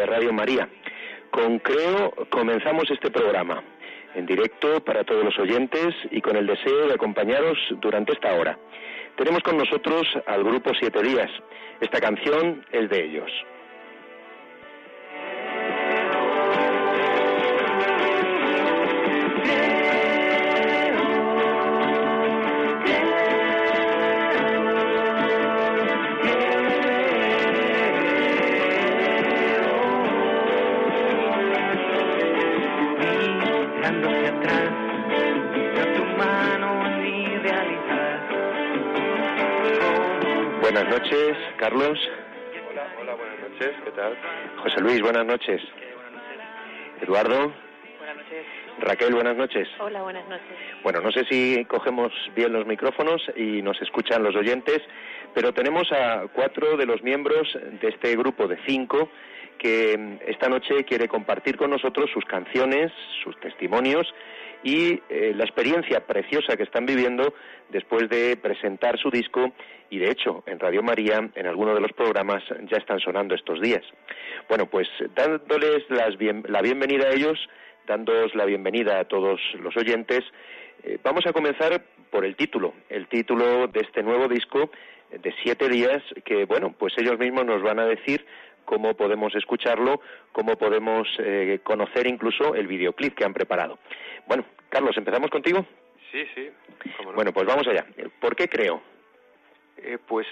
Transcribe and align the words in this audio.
de 0.00 0.06
Radio 0.06 0.32
María. 0.32 0.66
Con 1.30 1.58
Creo 1.58 2.10
comenzamos 2.30 2.90
este 2.90 3.10
programa 3.10 3.62
en 4.14 4.24
directo 4.24 4.82
para 4.82 5.04
todos 5.04 5.22
los 5.22 5.38
oyentes 5.38 5.94
y 6.10 6.22
con 6.22 6.36
el 6.36 6.46
deseo 6.46 6.88
de 6.88 6.94
acompañaros 6.94 7.58
durante 7.82 8.12
esta 8.12 8.32
hora. 8.32 8.58
Tenemos 9.16 9.42
con 9.42 9.58
nosotros 9.58 10.06
al 10.26 10.42
grupo 10.42 10.72
Siete 10.80 11.02
Días. 11.02 11.30
Esta 11.82 12.00
canción 12.00 12.64
es 12.72 12.88
de 12.88 13.04
ellos. 13.04 13.30
Carlos. 41.70 41.98
Hola, 42.68 42.94
hola, 43.00 43.14
buenas 43.14 43.38
noches, 43.48 43.70
¿qué 43.84 43.90
tal? 43.92 44.16
José 44.60 44.80
Luis, 44.80 45.00
buenas 45.02 45.24
noches. 45.24 45.62
Eduardo. 47.00 47.52
Buenas 47.98 48.16
noches. 48.16 48.44
Raquel, 48.80 49.14
buenas 49.14 49.36
noches. 49.36 49.68
Hola, 49.78 50.02
buenas 50.02 50.28
noches. 50.28 50.56
Bueno, 50.82 51.00
no 51.00 51.12
sé 51.12 51.24
si 51.26 51.64
cogemos 51.66 52.12
bien 52.34 52.52
los 52.52 52.66
micrófonos 52.66 53.22
y 53.36 53.62
nos 53.62 53.80
escuchan 53.82 54.24
los 54.24 54.34
oyentes, 54.34 54.80
pero 55.32 55.54
tenemos 55.54 55.92
a 55.92 56.26
cuatro 56.32 56.76
de 56.76 56.86
los 56.86 57.04
miembros 57.04 57.56
de 57.80 57.88
este 57.88 58.16
grupo 58.16 58.48
de 58.48 58.58
cinco 58.66 59.08
que 59.56 60.18
esta 60.26 60.48
noche 60.48 60.84
quiere 60.84 61.06
compartir 61.06 61.56
con 61.56 61.70
nosotros 61.70 62.10
sus 62.12 62.24
canciones, 62.24 62.90
sus 63.22 63.38
testimonios 63.38 64.12
y 64.62 65.00
eh, 65.08 65.32
la 65.34 65.44
experiencia 65.44 66.00
preciosa 66.06 66.56
que 66.56 66.64
están 66.64 66.86
viviendo 66.86 67.32
después 67.70 68.08
de 68.08 68.36
presentar 68.36 68.98
su 68.98 69.10
disco 69.10 69.52
y 69.90 69.98
de 69.98 70.10
hecho 70.10 70.42
en 70.46 70.58
Radio 70.58 70.82
María 70.82 71.30
en 71.34 71.46
alguno 71.46 71.74
de 71.74 71.80
los 71.80 71.92
programas 71.92 72.42
ya 72.70 72.76
están 72.76 73.00
sonando 73.00 73.34
estos 73.34 73.60
días. 73.60 73.82
Bueno, 74.48 74.66
pues 74.66 74.88
dándoles 75.14 75.84
las 75.88 76.16
bien- 76.18 76.44
la 76.48 76.60
bienvenida 76.62 77.08
a 77.08 77.12
ellos, 77.12 77.38
dándoos 77.86 78.34
la 78.34 78.44
bienvenida 78.44 79.00
a 79.00 79.04
todos 79.04 79.40
los 79.60 79.76
oyentes, 79.76 80.20
eh, 80.84 80.98
vamos 81.02 81.26
a 81.26 81.32
comenzar 81.32 81.82
por 82.10 82.24
el 82.24 82.36
título, 82.36 82.74
el 82.88 83.06
título 83.08 83.66
de 83.68 83.80
este 83.80 84.02
nuevo 84.02 84.28
disco 84.28 84.70
eh, 85.10 85.18
de 85.18 85.32
siete 85.42 85.68
días 85.68 86.02
que, 86.24 86.44
bueno, 86.44 86.74
pues 86.78 86.92
ellos 86.98 87.18
mismos 87.18 87.44
nos 87.46 87.62
van 87.62 87.78
a 87.78 87.86
decir 87.86 88.24
cómo 88.64 88.94
podemos 88.94 89.34
escucharlo, 89.34 90.00
cómo 90.32 90.56
podemos 90.56 91.08
eh, 91.18 91.60
conocer 91.62 92.06
incluso 92.06 92.54
el 92.54 92.66
videoclip 92.66 93.14
que 93.14 93.24
han 93.24 93.32
preparado. 93.32 93.78
Bueno, 94.26 94.44
Carlos, 94.68 94.96
empezamos 94.96 95.30
contigo. 95.30 95.64
Sí, 96.10 96.24
sí, 96.34 96.50
no. 97.04 97.12
Bueno, 97.12 97.32
pues 97.32 97.46
vamos 97.46 97.66
allá. 97.68 97.86
¿Por 98.20 98.34
qué 98.34 98.48
creo? 98.48 98.82
Eh, 99.76 99.98
pues 100.06 100.26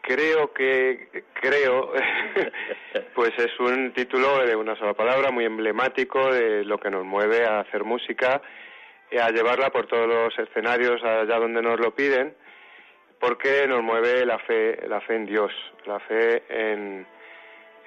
creo 0.00 0.52
que, 0.52 1.24
creo, 1.34 1.92
pues 3.14 3.32
es 3.38 3.60
un 3.60 3.92
título 3.92 4.44
de 4.46 4.56
una 4.56 4.74
sola 4.76 4.94
palabra 4.94 5.30
muy 5.30 5.44
emblemático 5.44 6.32
de 6.32 6.64
lo 6.64 6.78
que 6.78 6.90
nos 6.90 7.04
mueve 7.04 7.44
a 7.44 7.60
hacer 7.60 7.84
música, 7.84 8.40
y 9.10 9.18
a 9.18 9.30
llevarla 9.30 9.70
por 9.70 9.86
todos 9.86 10.06
los 10.06 10.38
escenarios 10.38 11.02
allá 11.02 11.38
donde 11.38 11.62
nos 11.62 11.80
lo 11.80 11.94
piden, 11.94 12.34
porque 13.18 13.66
nos 13.66 13.82
mueve 13.82 14.24
la 14.26 14.38
fe, 14.40 14.78
la 14.86 15.00
fe 15.00 15.16
en 15.16 15.26
Dios, 15.26 15.52
la 15.86 15.98
fe 16.00 16.42
en, 16.48 17.06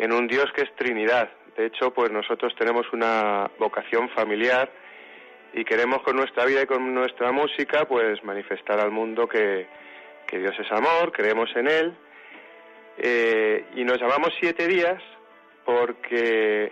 en 0.02 0.12
un 0.12 0.28
Dios 0.28 0.52
que 0.54 0.64
es 0.64 0.76
Trinidad. 0.76 1.30
De 1.56 1.68
hecho, 1.68 1.94
pues 1.94 2.12
nosotros 2.12 2.56
tenemos 2.58 2.92
una 2.92 3.52
vocación 3.60 4.10
familiar 4.10 4.68
y 5.54 5.64
queremos 5.64 6.02
con 6.02 6.16
nuestra 6.16 6.44
vida 6.46 6.64
y 6.64 6.66
con 6.66 6.92
nuestra 6.92 7.32
música, 7.32 7.86
pues 7.86 8.24
manifestar 8.24 8.80
al 8.80 8.90
mundo 8.90 9.28
que, 9.28 9.68
que 10.26 10.40
Dios 10.40 10.56
es 10.60 10.72
amor, 10.72 11.12
creemos 11.12 11.56
en 11.56 11.68
Él. 11.68 11.94
Eh, 12.98 13.66
y 13.76 13.84
nos 13.84 14.02
llamamos 14.02 14.34
siete 14.40 14.68
días 14.68 15.04
porque 15.66 16.72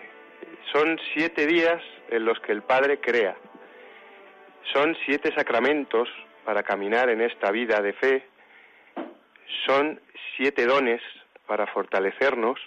son 0.74 1.00
siete 1.14 1.46
días 1.46 1.84
en 2.10 2.26
los 2.26 2.40
que 2.40 2.52
el 2.52 2.64
Padre 2.64 3.00
crea. 3.00 3.36
Son 4.74 4.98
siete 5.06 5.32
sacramentos 5.36 6.10
para 6.46 6.64
caminar 6.64 7.12
en 7.12 7.22
esta 7.22 7.52
vida 7.52 7.80
de 7.80 7.94
fe. 7.94 8.26
Son 9.68 10.02
siete 10.36 10.66
dones 10.66 11.02
para 11.46 11.68
fortalecernos. 11.68 12.60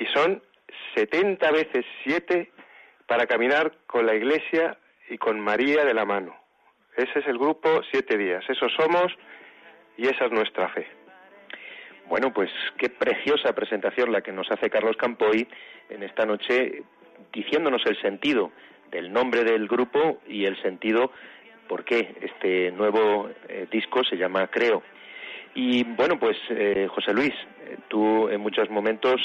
Y 0.00 0.06
son 0.06 0.42
setenta 0.94 1.52
veces 1.52 1.84
siete 2.02 2.50
para 3.06 3.26
caminar 3.26 3.72
con 3.86 4.06
la 4.06 4.14
Iglesia 4.14 4.76
y 5.08 5.18
con 5.18 5.38
María 5.38 5.84
de 5.84 5.94
la 5.94 6.04
mano. 6.04 6.34
Ese 6.96 7.20
es 7.20 7.26
el 7.26 7.38
grupo 7.38 7.82
siete 7.92 8.18
días. 8.18 8.42
Eso 8.48 8.68
somos 8.70 9.12
y 9.96 10.08
esa 10.08 10.24
es 10.24 10.32
nuestra 10.32 10.68
fe. 10.70 10.86
Bueno, 12.08 12.32
pues 12.32 12.50
qué 12.76 12.88
preciosa 12.88 13.54
presentación 13.54 14.10
la 14.10 14.20
que 14.20 14.32
nos 14.32 14.50
hace 14.50 14.68
Carlos 14.68 14.96
Campoy 14.96 15.46
en 15.88 16.02
esta 16.02 16.24
noche, 16.24 16.82
diciéndonos 17.32 17.82
el 17.86 18.00
sentido 18.00 18.50
del 18.90 19.12
nombre 19.12 19.44
del 19.44 19.68
grupo 19.68 20.20
y 20.26 20.44
el 20.44 20.60
sentido 20.62 21.12
por 21.68 21.84
qué 21.84 22.16
este 22.20 22.72
nuevo 22.72 23.30
eh, 23.48 23.68
disco 23.70 24.02
se 24.02 24.16
llama 24.16 24.48
Creo. 24.48 24.82
Y 25.54 25.84
bueno, 25.84 26.18
pues 26.18 26.36
eh, 26.50 26.88
José 26.90 27.12
Luis, 27.12 27.32
eh, 27.64 27.76
tú 27.88 28.28
en 28.28 28.40
muchos 28.40 28.68
momentos 28.70 29.20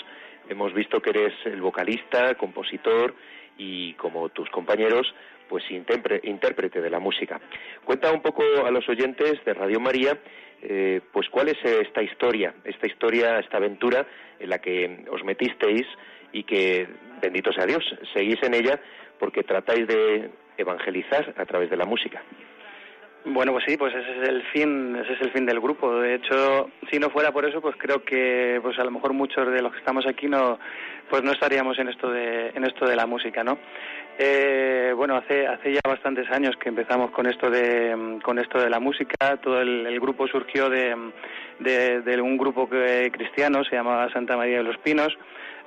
hemos 0.49 0.73
visto 0.73 1.01
que 1.01 1.11
eres 1.11 1.33
el 1.45 1.61
vocalista, 1.61 2.35
compositor 2.35 3.15
y 3.57 3.93
como 3.93 4.29
tus 4.29 4.49
compañeros, 4.49 5.13
pues 5.47 5.63
intérprete 5.69 6.81
de 6.81 6.89
la 6.89 6.99
música. 6.99 7.39
Cuenta 7.83 8.11
un 8.11 8.21
poco 8.21 8.43
a 8.65 8.71
los 8.71 8.87
oyentes 8.89 9.43
de 9.45 9.53
Radio 9.53 9.79
María, 9.79 10.17
eh, 10.61 11.01
pues 11.11 11.29
cuál 11.29 11.49
es 11.49 11.63
esta 11.63 12.01
historia, 12.01 12.53
esta 12.63 12.87
historia, 12.87 13.39
esta 13.39 13.57
aventura 13.57 14.05
en 14.39 14.49
la 14.49 14.59
que 14.59 15.05
os 15.11 15.23
metisteis 15.23 15.85
y 16.31 16.43
que, 16.43 16.87
bendito 17.21 17.51
sea 17.53 17.65
Dios, 17.65 17.83
seguís 18.13 18.41
en 18.43 18.55
ella 18.55 18.79
porque 19.19 19.43
tratáis 19.43 19.87
de 19.87 20.31
evangelizar 20.57 21.33
a 21.37 21.45
través 21.45 21.69
de 21.69 21.77
la 21.77 21.85
música. 21.85 22.23
Bueno, 23.27 23.53
pues 23.53 23.65
sí, 23.67 23.75
pues 23.75 23.91
ese 23.95 24.21
es 24.21 24.29
el 24.29 24.43
fin, 24.53 24.95
ese 24.97 25.13
es 25.13 25.21
el 25.21 25.31
fin 25.31 25.47
del 25.47 25.59
grupo. 25.59 25.99
De 25.99 26.13
hecho, 26.13 26.69
si 26.91 26.99
no 26.99 27.09
fuera 27.09 27.31
por 27.31 27.43
eso, 27.43 27.59
pues 27.59 27.75
creo 27.75 28.03
que, 28.03 28.59
pues 28.61 28.77
a 28.77 28.83
lo 28.83 28.91
mejor 28.91 29.13
muchos 29.13 29.51
de 29.51 29.63
los 29.63 29.71
que 29.71 29.79
estamos 29.79 30.05
aquí 30.05 30.27
no, 30.27 30.59
pues 31.09 31.23
no 31.23 31.31
estaríamos 31.31 31.79
en 31.79 31.89
esto 31.89 32.11
de, 32.11 32.49
en 32.49 32.63
esto 32.65 32.85
de 32.85 32.95
la 32.95 33.07
música, 33.07 33.43
¿no? 33.43 33.57
Eh, 34.19 34.93
bueno, 34.95 35.15
hace, 35.15 35.47
hace 35.47 35.73
ya 35.73 35.81
bastantes 35.83 36.29
años 36.29 36.55
que 36.57 36.69
empezamos 36.69 37.09
con 37.11 37.25
esto 37.25 37.49
de, 37.49 38.19
con 38.23 38.37
esto 38.37 38.59
de 38.61 38.69
la 38.69 38.79
música. 38.79 39.37
Todo 39.41 39.59
el, 39.59 39.99
grupo 39.99 40.27
surgió 40.27 40.69
de, 40.69 40.95
de, 41.59 42.21
un 42.21 42.37
grupo 42.37 42.69
cristiano, 42.69 43.63
se 43.63 43.75
llamaba 43.75 44.11
Santa 44.13 44.37
María 44.37 44.57
de 44.57 44.63
los 44.63 44.77
Pinos, 44.77 45.17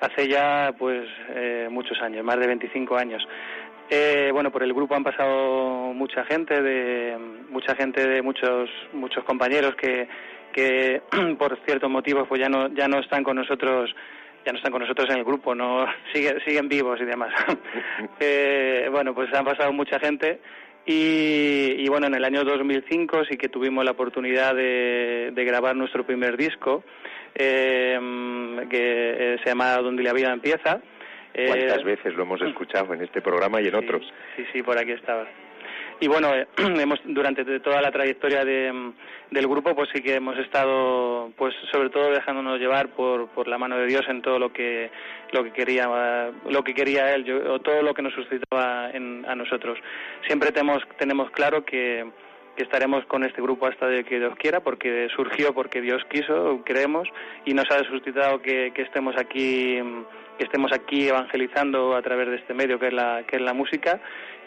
hace 0.00 0.28
ya, 0.28 0.72
pues, 0.78 1.08
eh, 1.34 1.68
muchos 1.70 2.00
años, 2.00 2.24
más 2.24 2.38
de 2.38 2.46
25 2.46 2.96
años. 2.96 3.26
Eh, 3.90 4.30
bueno, 4.32 4.50
por 4.50 4.62
el 4.62 4.74
grupo 4.74 4.94
han 4.94 5.04
pasado 5.04 5.94
mucha 5.94 6.24
gente, 6.24 6.60
de 6.60 7.16
mucha 7.48 7.74
gente 7.74 8.06
de 8.06 8.20
muchos 8.20 8.68
muchos 8.92 9.24
compañeros 9.24 9.74
que, 9.76 10.06
que 10.52 11.00
por 11.38 11.58
ciertos 11.64 11.90
motivos 11.90 12.28
pues 12.28 12.40
ya 12.40 12.50
no 12.50 12.68
ya 12.68 12.86
no 12.86 12.98
están 13.00 13.24
con 13.24 13.36
nosotros 13.36 13.94
ya 14.44 14.52
no 14.52 14.58
están 14.58 14.72
con 14.72 14.82
nosotros 14.82 15.08
en 15.10 15.18
el 15.18 15.24
grupo, 15.24 15.54
no 15.54 15.86
siguen 16.12 16.38
siguen 16.44 16.68
vivos 16.68 17.00
y 17.00 17.06
demás. 17.06 17.32
eh, 18.20 18.88
bueno, 18.90 19.14
pues 19.14 19.32
han 19.32 19.46
pasado 19.46 19.72
mucha 19.72 19.98
gente 19.98 20.40
y, 20.84 21.74
y, 21.78 21.88
bueno, 21.88 22.06
en 22.06 22.14
el 22.14 22.24
año 22.24 22.44
2005 22.44 23.24
sí 23.28 23.36
que 23.36 23.50
tuvimos 23.50 23.84
la 23.84 23.90
oportunidad 23.90 24.54
de, 24.54 25.32
de 25.34 25.44
grabar 25.44 25.76
nuestro 25.76 26.06
primer 26.06 26.38
disco 26.38 26.82
eh, 27.34 27.98
que 28.70 29.38
se 29.42 29.50
llama 29.50 29.76
Donde 29.76 30.02
la 30.02 30.14
vida 30.14 30.32
empieza 30.32 30.80
¿Cuántas 31.46 31.78
eh, 31.78 31.84
veces 31.84 32.14
lo 32.14 32.22
hemos 32.22 32.40
escuchado 32.42 32.94
en 32.94 33.02
este 33.02 33.20
programa 33.20 33.60
y 33.60 33.68
en 33.68 33.74
otros? 33.74 34.02
Sí, 34.36 34.44
sí, 34.52 34.62
por 34.62 34.78
aquí 34.78 34.92
estaba. 34.92 35.26
Y 36.00 36.08
bueno, 36.08 36.34
eh, 36.34 36.46
hemos 36.56 37.00
durante 37.04 37.44
toda 37.60 37.80
la 37.80 37.90
trayectoria 37.90 38.44
de, 38.44 38.92
del 39.30 39.48
grupo, 39.48 39.74
pues 39.74 39.88
sí 39.92 40.02
que 40.02 40.14
hemos 40.14 40.38
estado, 40.38 41.32
pues 41.36 41.54
sobre 41.72 41.90
todo 41.90 42.10
dejándonos 42.10 42.58
llevar 42.58 42.88
por, 42.90 43.28
por 43.28 43.48
la 43.48 43.58
mano 43.58 43.78
de 43.78 43.86
Dios 43.86 44.02
en 44.08 44.22
todo 44.22 44.38
lo 44.38 44.52
que 44.52 44.90
lo 45.32 45.44
que 45.44 45.52
quería 45.52 46.30
lo 46.48 46.64
que 46.64 46.74
quería 46.74 47.14
él, 47.14 47.30
o 47.48 47.60
todo 47.60 47.82
lo 47.82 47.94
que 47.94 48.02
nos 48.02 48.14
suscitaba 48.14 48.90
en, 48.90 49.24
a 49.28 49.34
nosotros. 49.34 49.78
Siempre 50.26 50.52
tenemos 50.52 50.82
tenemos 50.98 51.30
claro 51.30 51.64
que 51.64 52.06
que 52.56 52.64
estaremos 52.64 53.04
con 53.06 53.22
este 53.22 53.40
grupo 53.40 53.68
hasta 53.68 53.86
de 53.86 54.02
que 54.02 54.18
Dios 54.18 54.34
quiera, 54.36 54.58
porque 54.58 55.08
surgió 55.14 55.54
porque 55.54 55.80
Dios 55.80 56.02
quiso, 56.10 56.60
creemos, 56.64 57.08
y 57.44 57.54
nos 57.54 57.70
ha 57.70 57.84
suscitado 57.84 58.42
que, 58.42 58.72
que 58.74 58.82
estemos 58.82 59.16
aquí 59.16 59.80
que 60.38 60.44
estemos 60.44 60.72
aquí 60.72 61.08
evangelizando 61.08 61.94
a 61.94 62.00
través 62.00 62.28
de 62.28 62.36
este 62.36 62.54
medio 62.54 62.78
que 62.78 62.86
es 62.86 62.92
la, 62.92 63.24
que 63.26 63.36
es 63.36 63.42
la 63.42 63.52
música. 63.52 64.00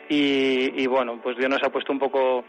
Y, 0.10 0.86
bueno, 0.88 1.22
pues 1.22 1.38
Dios 1.38 1.50
nos 1.50 1.64
ha 1.64 1.70
puesto 1.70 1.94
un 1.94 2.00
poco 2.00 2.44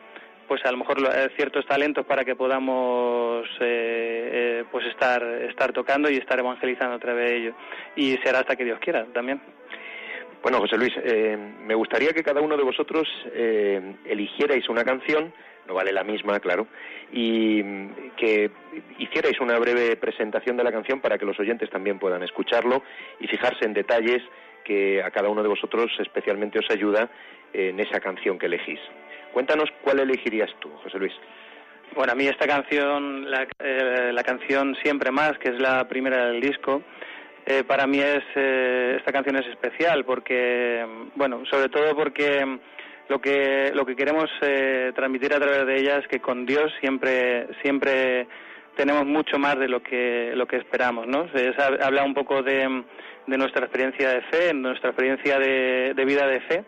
pues 0.49 0.65
a 0.65 0.73
lo 0.73 0.79
mejor 0.79 0.99
eh, 0.99 1.29
ciertos 1.37 1.65
talentos 1.65 2.05
para 2.05 2.25
que 2.25 2.35
podamos 2.35 3.47
eh, 3.61 4.31
eh, 4.61 4.65
pues 4.71 4.85
estar 4.87 5.23
estar 5.23 5.73
tocando 5.73 6.11
y 6.11 6.17
estar 6.17 6.39
evangelizando 6.39 6.97
a 6.97 6.99
través 6.99 7.31
de 7.31 7.37
ello. 7.37 7.55
Y 7.95 8.17
será 8.19 8.41
hasta 8.41 8.57
que 8.57 8.65
Dios 8.65 8.81
quiera 8.81 9.07
también. 9.13 9.41
Bueno 10.43 10.59
José 10.59 10.77
Luis 10.77 10.93
me 11.65 11.75
gustaría 11.77 12.13
que 12.13 12.25
cada 12.25 12.41
uno 12.41 12.57
de 12.57 12.65
vosotros 12.65 13.09
eligierais 14.05 14.69
una 14.69 14.83
canción 14.83 15.33
no 15.67 15.75
vale 15.75 15.93
la 15.93 16.05
misma, 16.05 16.41
claro, 16.41 16.67
y 17.13 17.63
que 18.17 18.51
hicierais 18.99 19.41
una 19.41 19.59
breve 19.59 19.97
presentación 19.97 20.57
de 20.57 20.65
la 20.65 20.73
canción 20.73 21.01
para 21.01 21.19
que 21.19 21.27
los 21.27 21.39
oyentes 21.39 21.71
también 21.71 21.99
puedan 21.99 22.23
escucharlo 22.23 22.83
y 23.21 23.27
fijarse 23.27 23.65
en 23.65 23.75
detalles 23.75 24.23
que 24.65 25.03
a 25.03 25.11
cada 25.11 25.29
uno 25.29 25.43
de 25.43 25.49
vosotros 25.49 25.91
especialmente 25.99 26.59
os 26.59 26.71
ayuda 26.71 27.11
en 27.53 27.79
esa 27.81 28.01
canción 28.01 28.39
que 28.39 28.47
elegís. 28.47 28.81
Cuéntanos 29.33 29.71
cuál 29.83 30.01
elegirías 30.01 30.51
tú, 30.61 30.71
José 30.83 30.99
Luis. 30.99 31.13
Bueno, 31.95 32.13
a 32.13 32.17
mí 32.17 32.27
esta 32.27 32.47
canción, 32.47 33.31
la, 33.31 33.47
eh, 33.59 34.15
canción 34.25 34.75
Siempre 34.83 35.11
Más, 35.11 35.37
que 35.39 35.51
es 35.51 35.61
la 35.61 35.87
primera 35.89 36.27
del 36.27 36.41
disco, 36.41 36.83
eh, 37.45 37.65
para 37.65 37.87
mí 37.87 37.99
es 37.99 38.23
eh, 38.37 38.95
esta 38.99 39.13
canción 39.13 39.37
es 39.37 39.47
especial 39.49 40.05
porque, 40.05 40.87
bueno, 41.17 41.43
sobre 41.51 41.69
todo 41.69 41.95
porque 41.95 42.59
lo 43.09 43.21
que 43.21 43.73
lo 43.75 43.85
que 43.85 43.97
queremos 43.97 44.31
eh, 44.43 44.93
transmitir 44.95 45.35
a 45.35 45.41
través 45.41 45.67
de 45.67 45.77
ella 45.77 45.99
es 45.99 46.09
que 46.09 46.21
con 46.21 46.47
Dios 46.47 46.73
siempre 46.81 47.49
siempre 47.63 48.27
tenemos 48.77 49.05
mucho 49.05 49.39
más 49.39 49.59
de 49.59 49.69
lo 49.69 49.83
que 49.83 50.33
lo 50.35 50.47
que 50.47 50.57
esperamos 50.57 51.07
no 51.07 51.29
Se 51.35 51.53
habla 51.83 52.05
un 52.05 52.15
poco 52.15 52.43
de, 52.43 52.85
de, 53.27 53.39
nuestra 53.39 53.67
experiencia 53.67 54.11
de 54.11 54.23
fe 54.23 54.55
nuestra 54.55 54.91
experiencia 54.91 55.39
de, 55.39 55.95
de 55.95 56.05
vida 56.05 56.27
de 56.27 56.41
fe. 56.41 56.65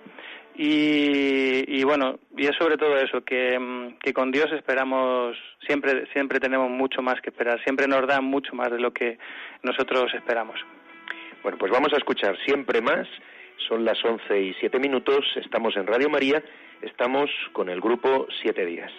Y, 0.57 1.81
y, 1.81 1.83
bueno 1.83 2.21
y 2.37 2.47
es 2.47 2.55
sobre 2.57 2.77
todo 2.77 2.97
eso 2.97 3.25
que, 3.25 3.93
que 4.01 4.13
con 4.13 4.31
Dios 4.31 4.53
esperamos 4.53 5.37
siempre 5.67 6.07
siempre 6.13 6.39
tenemos 6.39 6.71
mucho 6.71 7.03
más 7.03 7.21
que 7.21 7.31
esperar 7.31 7.61
siempre 7.65 7.89
nos 7.89 8.07
da 8.07 8.21
mucho 8.21 8.55
más 8.55 8.71
de 8.71 8.79
lo 8.79 8.93
que 8.93 9.19
nosotros 9.63 10.13
esperamos. 10.15 10.61
Bueno 11.43 11.59
pues 11.59 11.73
vamos 11.73 11.93
a 11.93 11.97
escuchar 11.97 12.37
siempre 12.45 12.81
más 12.81 13.09
son 13.57 13.85
las 13.85 14.05
once 14.05 14.41
y 14.41 14.55
siete 14.55 14.79
minutos, 14.79 15.25
estamos 15.37 15.77
en 15.77 15.87
Radio 15.87 16.11
María, 16.11 16.43
estamos 16.83 17.31
con 17.53 17.69
el 17.69 17.81
grupo 17.81 18.27
Siete 18.43 18.65
Días. 18.67 18.93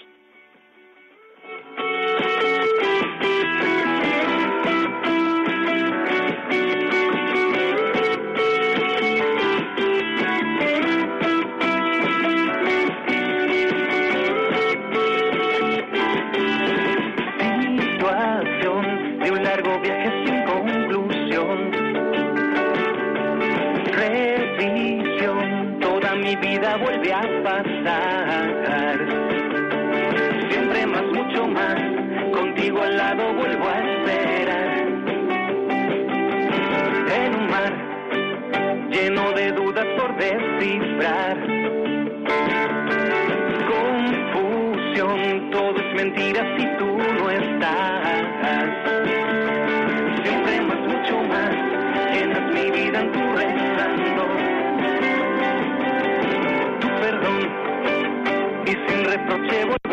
Reproche 59.28 59.85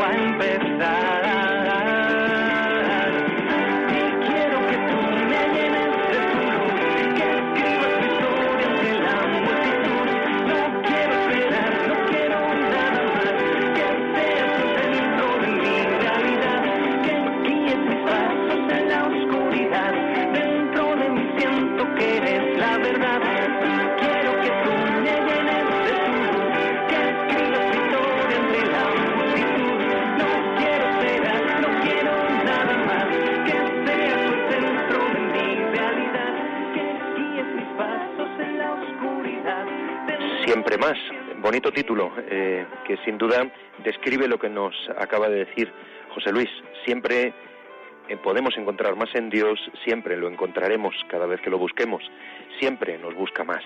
eh, 42.35 42.65
que 42.87 42.97
sin 43.05 43.19
duda 43.19 43.47
describe 43.85 44.27
lo 44.27 44.39
que 44.39 44.49
nos 44.49 44.75
acaba 44.97 45.29
de 45.29 45.45
decir 45.45 45.71
José 46.15 46.33
Luis. 46.33 46.49
Siempre 46.87 47.35
eh, 48.09 48.17
podemos 48.17 48.57
encontrar 48.57 48.97
más 48.97 49.15
en 49.15 49.29
Dios, 49.29 49.61
siempre 49.85 50.17
lo 50.17 50.29
encontraremos 50.29 50.95
cada 51.09 51.27
vez 51.27 51.43
que 51.43 51.51
lo 51.51 51.59
busquemos, 51.59 52.03
siempre 52.59 52.97
nos 52.97 53.15
busca 53.15 53.45
más. 53.45 53.63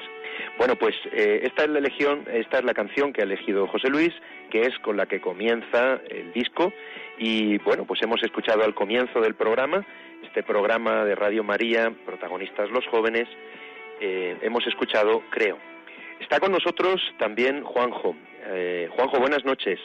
Bueno, 0.58 0.74
pues 0.74 0.96
eh, 1.12 1.42
esta 1.44 1.62
es 1.62 1.70
la 1.70 1.78
elección, 1.78 2.24
esta 2.32 2.58
es 2.58 2.64
la 2.64 2.74
canción 2.74 3.12
que 3.12 3.20
ha 3.20 3.24
elegido 3.24 3.68
José 3.68 3.88
Luis, 3.88 4.12
que 4.50 4.62
es 4.62 4.76
con 4.80 4.96
la 4.96 5.06
que 5.06 5.20
comienza 5.20 6.00
el 6.10 6.32
disco 6.32 6.72
y 7.18 7.58
bueno, 7.58 7.84
pues 7.84 8.02
hemos 8.02 8.20
escuchado 8.24 8.64
al 8.64 8.74
comienzo 8.74 9.20
del 9.20 9.36
programa, 9.36 9.86
este 10.24 10.42
programa 10.42 11.04
de 11.04 11.14
Radio 11.14 11.44
María, 11.44 11.92
protagonistas 12.04 12.68
los 12.70 12.84
jóvenes, 12.88 13.28
hemos 14.00 14.66
escuchado 14.66 15.22
Creo, 15.30 15.56
Está 16.20 16.40
con 16.40 16.50
nosotros 16.50 17.00
también 17.18 17.62
Juanjo. 17.62 18.16
Eh, 18.48 18.88
Juanjo, 18.92 19.18
buenas 19.18 19.44
noches. 19.44 19.80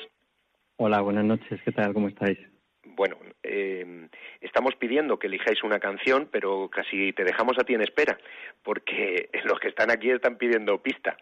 Hola, 0.77 1.01
buenas 1.01 1.25
noches. 1.25 1.60
¿Qué 1.63 1.72
tal? 1.72 1.94
¿Cómo 1.94 2.08
estáis? 2.08 2.38
Bueno, 2.84 3.18
eh, 3.41 4.08
estamos 4.41 4.75
pidiendo 4.75 5.18
que 5.18 5.27
elijáis 5.27 5.63
una 5.63 5.80
canción, 5.80 6.27
pero 6.32 6.70
casi 6.70 7.13
te 7.13 7.24
dejamos 7.24 7.58
a 7.58 7.63
ti 7.63 7.74
en 7.74 7.82
espera, 7.82 8.18
porque 8.63 9.30
los 9.46 9.60
que 9.60 9.70
están 9.70 9.89
aquí 9.89 10.12
están 10.12 10.38
pidiendo 10.38 10.77
pista. 10.77 11.18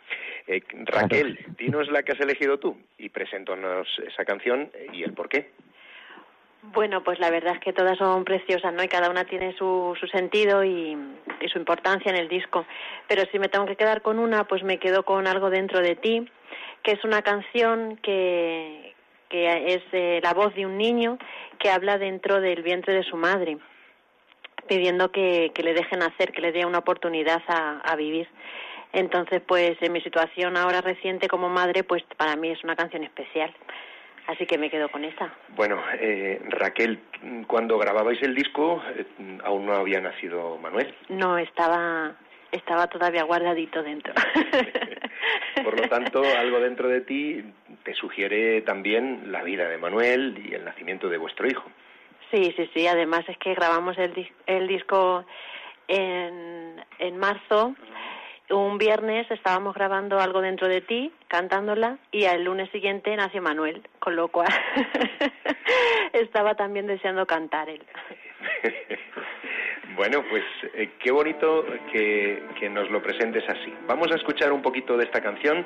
Eh, 0.47 0.61
Raquel, 0.85 1.39
dinos 1.57 1.89
la 1.89 2.03
que 2.03 2.11
has 2.11 2.19
elegido 2.19 2.59
tú 2.59 2.77
y 2.97 3.09
preséntanos 3.09 3.87
esa 4.05 4.25
canción 4.25 4.69
y 4.91 5.03
el 5.03 5.13
por 5.13 5.29
qué. 5.29 5.51
Bueno, 6.61 7.03
pues 7.03 7.19
la 7.19 7.29
verdad 7.29 7.53
es 7.53 7.61
que 7.61 7.71
todas 7.71 7.97
son 7.97 8.25
preciosas, 8.25 8.73
¿no? 8.73 8.83
Y 8.83 8.89
cada 8.89 9.09
una 9.09 9.23
tiene 9.23 9.55
su, 9.57 9.95
su 9.97 10.07
sentido 10.07 10.61
y, 10.65 10.97
y 11.39 11.47
su 11.47 11.57
importancia 11.57 12.11
en 12.11 12.17
el 12.17 12.27
disco. 12.27 12.65
Pero 13.07 13.23
si 13.31 13.39
me 13.39 13.47
tengo 13.47 13.65
que 13.65 13.77
quedar 13.77 14.01
con 14.01 14.19
una, 14.19 14.43
pues 14.43 14.61
me 14.63 14.77
quedo 14.77 15.03
con 15.03 15.25
algo 15.25 15.49
dentro 15.49 15.79
de 15.79 15.95
ti, 15.95 16.29
que 16.83 16.91
es 16.91 17.03
una 17.03 17.21
canción 17.21 17.97
que, 17.97 18.93
que 19.29 19.73
es 19.75 19.83
eh, 19.91 20.19
la 20.23 20.33
voz 20.33 20.53
de 20.55 20.65
un 20.65 20.77
niño 20.77 21.17
que 21.59 21.69
habla 21.69 21.97
dentro 21.97 22.41
del 22.41 22.63
vientre 22.63 22.93
de 22.93 23.03
su 23.03 23.17
madre, 23.17 23.57
pidiendo 24.67 25.11
que, 25.11 25.51
que 25.53 25.63
le 25.63 25.73
dejen 25.73 26.01
hacer, 26.03 26.31
que 26.31 26.41
le 26.41 26.51
dé 26.51 26.65
una 26.65 26.79
oportunidad 26.79 27.41
a, 27.47 27.79
a 27.79 27.95
vivir. 27.95 28.27
Entonces, 28.91 29.41
pues 29.45 29.77
en 29.81 29.91
mi 29.91 30.01
situación 30.01 30.57
ahora 30.57 30.81
reciente 30.81 31.27
como 31.27 31.49
madre, 31.49 31.83
pues 31.83 32.03
para 32.17 32.35
mí 32.35 32.49
es 32.49 32.63
una 32.63 32.75
canción 32.75 33.03
especial. 33.03 33.53
Así 34.29 34.45
que 34.45 34.59
me 34.59 34.69
quedo 34.69 34.89
con 34.89 35.03
esta. 35.03 35.33
Bueno, 35.55 35.81
eh, 35.99 36.39
Raquel, 36.49 36.99
cuando 37.47 37.79
grababais 37.79 38.21
el 38.21 38.35
disco 38.35 38.79
eh, 38.95 39.05
aún 39.43 39.65
no 39.65 39.73
había 39.73 39.99
nacido 40.01 40.57
Manuel. 40.59 40.93
No, 41.09 41.37
estaba, 41.39 42.13
estaba 42.51 42.87
todavía 42.87 43.23
guardadito 43.23 43.81
dentro. 43.83 44.13
Por 45.63 45.79
lo 45.79 45.87
tanto, 45.89 46.23
algo 46.23 46.59
dentro 46.59 46.87
de 46.87 47.01
ti 47.01 47.43
te 47.83 47.93
sugiere 47.93 48.61
también 48.61 49.31
la 49.31 49.43
vida 49.43 49.67
de 49.67 49.77
Manuel 49.77 50.41
y 50.49 50.53
el 50.53 50.63
nacimiento 50.65 51.09
de 51.09 51.17
vuestro 51.17 51.47
hijo. 51.47 51.69
Sí, 52.31 52.53
sí, 52.55 52.69
sí. 52.73 52.87
Además 52.87 53.23
es 53.27 53.37
que 53.37 53.53
grabamos 53.53 53.97
el, 53.97 54.13
dis- 54.13 54.31
el 54.45 54.67
disco 54.67 55.25
en, 55.87 56.83
en 56.99 57.17
marzo. 57.17 57.75
Un 58.51 58.77
viernes 58.79 59.29
estábamos 59.29 59.75
grabando 59.75 60.19
algo 60.19 60.41
dentro 60.41 60.67
de 60.67 60.81
ti, 60.81 61.11
cantándola, 61.27 61.97
y 62.11 62.25
al 62.25 62.43
lunes 62.43 62.69
siguiente 62.71 63.15
nació 63.15 63.43
Manuel, 63.43 63.83
con 63.99 64.15
lo 64.15 64.27
cual 64.29 64.47
estaba 66.13 66.55
también 66.55 66.87
deseando 66.87 67.25
cantar 67.27 67.69
él. 67.69 67.83
Bueno, 69.95 70.23
pues 70.29 70.43
eh, 70.73 70.91
qué 70.99 71.11
bonito 71.11 71.65
que, 71.91 72.43
que 72.59 72.69
nos 72.69 72.89
lo 72.89 73.01
presentes 73.01 73.43
así. 73.49 73.73
Vamos 73.87 74.07
a 74.11 74.15
escuchar 74.15 74.51
un 74.51 74.61
poquito 74.61 74.95
de 74.97 75.03
esta 75.03 75.21
canción, 75.21 75.65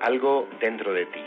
algo 0.00 0.48
dentro 0.60 0.92
de 0.92 1.06
ti. 1.06 1.20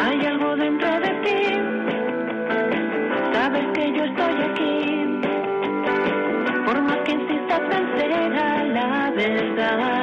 Hay 0.00 0.26
algo 0.26 0.56
dentro 0.56 1.00
de 1.00 1.10
ti, 1.24 1.42
sabes 3.32 3.66
que 3.74 3.92
yo 3.92 4.04
estoy 4.04 4.42
aquí. 4.50 5.20
Por 6.66 6.82
más 6.82 6.98
que 7.04 7.12
insistas 7.12 7.60
en 7.60 7.98
ser 7.98 8.12
a 8.12 8.64
la 8.64 9.10
verdad. 9.14 10.01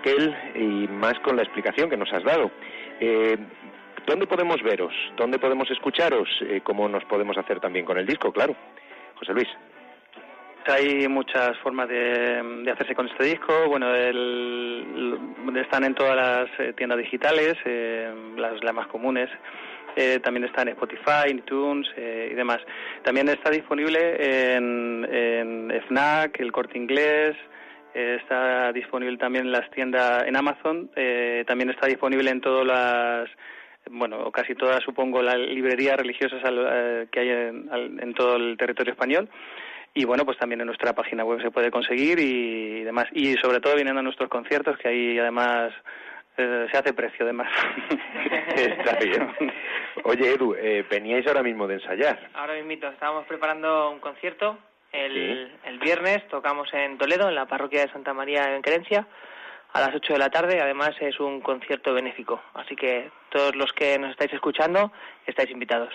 Raquel, 0.00 0.34
y 0.54 0.88
más 0.88 1.18
con 1.20 1.36
la 1.36 1.42
explicación 1.42 1.90
que 1.90 1.96
nos 1.96 2.12
has 2.12 2.24
dado. 2.24 2.50
Eh, 3.00 3.36
¿Dónde 4.06 4.26
podemos 4.26 4.62
veros? 4.62 4.92
¿Dónde 5.16 5.38
podemos 5.38 5.70
escucharos? 5.70 6.28
Eh, 6.42 6.60
¿Cómo 6.64 6.88
nos 6.88 7.04
podemos 7.04 7.36
hacer 7.36 7.60
también 7.60 7.84
con 7.84 7.98
el 7.98 8.06
disco? 8.06 8.32
Claro. 8.32 8.56
José 9.16 9.32
Luis. 9.34 9.48
Hay 10.66 11.06
muchas 11.08 11.56
formas 11.58 11.88
de, 11.88 12.42
de 12.64 12.70
hacerse 12.70 12.94
con 12.94 13.08
este 13.08 13.24
disco. 13.24 13.52
Bueno, 13.68 13.94
el- 13.94 15.18
están 15.60 15.84
en 15.84 15.94
todas 15.94 16.16
las 16.16 16.48
eh, 16.60 16.72
tiendas 16.74 16.98
digitales, 16.98 17.54
eh, 17.64 18.10
las, 18.36 18.62
las 18.62 18.74
más 18.74 18.86
comunes. 18.86 19.28
Eh, 19.96 20.18
también 20.22 20.44
está 20.44 20.62
en 20.62 20.68
Spotify, 20.68 21.28
iTunes 21.30 21.88
eh, 21.96 22.28
y 22.32 22.34
demás. 22.34 22.58
También 23.02 23.28
está 23.28 23.50
disponible 23.50 24.54
en, 24.56 25.06
en 25.10 25.82
FNAC, 25.88 26.40
el 26.40 26.52
Corte 26.52 26.78
Inglés. 26.78 27.36
Eh, 27.94 28.18
está 28.20 28.72
disponible 28.72 29.16
también 29.18 29.46
en 29.46 29.52
las 29.52 29.70
tiendas 29.70 30.24
en 30.26 30.36
Amazon. 30.36 30.90
eh, 30.96 31.44
también 31.46 31.70
está 31.70 31.86
disponible 31.86 32.30
en 32.30 32.40
todas 32.40 32.66
las 32.66 33.28
bueno, 33.90 34.20
o 34.24 34.30
casi 34.30 34.54
todas, 34.54 34.82
supongo, 34.84 35.22
las 35.22 35.36
librerías 35.36 35.96
religiosas 35.96 36.44
al- 36.44 36.66
eh, 36.70 37.06
que 37.10 37.20
hay 37.20 37.28
en, 37.30 37.68
al- 37.72 37.98
en 38.00 38.14
todo 38.14 38.36
el 38.36 38.56
territorio 38.56 38.92
español. 38.92 39.28
Y 39.94 40.04
bueno, 40.04 40.24
pues 40.24 40.38
también 40.38 40.60
en 40.60 40.66
nuestra 40.66 40.92
página 40.92 41.24
web 41.24 41.40
se 41.42 41.50
puede 41.50 41.70
conseguir 41.70 42.20
y, 42.20 42.84
demás. 42.84 43.06
Y 43.12 43.34
sobre 43.38 43.58
todo 43.58 43.74
viniendo 43.74 43.98
a 44.00 44.02
nuestros 44.04 44.28
conciertos, 44.28 44.76
que 44.78 44.86
ahí 44.88 45.18
además 45.18 45.72
eh, 46.36 46.66
se 46.70 46.78
hace 46.78 46.92
precio, 46.92 47.24
además. 47.24 47.50
Está 48.54 48.96
bien. 48.98 49.32
Oye, 50.04 50.32
Edu, 50.34 50.54
eh, 50.54 50.84
veníais 50.88 51.26
ahora 51.26 51.42
mismo 51.42 51.66
de 51.66 51.74
ensayar. 51.74 52.20
Ahora 52.34 52.54
mismo 52.62 52.86
estábamos 52.88 53.26
preparando 53.26 53.90
un 53.90 53.98
concierto. 53.98 54.58
El, 54.92 55.52
el 55.64 55.78
viernes 55.78 56.26
tocamos 56.28 56.68
en 56.72 56.98
Toledo, 56.98 57.28
en 57.28 57.34
la 57.34 57.46
parroquia 57.46 57.82
de 57.82 57.92
Santa 57.92 58.12
María 58.12 58.54
en 58.54 58.62
Querencia, 58.62 59.06
a 59.72 59.80
las 59.80 59.94
8 59.94 60.14
de 60.14 60.18
la 60.18 60.30
tarde. 60.30 60.60
Además 60.60 60.90
es 61.00 61.20
un 61.20 61.40
concierto 61.40 61.94
benéfico. 61.94 62.40
Así 62.54 62.74
que 62.74 63.10
todos 63.30 63.54
los 63.54 63.72
que 63.72 63.98
nos 63.98 64.10
estáis 64.10 64.32
escuchando 64.32 64.92
estáis 65.26 65.50
invitados. 65.50 65.94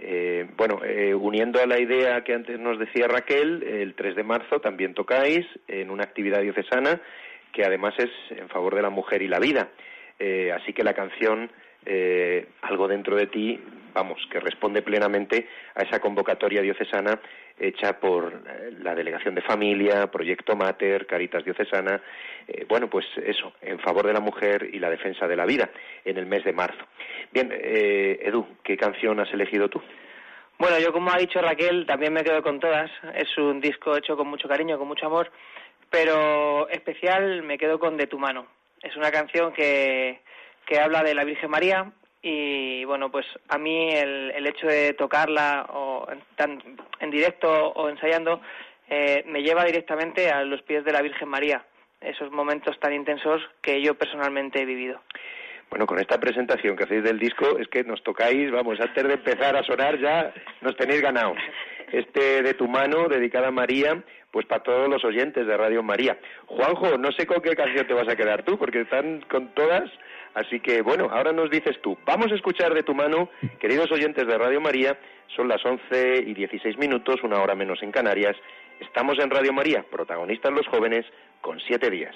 Eh, 0.00 0.46
bueno, 0.56 0.80
eh, 0.84 1.12
uniendo 1.14 1.60
a 1.60 1.66
la 1.66 1.80
idea 1.80 2.22
que 2.22 2.34
antes 2.34 2.58
nos 2.60 2.78
decía 2.78 3.08
Raquel, 3.08 3.62
el 3.64 3.94
3 3.94 4.14
de 4.14 4.22
marzo 4.22 4.60
también 4.60 4.94
tocáis 4.94 5.44
en 5.66 5.90
una 5.90 6.04
actividad 6.04 6.40
diocesana 6.40 7.00
que 7.52 7.64
además 7.64 7.94
es 7.98 8.10
en 8.30 8.48
favor 8.48 8.74
de 8.74 8.82
la 8.82 8.90
mujer 8.90 9.22
y 9.22 9.28
la 9.28 9.40
vida. 9.40 9.68
Eh, 10.18 10.52
así 10.52 10.72
que 10.72 10.84
la 10.84 10.94
canción, 10.94 11.50
eh, 11.86 12.48
algo 12.62 12.88
dentro 12.88 13.16
de 13.16 13.26
ti, 13.26 13.60
vamos, 13.94 14.20
que 14.30 14.40
responde 14.40 14.82
plenamente 14.82 15.48
a 15.74 15.82
esa 15.82 16.00
convocatoria 16.00 16.62
diocesana 16.62 17.20
hecha 17.58 17.98
por 17.98 18.32
eh, 18.32 18.72
la 18.82 18.94
Delegación 18.94 19.34
de 19.34 19.42
Familia, 19.42 20.10
Proyecto 20.10 20.56
Mater, 20.56 21.06
Caritas 21.06 21.44
Diocesana, 21.44 22.00
eh, 22.46 22.64
bueno, 22.68 22.88
pues 22.88 23.06
eso, 23.24 23.52
en 23.60 23.78
favor 23.80 24.06
de 24.06 24.12
la 24.12 24.20
mujer 24.20 24.68
y 24.72 24.78
la 24.78 24.90
defensa 24.90 25.26
de 25.26 25.36
la 25.36 25.44
vida 25.44 25.70
en 26.04 26.16
el 26.18 26.26
mes 26.26 26.44
de 26.44 26.52
marzo. 26.52 26.84
Bien, 27.32 27.50
eh, 27.52 28.20
Edu, 28.22 28.46
¿qué 28.62 28.76
canción 28.76 29.20
has 29.20 29.32
elegido 29.32 29.68
tú? 29.68 29.82
Bueno, 30.58 30.78
yo 30.78 30.92
como 30.92 31.10
ha 31.12 31.18
dicho 31.18 31.40
Raquel, 31.40 31.86
también 31.86 32.12
me 32.12 32.24
quedo 32.24 32.42
con 32.42 32.58
todas. 32.58 32.90
Es 33.14 33.36
un 33.38 33.60
disco 33.60 33.96
hecho 33.96 34.16
con 34.16 34.28
mucho 34.28 34.48
cariño, 34.48 34.78
con 34.78 34.88
mucho 34.88 35.06
amor, 35.06 35.30
pero 35.90 36.68
especial 36.68 37.42
me 37.42 37.58
quedo 37.58 37.78
con 37.78 37.96
De 37.96 38.06
tu 38.06 38.18
mano. 38.18 38.46
Es 38.82 38.96
una 38.96 39.10
canción 39.10 39.52
que, 39.52 40.20
que 40.68 40.78
habla 40.78 41.02
de 41.02 41.14
la 41.14 41.24
Virgen 41.24 41.50
María 41.50 41.90
y 42.20 42.84
bueno, 42.84 43.10
pues 43.10 43.26
a 43.48 43.56
mí 43.56 43.90
el, 43.90 44.32
el 44.32 44.46
hecho 44.46 44.66
de 44.66 44.92
tocarla 44.92 45.66
o 45.72 46.06
en, 46.12 46.20
tan, 46.36 46.62
en 47.00 47.10
directo 47.10 47.48
o 47.48 47.88
ensayando 47.88 48.42
eh, 48.90 49.24
me 49.26 49.42
lleva 49.42 49.64
directamente 49.64 50.30
a 50.30 50.44
los 50.44 50.60
pies 50.62 50.84
de 50.84 50.92
la 50.92 51.00
Virgen 51.00 51.28
María. 51.28 51.64
Esos 52.02 52.30
momentos 52.30 52.78
tan 52.80 52.92
intensos 52.92 53.40
que 53.62 53.80
yo 53.82 53.94
personalmente 53.94 54.60
he 54.60 54.66
vivido. 54.66 55.00
Bueno, 55.70 55.86
con 55.86 55.98
esta 55.98 56.18
presentación 56.18 56.76
que 56.76 56.84
hacéis 56.84 57.02
del 57.02 57.18
disco 57.18 57.58
es 57.58 57.68
que 57.68 57.82
nos 57.82 58.02
tocáis, 58.02 58.50
vamos, 58.50 58.78
antes 58.80 59.04
de 59.04 59.14
empezar 59.14 59.56
a 59.56 59.62
sonar 59.62 59.98
ya 59.98 60.32
nos 60.60 60.76
tenéis 60.76 61.00
ganados. 61.00 61.38
Este 61.92 62.42
de 62.42 62.54
tu 62.54 62.68
mano, 62.68 63.08
dedicada 63.08 63.48
a 63.48 63.52
María, 63.52 64.02
pues 64.30 64.46
para 64.46 64.62
todos 64.62 64.88
los 64.88 65.04
oyentes 65.04 65.46
de 65.46 65.56
Radio 65.56 65.82
María. 65.82 66.18
Juanjo, 66.46 66.98
no 66.98 67.10
sé 67.12 67.26
con 67.26 67.40
qué 67.40 67.56
canción 67.56 67.86
te 67.86 67.94
vas 67.94 68.08
a 68.08 68.16
quedar 68.16 68.42
tú, 68.44 68.58
porque 68.58 68.82
están 68.82 69.22
con 69.30 69.54
todas. 69.54 69.90
Así 70.34 70.60
que, 70.60 70.82
bueno, 70.82 71.08
ahora 71.10 71.32
nos 71.32 71.50
dices 71.50 71.80
tú. 71.82 71.96
Vamos 72.04 72.30
a 72.32 72.34
escuchar 72.34 72.74
de 72.74 72.82
tu 72.82 72.94
mano, 72.94 73.30
queridos 73.58 73.90
oyentes 73.90 74.26
de 74.26 74.38
Radio 74.38 74.60
María, 74.60 74.98
son 75.34 75.48
las 75.48 75.64
11 75.64 76.24
y 76.26 76.34
16 76.34 76.78
minutos, 76.78 77.22
una 77.22 77.40
hora 77.40 77.54
menos 77.54 77.82
en 77.82 77.92
Canarias. 77.92 78.36
Estamos 78.80 79.18
en 79.18 79.30
Radio 79.30 79.52
María, 79.52 79.84
protagonistas 79.90 80.52
los 80.52 80.66
jóvenes, 80.68 81.04
con 81.40 81.58
siete 81.60 81.90
días. 81.90 82.14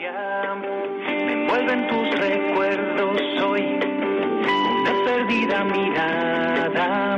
Me 0.00 1.32
envuelven 1.32 1.88
tus 1.88 2.18
recuerdos 2.20 3.20
hoy, 3.42 3.62
una 3.62 5.04
perdida 5.04 5.64
mirada, 5.64 7.16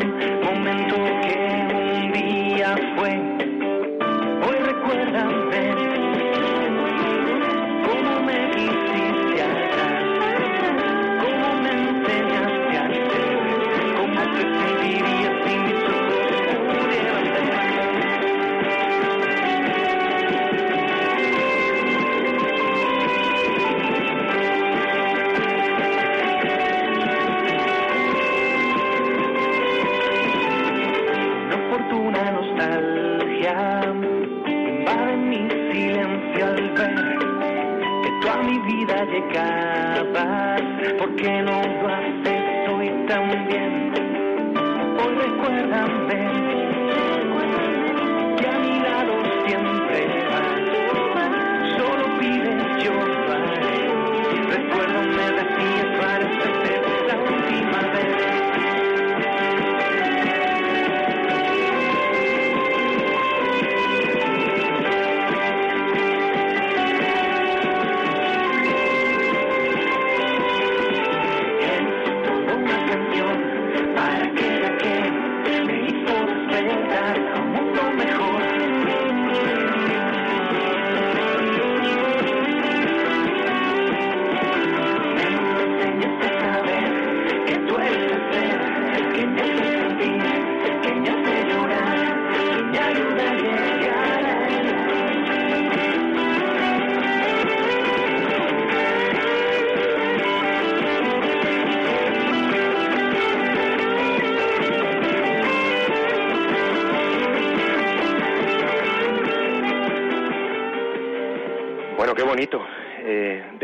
¿Por 41.01 41.17
qué 41.17 41.41
no 41.41 41.80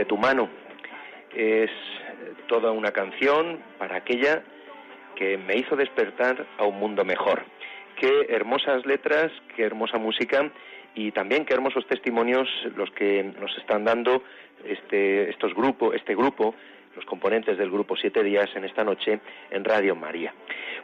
tu 0.06 0.16
mano. 0.16 0.48
Es 1.34 1.70
toda 2.48 2.70
una 2.72 2.92
canción 2.92 3.60
para 3.78 3.96
aquella 3.96 4.42
que 5.16 5.38
me 5.38 5.56
hizo 5.56 5.76
despertar 5.76 6.46
a 6.58 6.64
un 6.64 6.78
mundo 6.78 7.04
mejor. 7.04 7.42
Qué 7.98 8.26
hermosas 8.28 8.84
letras, 8.86 9.32
qué 9.54 9.64
hermosa 9.64 9.98
música 9.98 10.50
y 10.94 11.12
también 11.12 11.44
qué 11.44 11.54
hermosos 11.54 11.86
testimonios 11.86 12.48
los 12.76 12.90
que 12.92 13.22
nos 13.22 13.56
están 13.58 13.84
dando 13.84 14.22
este, 14.64 15.30
estos 15.30 15.54
grupos, 15.54 15.94
este 15.94 16.14
grupo, 16.14 16.54
los 16.94 17.04
componentes 17.04 17.58
del 17.58 17.70
grupo 17.70 17.96
Siete 17.96 18.22
Días 18.22 18.48
en 18.54 18.64
esta 18.64 18.84
noche 18.84 19.20
en 19.50 19.64
Radio 19.64 19.94
María. 19.96 20.32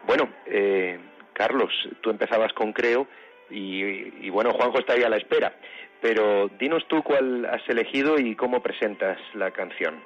Bueno, 0.07 0.29
eh, 0.47 0.99
Carlos, 1.33 1.73
tú 2.01 2.11
empezabas 2.11 2.53
con 2.53 2.73
Creo 2.73 3.07
y, 3.51 4.27
y 4.27 4.31
bueno, 4.31 4.53
Juanjo 4.53 4.79
está 4.79 4.95
ahí 4.95 5.03
a 5.03 5.09
la 5.09 5.17
espera. 5.17 5.55
Pero 6.03 6.49
dinos 6.59 6.87
tú 6.89 7.03
cuál 7.03 7.47
has 7.47 7.67
elegido 7.69 8.19
y 8.19 8.37
cómo 8.37 8.61
presentas 8.61 9.19
la 9.35 9.53
canción. 9.53 10.03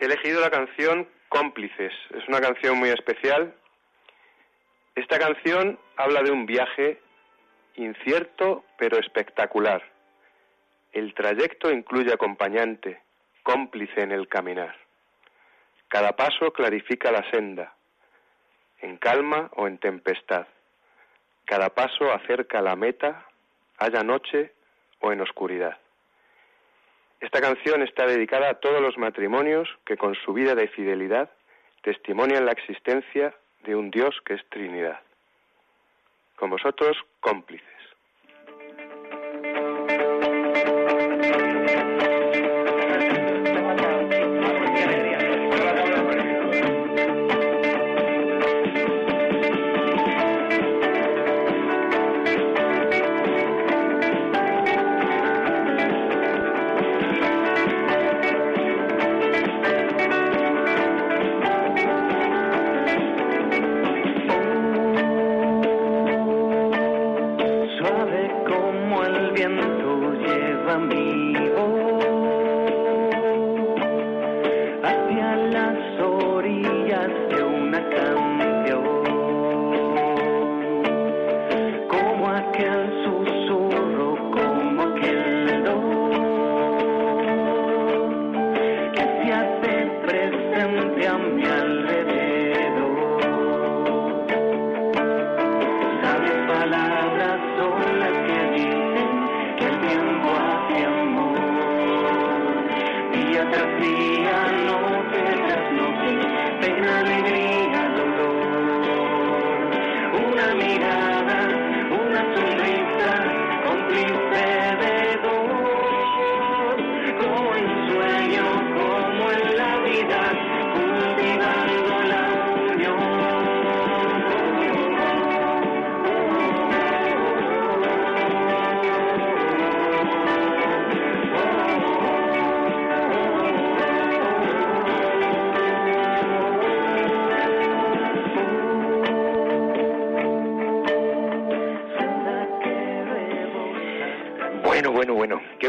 He 0.00 0.06
elegido 0.06 0.40
la 0.40 0.50
canción 0.50 1.08
Cómplices. 1.28 1.92
Es 2.10 2.28
una 2.28 2.40
canción 2.40 2.78
muy 2.78 2.90
especial. 2.90 3.52
Esta 4.94 5.18
canción 5.18 5.80
habla 5.96 6.22
de 6.22 6.30
un 6.30 6.46
viaje 6.46 7.00
incierto 7.74 8.64
pero 8.78 8.98
espectacular. 9.00 9.82
El 10.92 11.12
trayecto 11.12 11.72
incluye 11.72 12.12
acompañante, 12.12 13.02
cómplice 13.42 14.00
en 14.02 14.12
el 14.12 14.28
caminar. 14.28 14.76
Cada 15.88 16.14
paso 16.14 16.52
clarifica 16.52 17.10
la 17.10 17.28
senda, 17.32 17.74
en 18.78 18.96
calma 18.98 19.50
o 19.56 19.66
en 19.66 19.78
tempestad. 19.78 20.46
Cada 21.46 21.70
paso 21.70 22.12
acerca 22.12 22.62
la 22.62 22.76
meta, 22.76 23.26
haya 23.78 24.04
noche 24.04 24.52
o 25.04 25.12
en 25.12 25.20
oscuridad. 25.20 25.76
Esta 27.20 27.40
canción 27.40 27.82
está 27.82 28.06
dedicada 28.06 28.48
a 28.48 28.54
todos 28.54 28.80
los 28.80 28.96
matrimonios 28.96 29.68
que 29.84 29.98
con 29.98 30.14
su 30.14 30.32
vida 30.32 30.54
de 30.54 30.68
fidelidad 30.68 31.30
testimonian 31.82 32.46
la 32.46 32.52
existencia 32.52 33.34
de 33.64 33.76
un 33.76 33.90
Dios 33.90 34.18
que 34.24 34.34
es 34.34 34.48
Trinidad. 34.48 35.00
Con 36.36 36.48
vosotros, 36.48 36.96
cómplices. 37.20 37.83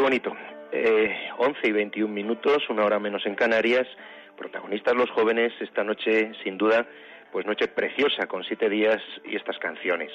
Bonito. 0.06 0.38
Eh, 0.72 1.32
11 1.40 1.68
y 1.68 1.72
21 1.72 2.14
minutos, 2.14 2.70
una 2.70 2.86
hora 2.86 3.00
menos 3.00 3.26
en 3.26 3.34
Canarias. 3.34 3.88
Protagonistas 4.38 4.94
los 4.94 5.10
jóvenes 5.10 5.52
esta 5.60 5.84
noche, 5.84 6.32
sin 6.44 6.60
duda, 6.60 6.86
pues 7.32 7.48
noche 7.48 7.68
preciosa 7.68 8.28
con 8.28 8.44
siete 8.44 8.70
días 8.70 9.02
y 9.24 9.36
estas 9.36 9.58
canciones. 9.58 10.12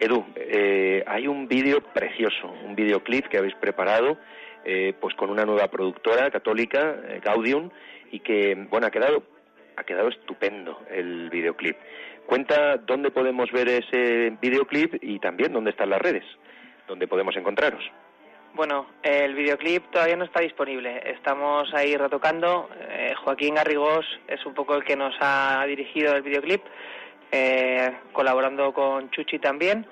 Edu, 0.00 0.24
eh, 0.34 1.04
hay 1.06 1.26
un 1.26 1.46
vídeo 1.46 1.82
precioso, 1.92 2.54
un 2.64 2.74
videoclip 2.74 3.26
que 3.26 3.36
habéis 3.36 3.54
preparado, 3.56 4.16
eh, 4.64 4.94
pues 4.98 5.14
con 5.14 5.28
una 5.28 5.44
nueva 5.44 5.68
productora 5.68 6.30
católica, 6.30 6.96
eh, 7.06 7.20
Gaudium, 7.22 7.68
y 8.12 8.20
que, 8.20 8.66
bueno, 8.70 8.86
ha 8.86 8.90
quedado, 8.90 9.24
ha 9.76 9.84
quedado 9.84 10.08
estupendo 10.08 10.86
el 10.90 11.28
videoclip. 11.28 11.76
Cuenta 12.24 12.78
dónde 12.78 13.10
podemos 13.10 13.52
ver 13.52 13.68
ese 13.68 14.38
videoclip 14.40 14.94
y 15.02 15.18
también 15.18 15.52
dónde 15.52 15.72
están 15.72 15.90
las 15.90 16.00
redes, 16.00 16.24
dónde 16.88 17.06
podemos 17.06 17.36
encontraros. 17.36 17.84
Bueno, 18.54 18.86
el 19.02 19.34
videoclip 19.34 19.90
todavía 19.90 20.16
no 20.16 20.24
está 20.24 20.40
disponible. 20.40 21.02
Estamos 21.06 21.72
ahí 21.72 21.96
retocando. 21.96 22.68
Eh, 22.86 23.14
Joaquín 23.24 23.54
Garrigós 23.54 24.04
es 24.28 24.44
un 24.44 24.52
poco 24.52 24.74
el 24.74 24.84
que 24.84 24.94
nos 24.94 25.14
ha 25.20 25.64
dirigido 25.66 26.14
el 26.14 26.20
videoclip, 26.20 26.62
eh, 27.30 27.96
colaborando 28.12 28.74
con 28.74 29.10
Chuchi 29.10 29.38
también. 29.38 29.86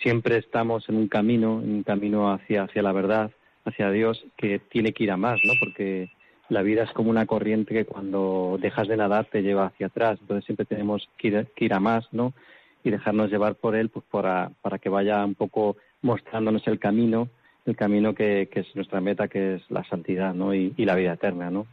siempre 0.01 0.37
estamos 0.37 0.87
en 0.89 0.95
un 0.95 1.07
camino, 1.07 1.61
en 1.63 1.71
un 1.75 1.83
camino 1.83 2.31
hacia, 2.31 2.63
hacia 2.63 2.83
la 2.83 2.91
verdad, 2.91 3.31
hacia 3.65 3.89
Dios, 3.89 4.23
que 4.35 4.59
tiene 4.59 4.93
que 4.93 5.05
ir 5.05 5.11
a 5.11 5.17
más, 5.17 5.39
¿no? 5.43 5.53
Porque 5.59 6.09
la 6.49 6.61
vida 6.61 6.83
es 6.83 6.91
como 6.91 7.09
una 7.09 7.25
corriente 7.25 7.73
que 7.73 7.85
cuando 7.85 8.57
dejas 8.59 8.87
de 8.87 8.97
nadar 8.97 9.25
te 9.25 9.41
lleva 9.41 9.65
hacia 9.65 9.87
atrás, 9.87 10.17
entonces 10.21 10.45
siempre 10.45 10.65
tenemos 10.65 11.09
que 11.17 11.27
ir, 11.27 11.47
que 11.55 11.65
ir 11.65 11.73
a 11.73 11.79
más, 11.79 12.07
¿no? 12.11 12.33
Y 12.83 12.91
dejarnos 12.91 13.29
llevar 13.29 13.55
por 13.55 13.75
él, 13.75 13.89
pues 13.89 14.05
para, 14.09 14.51
para 14.61 14.79
que 14.79 14.89
vaya 14.89 15.23
un 15.25 15.35
poco 15.35 15.77
mostrándonos 16.01 16.65
el 16.67 16.79
camino, 16.79 17.27
el 17.65 17.75
camino 17.75 18.15
que, 18.15 18.47
que 18.51 18.61
es 18.61 18.75
nuestra 18.75 19.01
meta, 19.01 19.27
que 19.27 19.55
es 19.55 19.69
la 19.69 19.83
santidad, 19.85 20.33
¿no? 20.33 20.53
Y, 20.53 20.73
la 20.77 20.95
vida 20.95 21.13
eterna, 21.13 21.49
¿no? 21.49 21.67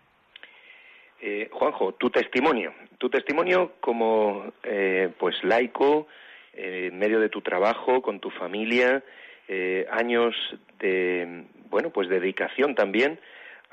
Eh, 1.20 1.48
Juanjo, 1.52 1.92
tu 1.94 2.10
testimonio, 2.10 2.72
tu 2.98 3.08
testimonio 3.08 3.74
como 3.80 4.52
eh, 4.64 5.10
pues 5.18 5.42
laico, 5.44 6.08
eh, 6.52 6.90
en 6.92 6.98
medio 6.98 7.20
de 7.20 7.28
tu 7.28 7.40
trabajo, 7.40 8.02
con 8.02 8.18
tu 8.20 8.30
familia, 8.30 9.02
eh, 9.46 9.86
años 9.90 10.34
de 10.80 11.44
bueno 11.70 11.90
pues 11.90 12.08
de 12.08 12.18
dedicación 12.18 12.74
también 12.74 13.18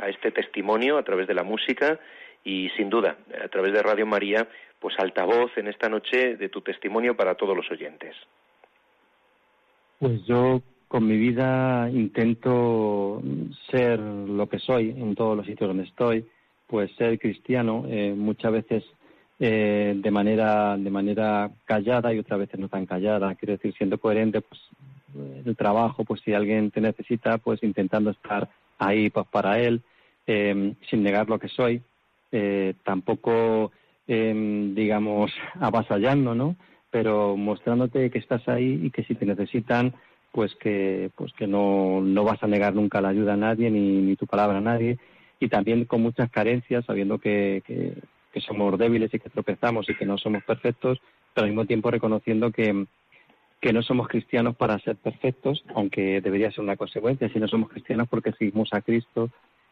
a 0.01 0.09
este 0.09 0.31
testimonio 0.31 0.97
a 0.97 1.03
través 1.03 1.27
de 1.27 1.33
la 1.33 1.43
música 1.43 1.99
y 2.43 2.69
sin 2.71 2.89
duda 2.89 3.17
a 3.43 3.47
través 3.47 3.73
de 3.73 3.83
Radio 3.83 4.05
María 4.05 4.47
pues 4.79 4.95
altavoz 4.97 5.55
en 5.57 5.67
esta 5.67 5.87
noche 5.89 6.35
de 6.35 6.49
tu 6.49 6.61
testimonio 6.61 7.15
para 7.15 7.35
todos 7.35 7.55
los 7.55 7.69
oyentes. 7.69 8.15
Pues 9.99 10.25
yo 10.25 10.61
con 10.87 11.07
mi 11.07 11.15
vida 11.15 11.87
intento 11.91 13.21
ser 13.69 13.99
lo 13.99 14.49
que 14.49 14.57
soy 14.57 14.89
en 14.89 15.13
todos 15.15 15.37
los 15.37 15.45
sitios 15.45 15.67
donde 15.69 15.83
estoy, 15.83 16.25
pues 16.65 16.91
ser 16.95 17.19
cristiano, 17.19 17.85
eh, 17.87 18.13
muchas 18.17 18.51
veces 18.51 18.83
eh, 19.39 19.93
de 19.95 20.11
manera 20.11 20.75
de 20.77 20.89
manera 20.89 21.51
callada 21.65 22.13
y 22.13 22.19
otras 22.19 22.39
veces 22.39 22.59
no 22.59 22.67
tan 22.67 22.87
callada, 22.87 23.35
quiero 23.35 23.53
decir 23.53 23.73
siendo 23.77 23.99
coherente, 23.99 24.41
pues 24.41 24.59
el 25.45 25.55
trabajo, 25.55 26.03
pues 26.03 26.21
si 26.21 26.33
alguien 26.33 26.71
te 26.71 26.81
necesita, 26.81 27.37
pues 27.37 27.61
intentando 27.63 28.09
estar 28.09 28.49
ahí 28.79 29.09
pues 29.09 29.27
para 29.27 29.59
él, 29.59 29.81
eh, 30.27 30.73
sin 30.89 31.03
negar 31.03 31.29
lo 31.29 31.39
que 31.39 31.47
soy, 31.47 31.81
eh, 32.31 32.73
tampoco 32.83 33.71
eh, 34.07 34.71
digamos 34.75 35.31
avasallando, 35.59 36.35
¿no? 36.35 36.55
Pero 36.89 37.37
mostrándote 37.37 38.09
que 38.09 38.19
estás 38.19 38.47
ahí 38.47 38.79
y 38.83 38.91
que 38.91 39.03
si 39.03 39.15
te 39.15 39.25
necesitan, 39.25 39.93
pues 40.31 40.55
que 40.55 41.11
pues 41.15 41.33
que 41.33 41.47
no, 41.47 42.01
no 42.01 42.23
vas 42.23 42.41
a 42.43 42.47
negar 42.47 42.73
nunca 42.73 43.01
la 43.01 43.09
ayuda 43.09 43.33
a 43.33 43.37
nadie 43.37 43.69
ni, 43.69 44.01
ni 44.01 44.15
tu 44.15 44.27
palabra 44.27 44.57
a 44.57 44.61
nadie 44.61 44.97
y 45.39 45.47
también 45.47 45.85
con 45.85 46.01
muchas 46.01 46.29
carencias, 46.29 46.85
sabiendo 46.85 47.17
que, 47.17 47.63
que, 47.65 47.95
que 48.31 48.41
somos 48.41 48.77
débiles 48.77 49.13
y 49.13 49.19
que 49.19 49.29
tropezamos 49.29 49.89
y 49.89 49.95
que 49.95 50.05
no 50.05 50.17
somos 50.17 50.43
perfectos, 50.43 50.99
pero 51.33 51.45
al 51.45 51.51
mismo 51.51 51.65
tiempo 51.65 51.89
reconociendo 51.89 52.51
que, 52.51 52.85
que 53.59 53.73
no 53.73 53.81
somos 53.81 54.07
cristianos 54.07 54.55
para 54.55 54.77
ser 54.79 54.97
perfectos, 54.97 55.63
aunque 55.73 56.21
debería 56.21 56.51
ser 56.51 56.61
una 56.63 56.77
consecuencia, 56.77 57.29
si 57.29 57.39
no 57.39 57.47
somos 57.47 57.69
cristianos 57.69 58.07
porque 58.07 58.33
seguimos 58.33 58.71
a 58.73 58.81
Cristo 58.81 59.29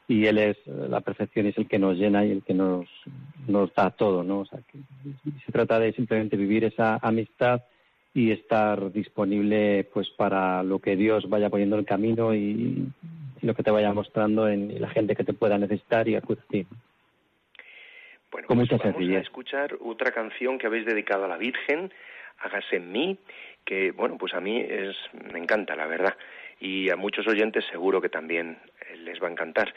y 0.10 0.26
Él 0.26 0.40
es 0.40 0.58
eh, 0.66 0.88
la 0.90 1.02
perfección 1.02 1.46
es 1.46 1.58
el 1.60 1.68
que 1.68 1.78
nos 1.78 1.96
llena 1.96 2.26
y 2.26 2.32
el 2.32 2.44
que 2.44 2.56
nos, 2.56 2.88
nos 3.48 3.74
da 3.76 3.92
todo, 3.92 4.24
¿no? 4.24 4.40
O 4.40 4.46
sea, 4.46 4.60
que 4.70 4.80
se 5.46 5.52
trata 5.52 5.80
de 5.80 5.94
simplemente 5.94 6.36
vivir 6.36 6.66
esa 6.66 6.98
amistad 7.02 7.62
y 8.12 8.32
estar 8.32 8.92
disponible 8.92 9.88
pues 9.94 10.10
para 10.10 10.64
lo 10.64 10.80
que 10.80 10.96
Dios 10.96 11.30
vaya 11.30 11.52
poniendo 11.52 11.76
en 11.76 11.82
el 11.82 11.86
camino 11.86 12.34
y, 12.34 12.90
y 13.40 13.46
lo 13.46 13.54
que 13.54 13.62
te 13.62 13.70
vaya 13.70 13.94
mostrando 13.94 14.50
en 14.50 14.82
la 14.82 14.90
gente 14.90 15.16
que 15.16 15.24
te 15.24 15.34
pueda 15.34 15.60
necesitar 15.60 16.08
y 16.08 16.16
acude 16.16 16.40
a 16.42 16.52
ti. 16.52 16.66
Bueno, 18.32 18.48
Con 18.48 18.58
pues 18.58 18.72
mucha 18.72 18.92
vamos 18.92 19.10
a 19.16 19.20
escuchar 19.20 19.78
otra 19.80 20.12
canción 20.12 20.58
que 20.58 20.66
habéis 20.66 20.88
dedicado 20.88 21.26
a 21.26 21.28
la 21.28 21.38
Virgen, 21.38 21.94
Hágase 22.42 22.78
en 22.78 22.92
mí, 22.92 23.18
que 23.66 23.92
bueno, 23.92 24.18
pues 24.18 24.34
a 24.34 24.40
mí 24.40 24.60
es 24.60 24.96
me 25.32 25.40
encanta, 25.40 25.76
la 25.76 25.88
verdad, 25.88 26.16
y 26.60 26.90
a 26.90 26.96
muchos 26.96 27.28
oyentes 27.28 27.66
seguro 27.70 28.00
que 28.02 28.10
también 28.10 28.58
les 29.04 29.22
va 29.22 29.28
a 29.28 29.32
encantar, 29.32 29.74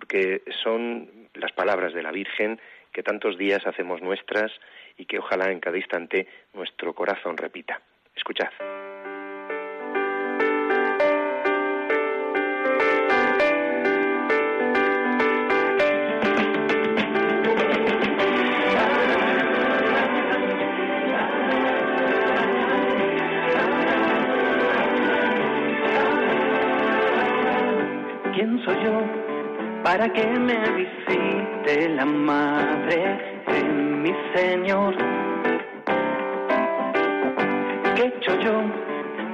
porque 0.00 0.42
son 0.62 1.28
las 1.34 1.52
palabras 1.52 1.92
de 1.92 2.02
la 2.02 2.10
Virgen 2.10 2.58
que 2.92 3.02
tantos 3.02 3.36
días 3.36 3.66
hacemos 3.66 4.00
nuestras 4.00 4.50
y 4.96 5.04
que 5.04 5.18
ojalá 5.18 5.52
en 5.52 5.60
cada 5.60 5.76
instante 5.76 6.26
nuestro 6.54 6.94
corazón 6.94 7.36
repita. 7.36 7.80
Escuchad. 8.16 8.48
Para 29.90 30.08
que 30.12 30.24
me 30.24 30.56
visite 30.70 31.88
la 31.96 32.04
madre 32.04 33.42
de 33.48 33.62
mi 33.64 34.14
Señor? 34.32 34.94
¿Qué 37.96 38.02
he 38.02 38.06
hecho 38.06 38.38
yo 38.38 38.62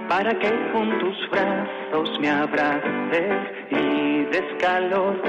para 0.09 0.33
que 0.38 0.51
con 0.73 0.99
tus 0.99 1.31
brazos 1.31 2.19
me 2.21 2.31
abraces 2.31 3.37
y 3.71 4.25
des 4.33 4.49
calor? 4.59 5.21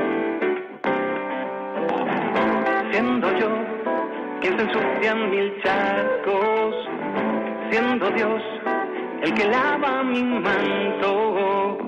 Siendo 2.92 3.28
yo 3.38 3.50
quien 4.40 4.58
se 4.58 4.63
ensucia 4.63 5.13
mil 5.13 5.54
charcos, 5.62 6.76
siendo 7.70 8.10
Dios 8.12 8.42
el 9.24 9.34
que 9.34 9.46
lava 9.46 10.04
mi 10.04 10.24
manto. 10.24 11.87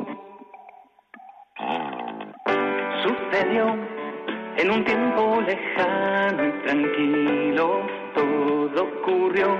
En 3.32 4.72
un 4.72 4.84
tiempo 4.84 5.40
lejano 5.42 6.48
y 6.48 6.52
tranquilo, 6.64 7.82
todo 8.16 8.84
ocurrió 8.84 9.56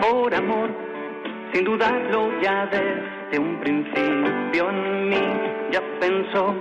por 0.00 0.34
amor, 0.34 0.70
sin 1.52 1.64
dudarlo 1.64 2.32
ya 2.42 2.66
desde 2.66 3.38
un 3.38 3.60
principio 3.60 4.70
en 4.70 5.08
mí 5.08 5.22
ya 5.70 5.80
pensó. 6.00 6.54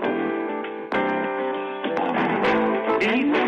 Dibujó 3.00 3.45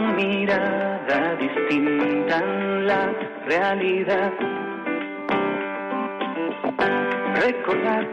mirada 0.00 1.36
distinta 1.36 2.38
en 2.38 2.86
la 2.86 3.12
realidad. 3.46 4.32
Recordar 7.34 8.06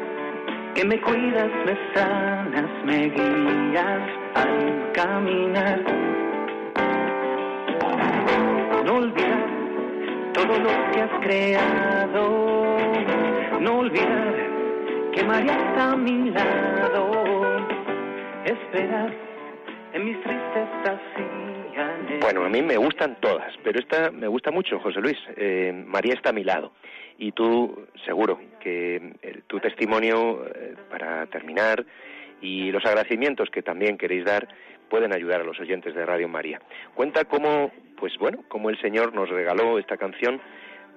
que 0.75 0.85
me 0.85 0.99
cuidas, 1.01 1.49
me 1.65 1.77
sanas, 1.93 2.69
me 2.85 3.09
guías 3.09 4.01
al 4.35 4.91
caminar. 4.93 5.79
No 8.85 8.95
olvidar 8.95 9.45
todo 10.33 10.59
lo 10.59 10.91
que 10.91 11.01
has 11.01 11.19
creado. 11.21 12.77
No 13.59 13.79
olvidar 13.79 14.35
que 15.13 15.23
María 15.23 15.53
está 15.53 15.91
a 15.91 15.95
mi 15.97 16.31
lado. 16.31 17.11
Esperar 18.45 19.28
Bueno, 22.21 22.43
a 22.43 22.49
mí 22.49 22.61
me 22.61 22.77
gustan 22.77 23.17
todas, 23.21 23.53
pero 23.63 23.79
esta 23.79 24.11
me 24.11 24.27
gusta 24.27 24.51
mucho, 24.51 24.79
José 24.79 24.99
Luis. 24.99 25.17
Eh, 25.37 25.71
María 25.87 26.13
está 26.13 26.29
a 26.29 26.33
mi 26.33 26.43
lado. 26.43 26.73
Y 27.17 27.31
tú, 27.31 27.87
seguro, 28.05 28.39
que 28.59 29.13
eh, 29.21 29.41
tu 29.47 29.59
testimonio, 29.59 30.45
eh, 30.47 30.75
para 30.89 31.25
terminar, 31.27 31.85
y 32.41 32.71
los 32.71 32.85
agradecimientos 32.85 33.49
que 33.49 33.61
también 33.61 33.97
queréis 33.97 34.25
dar, 34.25 34.47
pueden 34.89 35.13
ayudar 35.13 35.41
a 35.41 35.43
los 35.43 35.59
oyentes 35.59 35.93
de 35.93 36.05
Radio 36.05 36.27
María. 36.27 36.59
Cuenta 36.95 37.25
cómo, 37.25 37.71
pues 37.97 38.17
bueno, 38.17 38.43
cómo 38.47 38.69
el 38.69 38.79
Señor 38.81 39.13
nos 39.13 39.29
regaló 39.29 39.79
esta 39.79 39.97
canción, 39.97 40.41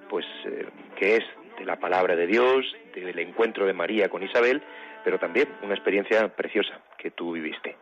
pues 0.09 0.25
eh, 0.45 0.65
que 0.97 1.17
es 1.17 1.23
de 1.57 1.65
la 1.65 1.77
palabra 1.77 2.15
de 2.15 2.27
Dios, 2.27 2.65
del 2.95 3.19
encuentro 3.19 3.65
de 3.65 3.73
María 3.73 4.09
con 4.09 4.23
Isabel, 4.23 4.61
pero 5.03 5.19
también 5.19 5.47
una 5.61 5.73
experiencia 5.73 6.27
preciosa 6.29 6.79
que 6.97 7.11
tú 7.11 7.33
viviste. 7.33 7.75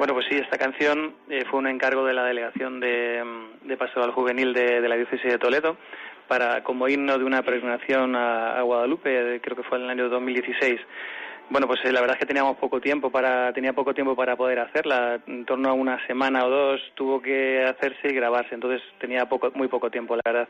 Bueno, 0.00 0.14
pues 0.14 0.28
sí, 0.30 0.36
esta 0.36 0.56
canción 0.56 1.12
eh, 1.28 1.44
fue 1.50 1.58
un 1.58 1.66
encargo 1.66 2.06
de 2.06 2.14
la 2.14 2.24
delegación 2.24 2.80
de, 2.80 3.22
de 3.60 3.76
Pastoral 3.76 4.12
Juvenil 4.12 4.54
de, 4.54 4.80
la 4.88 4.96
diócesis 4.96 5.30
de 5.30 5.36
Toledo 5.36 5.76
para 6.26 6.64
como 6.64 6.88
himno 6.88 7.18
de 7.18 7.24
una 7.24 7.42
peregrinación 7.42 8.16
a, 8.16 8.62
Guadalupe, 8.62 9.34
eh, 9.34 9.40
creo 9.42 9.58
que 9.58 9.62
fue 9.62 9.76
en 9.76 9.84
el 9.84 9.90
año 9.90 10.08
2016. 10.08 10.80
Bueno, 11.50 11.66
pues 11.66 11.84
eh, 11.84 11.92
la 11.92 12.00
verdad 12.00 12.16
es 12.16 12.20
que 12.20 12.24
teníamos 12.24 12.56
poco 12.56 12.80
tiempo 12.80 13.10
para 13.10 13.52
tenía 13.52 13.74
poco 13.74 13.92
tiempo 13.92 14.16
para 14.16 14.36
poder 14.36 14.60
hacerla, 14.60 15.20
en 15.26 15.44
torno 15.44 15.68
a 15.68 15.74
una 15.74 15.98
semana 16.06 16.46
o 16.46 16.48
dos 16.48 16.80
tuvo 16.94 17.20
que 17.20 17.62
hacerse 17.62 18.08
y 18.08 18.14
grabarse, 18.14 18.54
entonces 18.54 18.80
tenía 19.00 19.28
poco 19.28 19.52
muy 19.54 19.68
poco 19.68 19.90
tiempo, 19.90 20.16
la 20.16 20.22
verdad. 20.24 20.48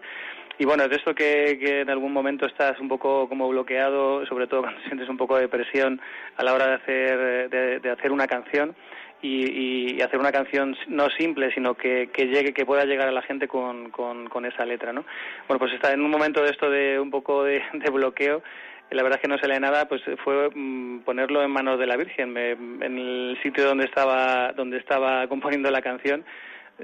Y 0.58 0.64
bueno, 0.64 0.86
de 0.86 0.94
esto 0.94 1.12
que, 1.12 1.80
en 1.80 1.90
algún 1.90 2.12
momento 2.12 2.46
estás 2.46 2.78
un 2.78 2.86
poco 2.86 3.28
como 3.28 3.48
bloqueado, 3.48 4.24
sobre 4.26 4.46
todo 4.46 4.62
cuando 4.62 4.80
sientes 4.86 5.08
un 5.08 5.16
poco 5.16 5.38
de 5.38 5.48
presión 5.48 6.00
a 6.36 6.44
la 6.44 6.54
hora 6.54 6.68
de 6.68 6.74
hacer 6.74 7.50
de 7.80 7.90
hacer 7.90 8.12
una 8.12 8.28
canción 8.28 8.76
y, 9.22 9.96
y 9.96 10.02
hacer 10.02 10.18
una 10.18 10.32
canción 10.32 10.76
no 10.88 11.08
simple, 11.10 11.52
sino 11.52 11.74
que, 11.74 12.08
que 12.12 12.26
llegue, 12.26 12.54
que 12.54 12.64
pueda 12.64 12.84
llegar 12.84 13.08
a 13.08 13.12
la 13.12 13.22
gente 13.22 13.48
con, 13.48 13.90
con, 13.90 14.44
esa 14.46 14.64
letra, 14.64 14.92
¿no? 14.92 15.04
Bueno, 15.46 15.58
pues 15.58 15.72
está 15.74 15.92
en 15.92 16.00
un 16.02 16.10
momento 16.10 16.42
de 16.42 16.50
esto 16.50 16.70
de 16.70 16.98
un 16.98 17.10
poco 17.10 17.44
de, 17.44 17.62
bloqueo. 17.92 18.42
La 18.90 19.02
verdad 19.02 19.18
es 19.18 19.22
que 19.22 19.28
no 19.28 19.38
sale 19.38 19.60
nada, 19.60 19.86
pues 19.86 20.02
fue 20.24 20.50
mm, 20.52 21.00
ponerlo 21.00 21.42
en 21.42 21.50
manos 21.50 21.78
de 21.78 21.86
la 21.86 21.96
Virgen. 21.96 22.32
Me- 22.32 22.52
en 22.52 22.98
el 22.98 23.38
sitio 23.42 23.64
donde 23.64 23.84
estaba, 23.84 24.52
donde 24.52 24.78
estaba 24.78 25.26
componiendo 25.28 25.70
la 25.70 25.82
canción, 25.82 26.24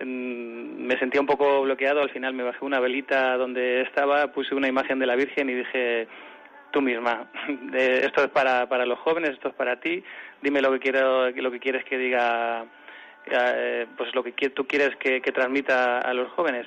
mm, 0.00 0.86
me 0.86 0.98
sentía 0.98 1.20
un 1.20 1.26
poco 1.26 1.62
bloqueado. 1.62 2.02
Al 2.02 2.10
final 2.10 2.34
me 2.34 2.44
bajé 2.44 2.64
una 2.64 2.80
velita 2.80 3.36
donde 3.36 3.80
estaba, 3.82 4.32
puse 4.32 4.54
una 4.54 4.68
imagen 4.68 4.98
de 4.98 5.06
la 5.06 5.16
Virgen 5.16 5.50
y 5.50 5.54
dije, 5.54 6.06
tú 6.70 6.82
misma. 6.82 7.30
Esto 7.72 8.24
es 8.24 8.30
para, 8.30 8.68
para 8.68 8.84
los 8.86 8.98
jóvenes, 8.98 9.30
esto 9.30 9.48
es 9.48 9.54
para 9.54 9.80
ti. 9.80 10.04
Dime 10.42 10.60
lo 10.60 10.70
que 10.72 10.78
quiero, 10.78 11.30
lo 11.30 11.50
que 11.50 11.58
quieres 11.60 11.84
que 11.84 11.96
diga, 11.98 12.64
eh, 13.26 13.86
pues 13.96 14.14
lo 14.14 14.22
que 14.22 14.32
tú 14.50 14.66
quieres 14.66 14.94
que, 14.96 15.20
transmita 15.20 15.98
a 16.00 16.14
los 16.14 16.30
jóvenes. 16.32 16.66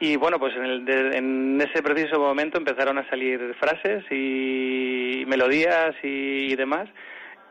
Y 0.00 0.16
bueno, 0.16 0.38
pues 0.38 0.54
en, 0.56 0.64
el- 0.64 0.84
de- 0.84 1.16
en 1.16 1.60
ese 1.60 1.82
preciso 1.82 2.18
momento 2.18 2.58
empezaron 2.58 2.98
a 2.98 3.08
salir 3.08 3.54
frases 3.60 4.04
y 4.10 5.24
melodías 5.26 5.94
y, 6.02 6.54
demás. 6.56 6.88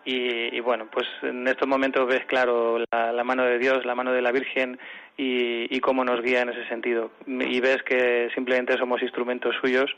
Y, 0.06 0.56
y 0.56 0.60
bueno, 0.60 0.88
pues 0.92 1.08
en 1.22 1.48
estos 1.48 1.68
momentos 1.68 2.06
ves 2.08 2.26
claro 2.26 2.84
la, 2.92 3.24
mano 3.24 3.44
de 3.46 3.58
Dios, 3.58 3.86
la 3.86 3.96
mano 3.96 4.12
de 4.12 4.22
la 4.22 4.34
Virgen 4.34 4.78
y, 5.16 5.74
y 5.74 5.80
cómo 5.80 6.04
nos 6.04 6.22
guía 6.22 6.42
en 6.42 6.50
ese 6.50 6.68
sentido. 6.68 7.12
Y 7.26 7.60
ves 7.62 7.82
que 7.84 8.30
simplemente 8.36 8.78
somos 8.78 9.02
instrumentos 9.02 9.56
suyos 9.62 9.90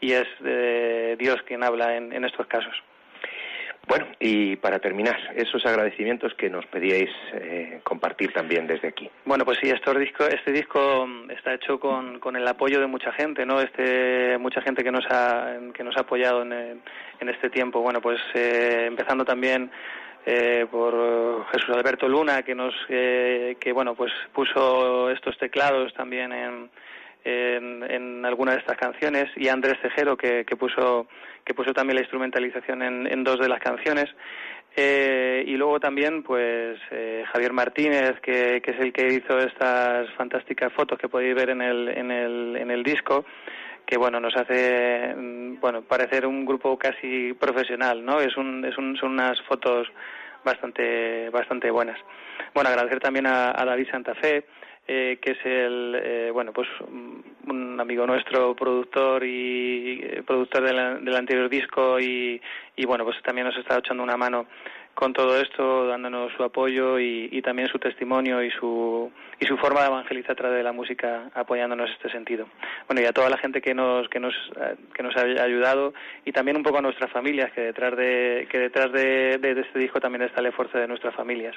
y 0.00 0.12
es 0.12 0.26
eh, 0.44 1.16
Dios 1.18 1.40
quien 1.46 1.62
habla 1.64 1.96
en 1.96 2.24
estos 2.24 2.46
casos. 2.46 2.74
Bueno, 3.86 4.06
y 4.18 4.56
para 4.56 4.78
terminar, 4.78 5.16
esos 5.34 5.64
agradecimientos 5.66 6.34
que 6.34 6.48
nos 6.48 6.64
pedíais 6.66 7.10
eh, 7.34 7.80
compartir 7.82 8.32
también 8.32 8.66
desde 8.66 8.88
aquí. 8.88 9.10
Bueno, 9.24 9.44
pues 9.44 9.58
sí, 9.60 9.68
estos 9.68 9.98
disco, 9.98 10.24
este 10.24 10.52
disco 10.52 11.06
mm, 11.06 11.30
está 11.30 11.54
hecho 11.54 11.78
con, 11.78 12.18
con 12.18 12.36
el 12.36 12.46
apoyo 12.48 12.80
de 12.80 12.86
mucha 12.86 13.12
gente, 13.12 13.44
¿no? 13.44 13.60
Este, 13.60 14.38
mucha 14.38 14.62
gente 14.62 14.82
que 14.82 14.90
nos 14.90 15.04
ha, 15.10 15.56
que 15.74 15.84
nos 15.84 15.96
ha 15.96 16.00
apoyado 16.00 16.42
en, 16.42 16.52
en 16.52 17.28
este 17.28 17.50
tiempo. 17.50 17.80
Bueno, 17.80 18.00
pues 18.00 18.20
eh, 18.34 18.84
empezando 18.86 19.24
también 19.24 19.70
eh, 20.26 20.66
por 20.70 21.46
Jesús 21.52 21.76
Alberto 21.76 22.08
Luna, 22.08 22.42
que 22.42 22.54
nos, 22.54 22.74
eh, 22.88 23.56
que 23.60 23.72
bueno, 23.72 23.94
pues 23.94 24.12
puso 24.32 25.10
estos 25.10 25.36
teclados 25.36 25.92
también 25.92 26.32
en, 26.32 26.70
en, 27.24 27.82
en 27.90 28.24
algunas 28.24 28.54
de 28.54 28.60
estas 28.60 28.76
canciones, 28.76 29.26
y 29.36 29.48
Andrés 29.48 29.80
Tejero, 29.80 30.16
que, 30.16 30.44
que 30.44 30.56
puso, 30.56 31.08
que 31.44 31.54
puso 31.54 31.72
también 31.72 31.96
la 31.96 32.02
instrumentalización 32.02 32.82
en, 32.82 33.06
en 33.10 33.24
dos 33.24 33.38
de 33.40 33.48
las 33.48 33.60
canciones. 33.60 34.06
Eh, 34.76 35.44
y 35.46 35.56
luego 35.56 35.78
también, 35.78 36.24
pues, 36.24 36.80
eh, 36.90 37.24
Javier 37.32 37.52
Martínez, 37.52 38.18
que, 38.20 38.60
que 38.60 38.72
es 38.72 38.80
el 38.80 38.92
que 38.92 39.06
hizo 39.06 39.38
estas 39.38 40.10
fantásticas 40.14 40.72
fotos 40.72 40.98
que 40.98 41.08
podéis 41.08 41.34
ver 41.36 41.50
en 41.50 41.62
el, 41.62 41.88
en 41.88 42.10
el, 42.10 42.56
en 42.56 42.70
el 42.72 42.82
disco, 42.82 43.24
que, 43.86 43.96
bueno, 43.96 44.18
nos 44.18 44.34
hace, 44.36 45.14
mm, 45.16 45.60
bueno, 45.60 45.82
parecer 45.82 46.26
un 46.26 46.44
grupo 46.44 46.76
casi 46.76 47.34
profesional, 47.34 48.04
¿no? 48.04 48.20
Es 48.20 48.36
un, 48.36 48.64
es 48.64 48.76
un, 48.76 48.96
son 48.96 49.12
unas 49.12 49.40
fotos 49.42 49.86
bastante, 50.44 51.30
bastante 51.30 51.70
buenas. 51.70 52.00
Bueno, 52.52 52.68
agradecer 52.68 52.98
también 52.98 53.26
a, 53.26 53.50
a 53.50 53.64
David 53.64 53.88
Santa 53.92 54.14
Fe, 54.16 54.44
eh, 54.86 55.18
que 55.20 55.32
es 55.32 55.38
el, 55.44 56.00
eh, 56.02 56.30
bueno, 56.32 56.52
pues 56.52 56.68
un 56.88 57.22
un 57.46 57.78
amigo 57.78 58.06
nuestro, 58.06 58.54
productor 58.56 59.22
y 59.22 60.00
eh, 60.02 60.22
productor 60.26 60.62
de 60.62 60.72
la- 60.72 60.94
del 60.94 61.14
anterior 61.14 61.50
disco 61.50 62.00
y, 62.00 62.40
y 62.74 62.86
bueno, 62.86 63.04
pues 63.04 63.20
también 63.22 63.46
nos 63.46 63.56
está 63.58 63.76
echando 63.78 64.02
una 64.02 64.16
mano 64.16 64.46
con 64.94 65.12
todo 65.12 65.38
esto, 65.38 65.86
dándonos 65.88 66.32
su 66.36 66.42
apoyo 66.42 66.98
y, 66.98 67.28
y 67.32 67.42
también 67.42 67.68
su 67.68 67.78
testimonio 67.78 68.42
y 68.42 68.50
su, 68.52 69.10
y 69.40 69.44
su 69.44 69.58
forma 69.58 69.80
de 69.82 69.88
evangelizar 69.88 70.32
a 70.32 70.36
través 70.36 70.56
de 70.56 70.62
la 70.62 70.72
música, 70.72 71.30
apoyándonos 71.34 71.88
en 71.90 71.96
este 71.96 72.08
sentido. 72.10 72.46
Bueno, 72.88 73.02
y 73.02 73.04
a 73.04 73.12
toda 73.12 73.28
la 73.28 73.36
gente 73.36 73.60
que 73.60 73.74
nos, 73.74 74.08
que 74.08 74.20
nos, 74.20 74.34
eh, 74.56 74.76
que 74.94 75.02
nos 75.02 75.14
ha 75.16 75.22
ayudado 75.22 75.92
y 76.24 76.32
también 76.32 76.56
un 76.56 76.62
poco 76.62 76.78
a 76.78 76.82
nuestras 76.82 77.10
familias, 77.10 77.52
que 77.52 77.60
detrás 77.60 77.94
de, 77.96 78.46
que 78.50 78.58
detrás 78.58 78.90
de, 78.92 79.36
de 79.38 79.60
este 79.60 79.78
disco 79.80 80.00
también 80.00 80.22
está 80.22 80.40
el 80.40 80.46
esfuerzo 80.46 80.78
de 80.78 80.88
nuestras 80.88 81.14
familias. 81.14 81.54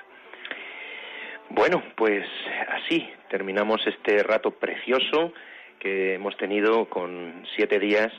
Bueno, 1.49 1.81
pues 1.95 2.25
así 2.69 3.09
terminamos 3.29 3.85
este 3.87 4.21
rato 4.23 4.51
precioso 4.51 5.33
que 5.79 6.15
hemos 6.15 6.35
tenido 6.37 6.89
con 6.89 7.45
siete 7.55 7.79
días 7.79 8.11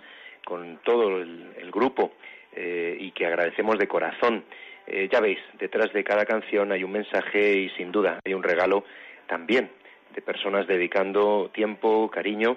con 0.45 0.79
todo 0.83 1.19
el, 1.21 1.71
grupo 1.71 2.15
eh, 2.57 2.97
y 2.99 3.11
que 3.11 3.27
agradecemos 3.27 3.79
de 3.79 3.87
corazón. 3.87 4.45
Eh, 4.87 5.09
ya 5.13 5.21
veis, 5.21 5.39
detrás 5.59 5.93
de 5.93 6.03
cada 6.03 6.25
canción 6.25 6.73
hay 6.73 6.83
un 6.83 6.93
mensaje 6.93 7.53
y 7.53 7.69
sin 7.77 7.93
duda 7.93 8.19
hay 8.25 8.33
un 8.33 8.43
regalo 8.43 8.85
también 9.27 9.71
de 10.15 10.23
personas 10.23 10.67
dedicando 10.67 11.51
tiempo, 11.53 12.11
cariño 12.11 12.57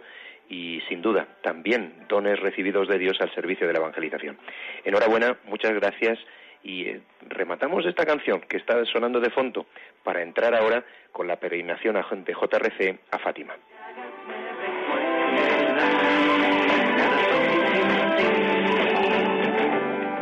y 0.49 0.81
sin 0.87 1.01
duda 1.01 1.27
también 1.41 2.05
dones 2.07 2.39
recibidos 2.39 2.87
de 2.87 2.97
Dios 2.97 3.19
al 3.19 3.33
servicio 3.35 3.67
de 3.67 3.73
la 3.73 3.79
evangelización. 3.79 4.37
Enhorabuena, 4.85 5.37
muchas 5.45 5.73
gracias 5.73 6.17
y 6.63 6.87
eh, 6.87 7.01
rematamos 7.27 7.85
esta 7.85 8.05
canción 8.05 8.41
que 8.41 8.57
está 8.57 8.83
sonando 8.85 9.19
de 9.19 9.29
fondo 9.31 9.65
para 10.03 10.21
entrar 10.21 10.53
ahora 10.55 10.83
con 11.11 11.27
la 11.27 11.37
peregrinación 11.37 11.97
a- 11.97 12.07
de 12.11 12.33
JRC 12.33 12.99
a 13.11 13.19
Fátima. 13.19 13.53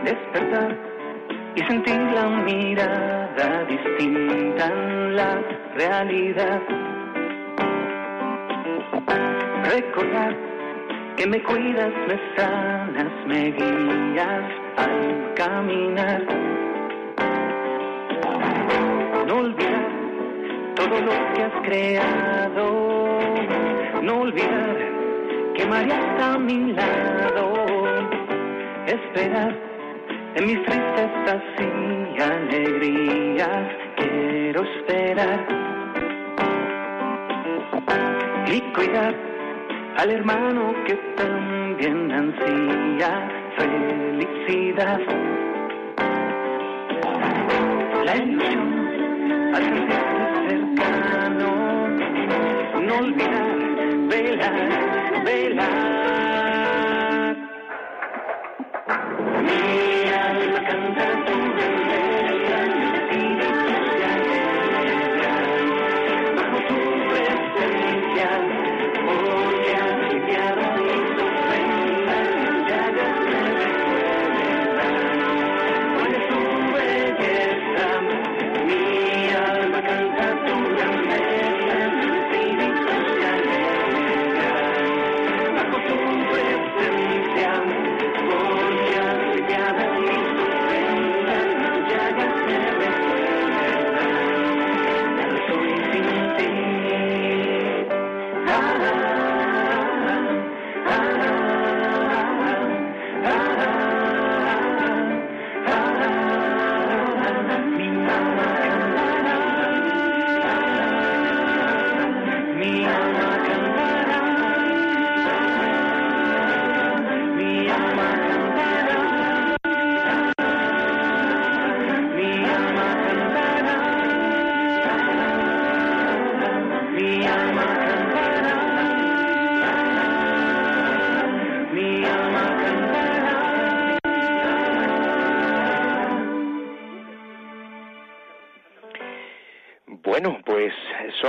despertar 0.04 0.76
y 1.56 1.60
sentir 1.68 2.00
la 2.14 2.26
mirada 2.30 3.66
distinta 3.66 4.66
en 4.68 5.16
la 5.16 5.42
realidad. 5.76 6.62
Recordar 9.66 10.36
que 11.18 11.28
me 11.28 11.42
cuidas, 11.44 11.92
me 12.08 12.18
sanas, 12.36 13.12
me 13.28 13.52
guías 13.52 14.44
al 14.80 15.34
caminar. 15.36 16.24
No 19.28 19.36
olvidar 19.40 19.88
todo 20.76 21.02
lo 21.02 21.34
que 21.34 21.44
has 21.44 21.56
creado. 21.64 22.66
No 24.02 24.22
olvidar 24.22 24.78
que 25.56 25.66
María 25.66 26.00
está 26.00 26.34
a 26.34 26.40
mi 26.40 26.74
lado. 26.74 27.54
Esperar 28.86 29.54
en 30.36 30.46
mis 30.46 30.64
tristezas 30.64 31.44
y 31.60 32.22
alegrías 32.22 33.68
quiero 33.98 34.64
esperar 34.64 35.46
y 38.48 38.62
cuidar 38.74 39.14
al 39.98 40.10
hermano 40.12 40.74
que 40.86 40.96
también 41.16 42.12
ansía 42.12 43.39
felicidad. 43.60 45.00
La 48.06 48.16
ilusión 48.16 48.70
al 49.54 49.64
sentirte 49.64 49.96
cercano, 50.50 51.50
no 52.88 52.94
olvidar, 52.98 53.58
velar, 54.08 55.24
velar. 55.26 56.00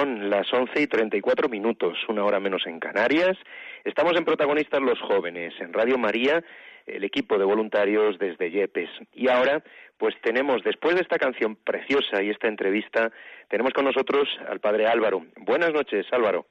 Son 0.01 0.31
las 0.31 0.51
11 0.53 0.81
y 0.81 0.87
34 0.87 1.49
minutos, 1.49 1.99
una 2.09 2.25
hora 2.25 2.41
menos 2.41 2.67
en 2.67 2.81
Canarias. 2.81 3.37
Estamos 3.85 4.17
en 4.17 4.25
Protagonistas 4.25 4.81
los 4.81 4.99
Jóvenes, 5.01 5.53
en 5.61 5.73
Radio 5.75 5.99
María, 5.99 6.43
el 6.87 7.05
equipo 7.05 7.39
de 7.39 7.45
voluntarios 7.45 8.19
desde 8.19 8.51
Yepes. 8.51 8.89
Y 9.13 9.29
ahora, 9.29 9.63
pues 9.99 10.15
tenemos, 10.23 10.63
después 10.65 10.95
de 10.95 11.03
esta 11.03 11.19
canción 11.19 11.57
preciosa 11.57 12.23
y 12.23 12.31
esta 12.31 12.49
entrevista, 12.49 13.13
tenemos 13.49 13.75
con 13.75 13.85
nosotros 13.85 14.27
al 14.49 14.61
padre 14.61 14.87
Álvaro. 14.87 15.23
Buenas 15.37 15.73
noches, 15.73 16.07
Álvaro. 16.13 16.47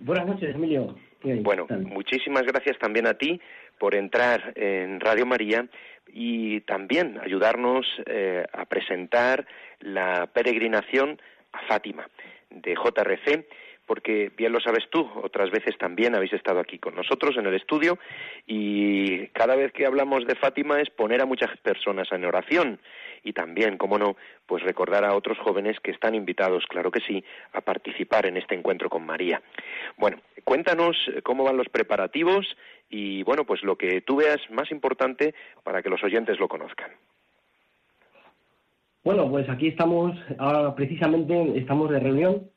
Buenas 0.00 0.26
noches, 0.26 0.52
Emilio. 0.52 0.96
Bueno, 1.22 1.66
muchísimas 1.70 2.42
gracias 2.42 2.76
también 2.78 3.06
a 3.06 3.14
ti 3.14 3.40
por 3.78 3.94
entrar 3.94 4.52
en 4.56 4.98
Radio 5.00 5.26
María 5.26 5.66
y 6.08 6.60
también 6.62 7.18
ayudarnos 7.22 7.86
eh, 8.06 8.44
a 8.52 8.64
presentar 8.64 9.46
la 9.80 10.26
peregrinación 10.26 11.20
a 11.52 11.60
Fátima 11.68 12.08
de 12.54 12.74
JRC, 12.74 13.46
porque 13.86 14.32
bien 14.36 14.52
lo 14.52 14.60
sabes 14.60 14.88
tú, 14.90 15.08
otras 15.22 15.50
veces 15.50 15.76
también 15.78 16.14
habéis 16.14 16.32
estado 16.32 16.60
aquí 16.60 16.78
con 16.78 16.94
nosotros 16.94 17.36
en 17.36 17.46
el 17.46 17.54
estudio 17.54 17.98
y 18.46 19.26
cada 19.28 19.56
vez 19.56 19.72
que 19.72 19.86
hablamos 19.86 20.26
de 20.26 20.36
Fátima 20.36 20.80
es 20.80 20.90
poner 20.90 21.20
a 21.20 21.26
muchas 21.26 21.56
personas 21.58 22.10
en 22.12 22.24
oración 22.24 22.80
y 23.22 23.32
también, 23.32 23.78
como 23.78 23.98
no, 23.98 24.16
pues 24.46 24.62
recordar 24.62 25.04
a 25.04 25.14
otros 25.14 25.38
jóvenes 25.38 25.80
que 25.80 25.90
están 25.90 26.14
invitados, 26.14 26.64
claro 26.68 26.90
que 26.90 27.00
sí, 27.00 27.24
a 27.52 27.60
participar 27.62 28.26
en 28.26 28.36
este 28.36 28.54
encuentro 28.54 28.90
con 28.90 29.04
María. 29.04 29.42
Bueno, 29.96 30.18
cuéntanos 30.44 30.96
eh, 31.08 31.22
cómo 31.22 31.44
van 31.44 31.56
los 31.56 31.68
preparativos 31.68 32.46
y, 32.90 33.22
bueno, 33.22 33.44
pues 33.44 33.62
lo 33.62 33.76
que 33.76 34.02
tú 34.02 34.16
veas 34.16 34.38
más 34.50 34.70
importante 34.70 35.34
para 35.62 35.82
que 35.82 35.88
los 35.88 36.04
oyentes 36.04 36.38
lo 36.38 36.48
conozcan. 36.48 36.92
Bueno, 39.04 39.28
pues 39.30 39.48
aquí 39.50 39.68
estamos, 39.68 40.16
ahora 40.38 40.74
precisamente 40.74 41.58
estamos 41.58 41.90
de 41.90 42.00
reunión 42.00 42.50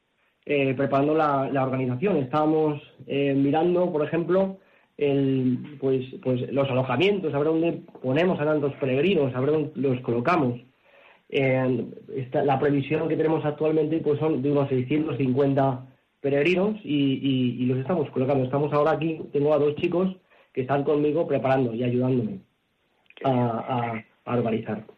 eh, 0.46 0.74
preparando 0.76 1.14
la, 1.14 1.50
organización. 1.64 2.18
Estábamos 2.18 2.82
eh, 3.06 3.34
mirando, 3.36 3.92
por 3.92 4.06
ejemplo, 4.06 4.58
el, 4.98 5.78
pues, 5.80 6.06
pues 6.24 6.50
los 6.54 6.70
alojamientos, 6.70 7.34
a 7.34 7.40
ver 7.40 7.48
dónde 7.50 7.82
ponemos 8.02 8.40
a 8.40 8.46
tantos 8.46 8.74
peregrinos, 8.76 9.36
a 9.36 9.42
ver 9.42 9.52
dónde 9.52 9.72
los 9.76 10.00
colocamos. 10.02 10.62
Eh, 11.30 11.86
la 12.32 12.58
previsión 12.58 13.10
que 13.10 13.18
tenemos 13.18 13.44
actualmente 13.44 14.00
pues 14.00 14.18
son 14.18 14.42
de 14.42 14.50
unos 14.50 14.70
650 14.70 15.86
peregrinos 16.22 16.80
y 16.86 17.66
los 17.66 17.80
estamos 17.80 18.10
colocando. 18.12 18.46
Estamos 18.46 18.72
ahora 18.72 18.92
aquí, 18.92 19.20
tengo 19.34 19.54
a 19.54 19.60
dos 19.60 19.76
chicos 19.76 20.16
que 20.54 20.62
están 20.62 20.86
conmigo 20.86 21.28
preparando 21.28 21.74
y 21.74 21.84
ayudándome 21.84 22.40
a, 23.26 23.32
a- 23.32 24.06
a 24.24 24.38
organizar. 24.38 24.97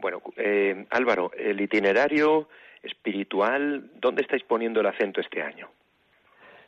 Bueno, 0.00 0.20
eh, 0.36 0.86
Álvaro, 0.90 1.30
el 1.36 1.60
itinerario 1.60 2.48
espiritual, 2.82 3.90
¿dónde 4.00 4.22
estáis 4.22 4.42
poniendo 4.44 4.80
el 4.80 4.86
acento 4.86 5.20
este 5.20 5.42
año? 5.42 5.68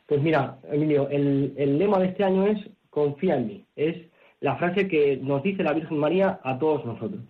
Pues 0.05 0.21
mira, 0.21 0.57
Emilio, 0.71 1.09
el, 1.09 1.77
lema 1.77 1.99
de 1.99 2.07
este 2.07 2.23
año 2.23 2.45
es 2.45 2.59
confía 2.89 3.35
en 3.35 3.47
mí. 3.47 3.65
Es 3.75 3.97
la 4.39 4.55
frase 4.57 4.87
que 4.87 5.17
nos 5.17 5.43
dice 5.43 5.63
la 5.63 5.73
Virgen 5.73 5.97
María 5.97 6.39
a 6.43 6.57
todos 6.59 6.85
nosotros. 6.85 7.21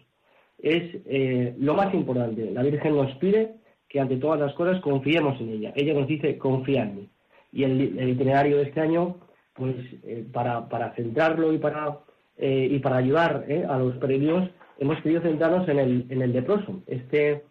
Es 0.62 1.02
eh, 1.06 1.56
lo 1.58 1.74
más 1.74 1.94
importante. 1.94 2.52
La 2.52 2.64
Virgen 2.64 2.96
nos 2.96 3.14
pide 3.16 3.56
que 3.88 4.00
ante 4.00 4.18
todas 4.18 4.40
las 4.40 4.54
cosas 4.54 4.82
confiemos 4.82 5.40
en 5.40 5.50
ella. 5.50 5.74
Ella 5.76 5.94
nos 5.94 6.08
dice 6.08 6.38
confía 6.38 6.84
en 6.84 6.96
mí. 6.96 7.10
Y 7.52 7.64
el, 7.64 7.98
el 7.98 8.10
itinerario 8.10 8.58
de 8.58 8.64
este 8.64 8.82
año, 8.82 9.18
pues 9.54 9.76
eh, 10.04 10.26
para, 10.32 10.68
para 10.68 10.94
centrarlo 10.96 11.54
y 11.54 11.58
para, 11.58 12.00
eh, 12.38 12.68
y 12.70 12.80
para 12.80 12.98
ayudar 12.98 13.46
eh, 13.48 13.66
a 13.68 13.78
los 13.78 13.96
peregrinos, 13.96 14.50
hemos 14.80 15.02
querido 15.02 15.22
centrarnos 15.22 15.68
en 15.70 15.80
el, 15.80 16.06
en 16.10 16.22
el 16.22 16.34
leproso. 16.34 16.84
Este, 16.88 17.44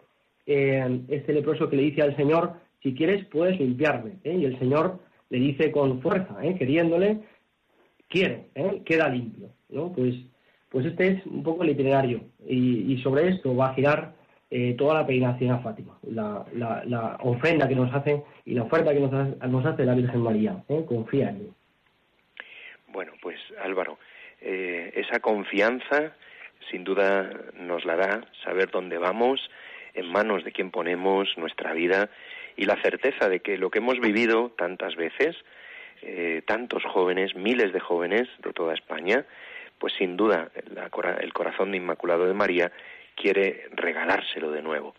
eh, 0.46 1.00
este 1.08 1.32
leproso 1.32 1.68
que 1.68 1.76
le 1.76 1.82
dice 1.82 2.02
al 2.02 2.16
Señor, 2.16 2.54
si 2.82 2.94
quieres 2.94 3.24
puedes 3.26 3.58
limpiarme. 3.58 4.18
¿eh? 4.24 4.34
Y 4.34 4.44
el 4.44 4.58
Señor 4.58 5.00
le 5.30 5.38
dice 5.38 5.70
con 5.70 6.00
fuerza, 6.02 6.36
¿eh? 6.42 6.54
queriéndole, 6.58 7.20
quiero, 8.08 8.44
queda 8.84 9.08
limpio. 9.08 9.48
¿no? 9.70 9.92
Pues, 9.92 10.14
Pues 10.68 10.86
este 10.86 11.06
es 11.06 11.26
un 11.26 11.42
poco 11.42 11.62
el 11.62 11.70
itinerario 11.70 12.20
y, 12.46 12.92
y 12.92 13.02
sobre 13.02 13.28
esto 13.28 13.54
va 13.54 13.70
a 13.70 13.74
girar 13.74 14.14
eh, 14.50 14.74
toda 14.76 14.94
la 14.94 15.06
peregrinación 15.06 15.50
a 15.50 15.58
Fátima, 15.58 15.98
la, 16.02 16.44
la, 16.52 16.84
la 16.84 17.16
ofrenda 17.20 17.66
que 17.66 17.74
nos 17.74 17.92
hace 17.92 18.22
y 18.44 18.54
la 18.54 18.62
oferta 18.64 18.92
que 18.92 19.00
nos 19.00 19.12
hace, 19.12 19.48
nos 19.48 19.64
hace 19.66 19.84
la 19.84 19.94
Virgen 19.94 20.20
María. 20.20 20.62
¿eh? 20.68 20.84
Confía 20.86 21.30
en 21.30 21.38
mí. 21.38 21.48
Bueno, 22.92 23.12
pues 23.22 23.38
Álvaro, 23.62 23.98
eh, 24.40 24.92
esa 24.94 25.18
confianza 25.20 26.12
sin 26.70 26.84
duda 26.84 27.30
nos 27.54 27.84
la 27.84 27.96
da 27.96 28.20
saber 28.42 28.70
dónde 28.70 28.98
vamos, 28.98 29.50
en 29.94 30.10
manos 30.10 30.44
de 30.44 30.52
quién 30.52 30.70
ponemos 30.70 31.36
nuestra 31.36 31.72
vida 31.72 32.10
y 32.56 32.64
la 32.64 32.80
certeza 32.82 33.28
de 33.28 33.40
que 33.40 33.58
lo 33.58 33.70
que 33.70 33.78
hemos 33.78 34.00
vivido 34.00 34.50
tantas 34.56 34.96
veces, 34.96 35.36
eh, 36.02 36.42
tantos 36.46 36.84
jóvenes, 36.84 37.34
miles 37.34 37.72
de 37.72 37.80
jóvenes 37.80 38.28
de 38.38 38.52
toda 38.52 38.74
España, 38.74 39.24
pues 39.78 39.92
sin 39.94 40.16
duda 40.16 40.50
la 40.72 40.90
el 41.20 41.32
corazón 41.32 41.70
de 41.70 41.78
Inmaculado 41.78 42.26
de 42.26 42.34
María 42.34 42.72
quiere 43.14 43.68
regalárselo 43.72 44.50
de 44.50 44.62
nuevo. 44.62 44.94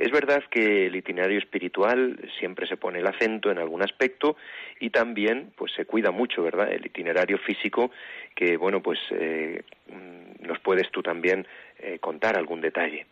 Es 0.00 0.10
verdad 0.10 0.42
que 0.50 0.86
el 0.86 0.96
itinerario 0.96 1.38
espiritual 1.38 2.18
siempre 2.38 2.66
se 2.66 2.78
pone 2.78 3.00
el 3.00 3.06
acento 3.06 3.50
en 3.50 3.58
algún 3.58 3.82
aspecto 3.82 4.34
y 4.80 4.88
también 4.88 5.52
pues 5.56 5.72
se 5.76 5.84
cuida 5.84 6.10
mucho, 6.10 6.42
¿verdad? 6.42 6.72
El 6.72 6.86
itinerario 6.86 7.36
físico 7.36 7.90
que 8.34 8.56
bueno 8.56 8.80
pues 8.80 8.98
eh, 9.10 9.62
mm, 9.92 10.46
nos 10.48 10.58
puedes 10.60 10.90
tú 10.90 11.02
también 11.02 11.46
eh, 11.78 11.98
contar 12.00 12.38
algún 12.38 12.62
detalle. 12.62 13.04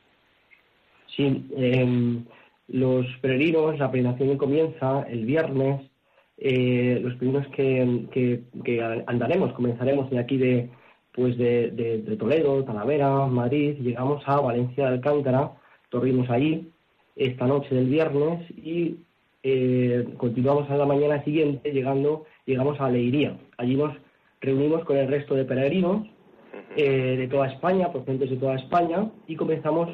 Sí, 1.14 1.44
em, 1.56 2.24
los 2.68 3.06
peregrinos, 3.20 3.78
la 3.78 3.90
peregrinación 3.90 4.38
comienza 4.38 5.04
el 5.10 5.26
viernes. 5.26 5.82
eh, 6.38 7.00
los 7.02 7.14
peregrinos 7.16 7.48
que, 7.54 8.40
andaremos, 9.06 9.52
comenzaremos 9.52 10.08
de 10.08 10.18
aquí 10.20 10.38
de, 10.38 10.70
pues 11.12 11.36
de, 11.36 11.70
de- 11.72 11.98
de 11.98 12.16
Toledo, 12.16 12.64
Talavera, 12.64 13.26
Madrid, 13.26 13.76
llegamos 13.80 14.22
a 14.26 14.40
Valencia 14.40 14.86
de 14.86 14.94
Alcántara, 14.94 15.50
dormimos 15.90 16.30
allí 16.30 16.70
esta 17.18 17.46
noche 17.46 17.74
del 17.74 17.86
viernes 17.86 18.48
y 18.50 18.96
eh, 19.42 20.08
continuamos 20.16 20.70
a 20.70 20.76
la 20.76 20.86
mañana 20.86 21.22
siguiente 21.24 21.72
llegando, 21.72 22.24
llegamos 22.46 22.80
a 22.80 22.88
Leiría. 22.88 23.36
Allí 23.56 23.74
nos 23.76 23.94
reunimos 24.40 24.84
con 24.84 24.96
el 24.96 25.08
resto 25.08 25.34
de 25.34 25.44
peregrinos 25.44 26.06
eh, 26.76 27.16
de 27.18 27.28
toda 27.28 27.48
España, 27.48 27.90
procedentes 27.92 28.30
de 28.30 28.36
toda 28.36 28.56
España, 28.56 29.10
y 29.26 29.36
comenzamos 29.36 29.90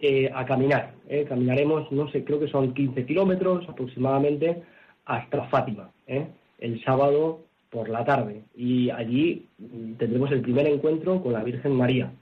eh, 0.00 0.30
a 0.32 0.44
caminar. 0.44 0.94
Caminaremos, 1.28 1.90
no 1.90 2.10
sé, 2.10 2.22
creo 2.22 2.38
que 2.38 2.48
son 2.48 2.74
15 2.74 3.06
kilómetros 3.06 3.66
aproximadamente 3.68 4.62
hasta 5.06 5.44
Fátima, 5.44 5.90
el 6.06 6.84
sábado 6.84 7.40
por 7.70 7.88
la 7.88 8.04
tarde. 8.04 8.42
Y 8.54 8.90
allí 8.90 9.46
mm, 9.58 9.94
tendremos 9.94 10.30
el 10.32 10.42
primer 10.42 10.66
encuentro 10.66 11.22
con 11.22 11.32
la 11.32 11.42
Virgen 11.42 11.72
María. 11.72 12.12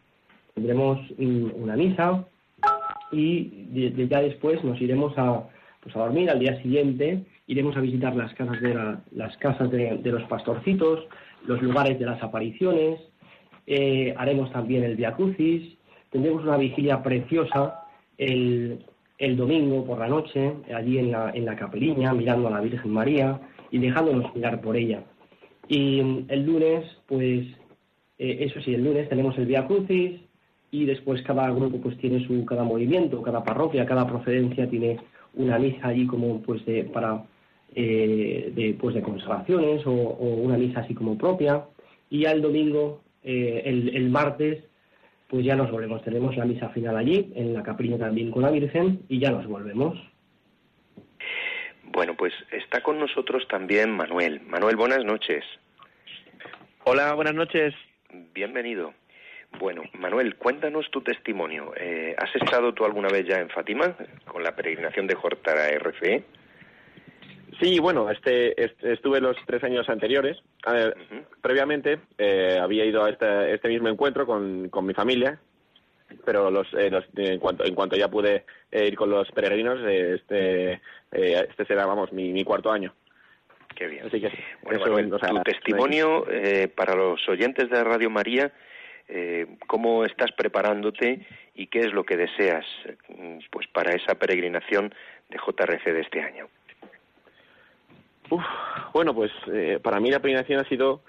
Tendremos 0.55 1.01
mm, 1.19 1.49
una 1.61 1.77
misa 1.77 2.25
y 3.13 3.67
de- 3.71 3.91
de- 3.91 4.09
ya 4.09 4.21
después 4.21 4.63
nos 4.65 4.81
iremos 4.81 5.13
a, 5.17 5.49
pues 5.83 5.95
a 5.97 6.01
dormir. 6.01 6.31
Al 6.31 6.39
día 6.41 6.61
siguiente 6.63 7.25
iremos 7.47 7.77
a 7.77 7.81
visitar 7.81 8.15
las 8.17 8.33
casas 8.35 8.61
de, 8.61 8.75
la- 8.75 9.01
las 9.13 9.37
casas 9.39 9.71
de, 9.71 9.99
de 9.99 10.13
los 10.13 10.23
pastorcitos, 10.25 11.07
los 11.47 11.63
lugares 11.63 11.99
de 11.99 12.07
las 12.07 12.23
apariciones, 12.23 13.01
eh, 13.67 14.15
haremos 14.17 14.51
también 14.53 14.85
el 14.85 14.97
Via 14.97 15.13
Crucis, 15.15 15.77
tendremos 16.11 16.43
una 16.45 16.57
vigilia 16.57 17.03
preciosa 17.03 17.81
el, 18.19 18.85
el 19.19 19.37
domingo 19.37 19.85
por 19.85 19.99
la 19.99 20.09
noche, 20.09 20.53
allí 20.75 20.99
en 20.99 21.11
la, 21.13 21.31
en 21.35 21.45
la 21.45 21.57
capeliña, 21.57 22.13
mirando 22.15 22.49
a 22.49 22.53
la 22.53 22.61
Virgen 22.61 22.91
María 22.93 23.41
y 23.71 23.79
dejándonos 23.79 24.35
mirar 24.35 24.61
por 24.61 24.77
ella. 24.77 25.03
Y 25.69 25.99
el 26.29 26.47
lunes, 26.47 26.85
pues, 27.07 27.45
eh, 28.19 28.37
eso 28.41 28.61
sí, 28.61 28.75
el 28.75 28.85
lunes 28.85 29.09
tenemos 29.09 29.37
el 29.39 29.47
Via 29.47 29.67
Crucis 29.67 30.21
y 30.71 30.85
después 30.85 31.23
cada 31.23 31.51
grupo 31.51 31.81
pues 31.81 31.97
tiene 31.99 32.27
su, 32.27 32.45
cada 32.45 32.65
movimiento, 32.65 33.23
cada 33.23 33.45
parroquia, 33.45 33.87
cada 33.87 34.07
procedencia 34.07 34.69
tiene 34.69 34.99
una 35.35 35.59
misa 35.59 35.89
allí 35.89 36.07
como 36.07 36.43
pues 36.43 36.65
de, 36.67 36.85
para, 36.85 37.25
eh, 37.75 38.53
de, 38.55 38.75
pues 38.79 38.95
de 38.95 39.03
consagraciones 39.03 39.87
o, 39.87 39.93
o 39.93 40.35
una 40.37 40.57
misa 40.57 40.81
así 40.81 40.95
como 40.95 41.17
propia. 41.17 41.65
Y 42.11 42.21
ya 42.21 42.33
el 42.33 42.43
domingo, 42.43 43.03
eh, 43.23 43.63
el, 43.65 43.97
el 43.97 44.11
martes, 44.11 44.65
pues 45.29 45.45
ya 45.45 45.57
nos 45.57 45.71
volvemos. 45.71 46.03
Tenemos 46.03 46.37
la 46.37 46.45
misa 46.45 46.69
final 46.71 46.97
allí, 46.97 47.33
en 47.35 47.55
la 47.55 47.63
capilla 47.63 47.99
también 47.99 48.31
con 48.31 48.43
la 48.43 48.51
Virgen, 48.51 49.01
y 49.09 49.19
ya 49.19 49.31
nos 49.31 49.47
volvemos. 49.47 49.99
Bueno, 51.85 52.15
pues 52.17 52.33
está 52.53 52.83
con 52.83 52.99
nosotros 52.99 53.47
también 53.49 53.91
Manuel. 53.91 54.41
Manuel, 54.43 54.77
buenas 54.77 55.05
noches. 55.05 55.45
Hola, 56.85 57.15
buenas 57.15 57.35
noches. 57.35 57.75
Bienvenido. 58.35 58.93
Bueno, 59.59 59.83
Manuel, 59.95 60.37
cuéntanos 60.37 60.91
tu 60.91 61.01
testimonio. 61.01 61.73
Eh, 61.77 62.15
¿Has 62.19 62.35
estado 62.37 62.75
tú 62.75 62.85
alguna 62.85 63.09
vez 63.09 63.27
ya 63.27 63.39
en 63.41 63.49
Fátima 63.49 63.97
con 64.27 64.43
la 64.43 64.55
peregrinación 64.55 65.07
de 65.07 65.15
Jortara 65.15 65.69
RCE? 65.71 66.25
Sí, 67.61 67.79
bueno, 67.79 68.11
este, 68.11 68.61
este- 68.63 68.93
estuve 68.93 69.19
los 69.21 69.37
tres 69.47 69.65
años 69.65 69.89
anteriores. 69.89 70.37
A 70.65 70.73
ver, 70.73 70.97
Previamente 71.41 72.01
eh, 72.19 72.59
había 72.61 72.85
ido 72.85 73.03
a 73.05 73.09
este, 73.11 73.55
este 73.55 73.69
mismo 73.69 73.89
encuentro 73.89 74.27
con, 74.27 74.69
con 74.69 74.85
mi 74.85 74.93
familia, 74.93 75.39
pero 76.27 76.51
los, 76.51 76.67
eh, 76.75 76.91
los- 76.91 77.07
en, 77.17 77.39
cuanto, 77.39 77.65
en 77.65 77.75
cuanto 77.75 77.97
ya 77.97 78.09
pude 78.09 78.45
eh, 78.71 78.89
ir 78.89 78.95
con 78.97 79.09
los 79.09 79.31
peregrinos, 79.33 79.79
eh, 79.87 80.17
este, 80.17 80.73
eh, 81.13 81.47
este 81.49 81.65
será, 81.65 81.87
vamos, 81.87 82.13
mi, 82.13 82.31
mi 82.33 82.45
cuarto 82.45 82.71
año. 82.71 82.93
Qué 83.75 83.87
bien. 83.87 84.07
Así 84.07 84.21
que 84.21 84.31
Bueno, 84.63 84.79
eso, 84.81 84.91
Manuel, 84.91 85.15
o 85.15 85.19
sea, 85.19 85.29
tu 85.31 85.43
testimonio 85.43 86.27
eh, 86.31 86.69
para 86.69 86.95
los 86.95 87.27
oyentes 87.29 87.71
de 87.71 87.85
Radio 87.85 88.11
María, 88.11 88.53
eh, 89.09 89.47
¿cómo 89.67 90.05
estás 90.05 90.33
preparándote 90.33 91.27
y 91.55 91.67
qué 91.69 91.81
es 91.81 91.93
lo 91.93 92.05
que 92.05 92.17
deseas 92.17 92.65
eh, 93.09 93.39
pues 93.51 93.67
para 93.69 93.95
esa 93.95 94.15
peregrinación 94.15 94.93
de 95.29 95.39
JRC 95.39 95.85
de 95.85 96.01
este 96.01 96.21
año? 96.23 96.49
Uf, 98.31 98.43
bueno, 98.93 99.15
pues 99.15 99.31
eh, 99.53 99.79
para 99.83 100.01
mí 100.01 100.11
la 100.11 100.21
peregrinación 100.21 100.61
ha 100.61 100.69
sido 100.69 101.03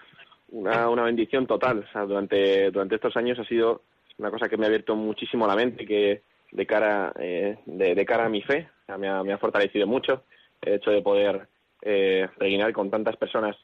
una, 0.50 0.89
una 0.89 1.04
bendición 1.04 1.48
total. 1.48 1.80
O 1.80 1.91
sea, 1.91 2.04
durante, 2.04 2.70
durante 2.72 2.95
estos 2.95 3.16
años 3.18 3.39
ha 3.39 3.45
sido 3.45 3.82
una 4.18 4.32
cosa 4.32 4.48
que 4.48 4.58
me 4.58 4.66
ha 4.66 4.68
abierto 4.68 4.95
muchísimo 4.95 5.48
la 5.48 5.56
mente, 5.56 5.86
que 5.86 6.22
de 6.52 6.66
cara, 6.66 7.14
eh, 7.20 7.58
de, 7.66 8.06
cara 8.06 8.26
a 8.26 8.30
mi 8.30 8.41
fe, 8.41 8.70
me, 8.98 9.08
ha, 9.08 9.24
me 9.24 9.34
ha 9.34 9.38
fortalecido 9.38 9.86
mucho 9.86 10.24
el 10.62 10.76
hecho 10.76 10.91
de 10.91 11.02
poder 11.02 11.48
eh, 11.82 12.28
con 12.74 12.89
tantas 12.89 13.16
personas 13.18 13.56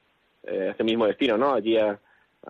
eh, 0.44 0.70
este 0.72 0.84
mismo 0.84 1.08
destino, 1.08 1.38
¿no? 1.38 1.54
Allí 1.54 1.78
a, 1.78 2.00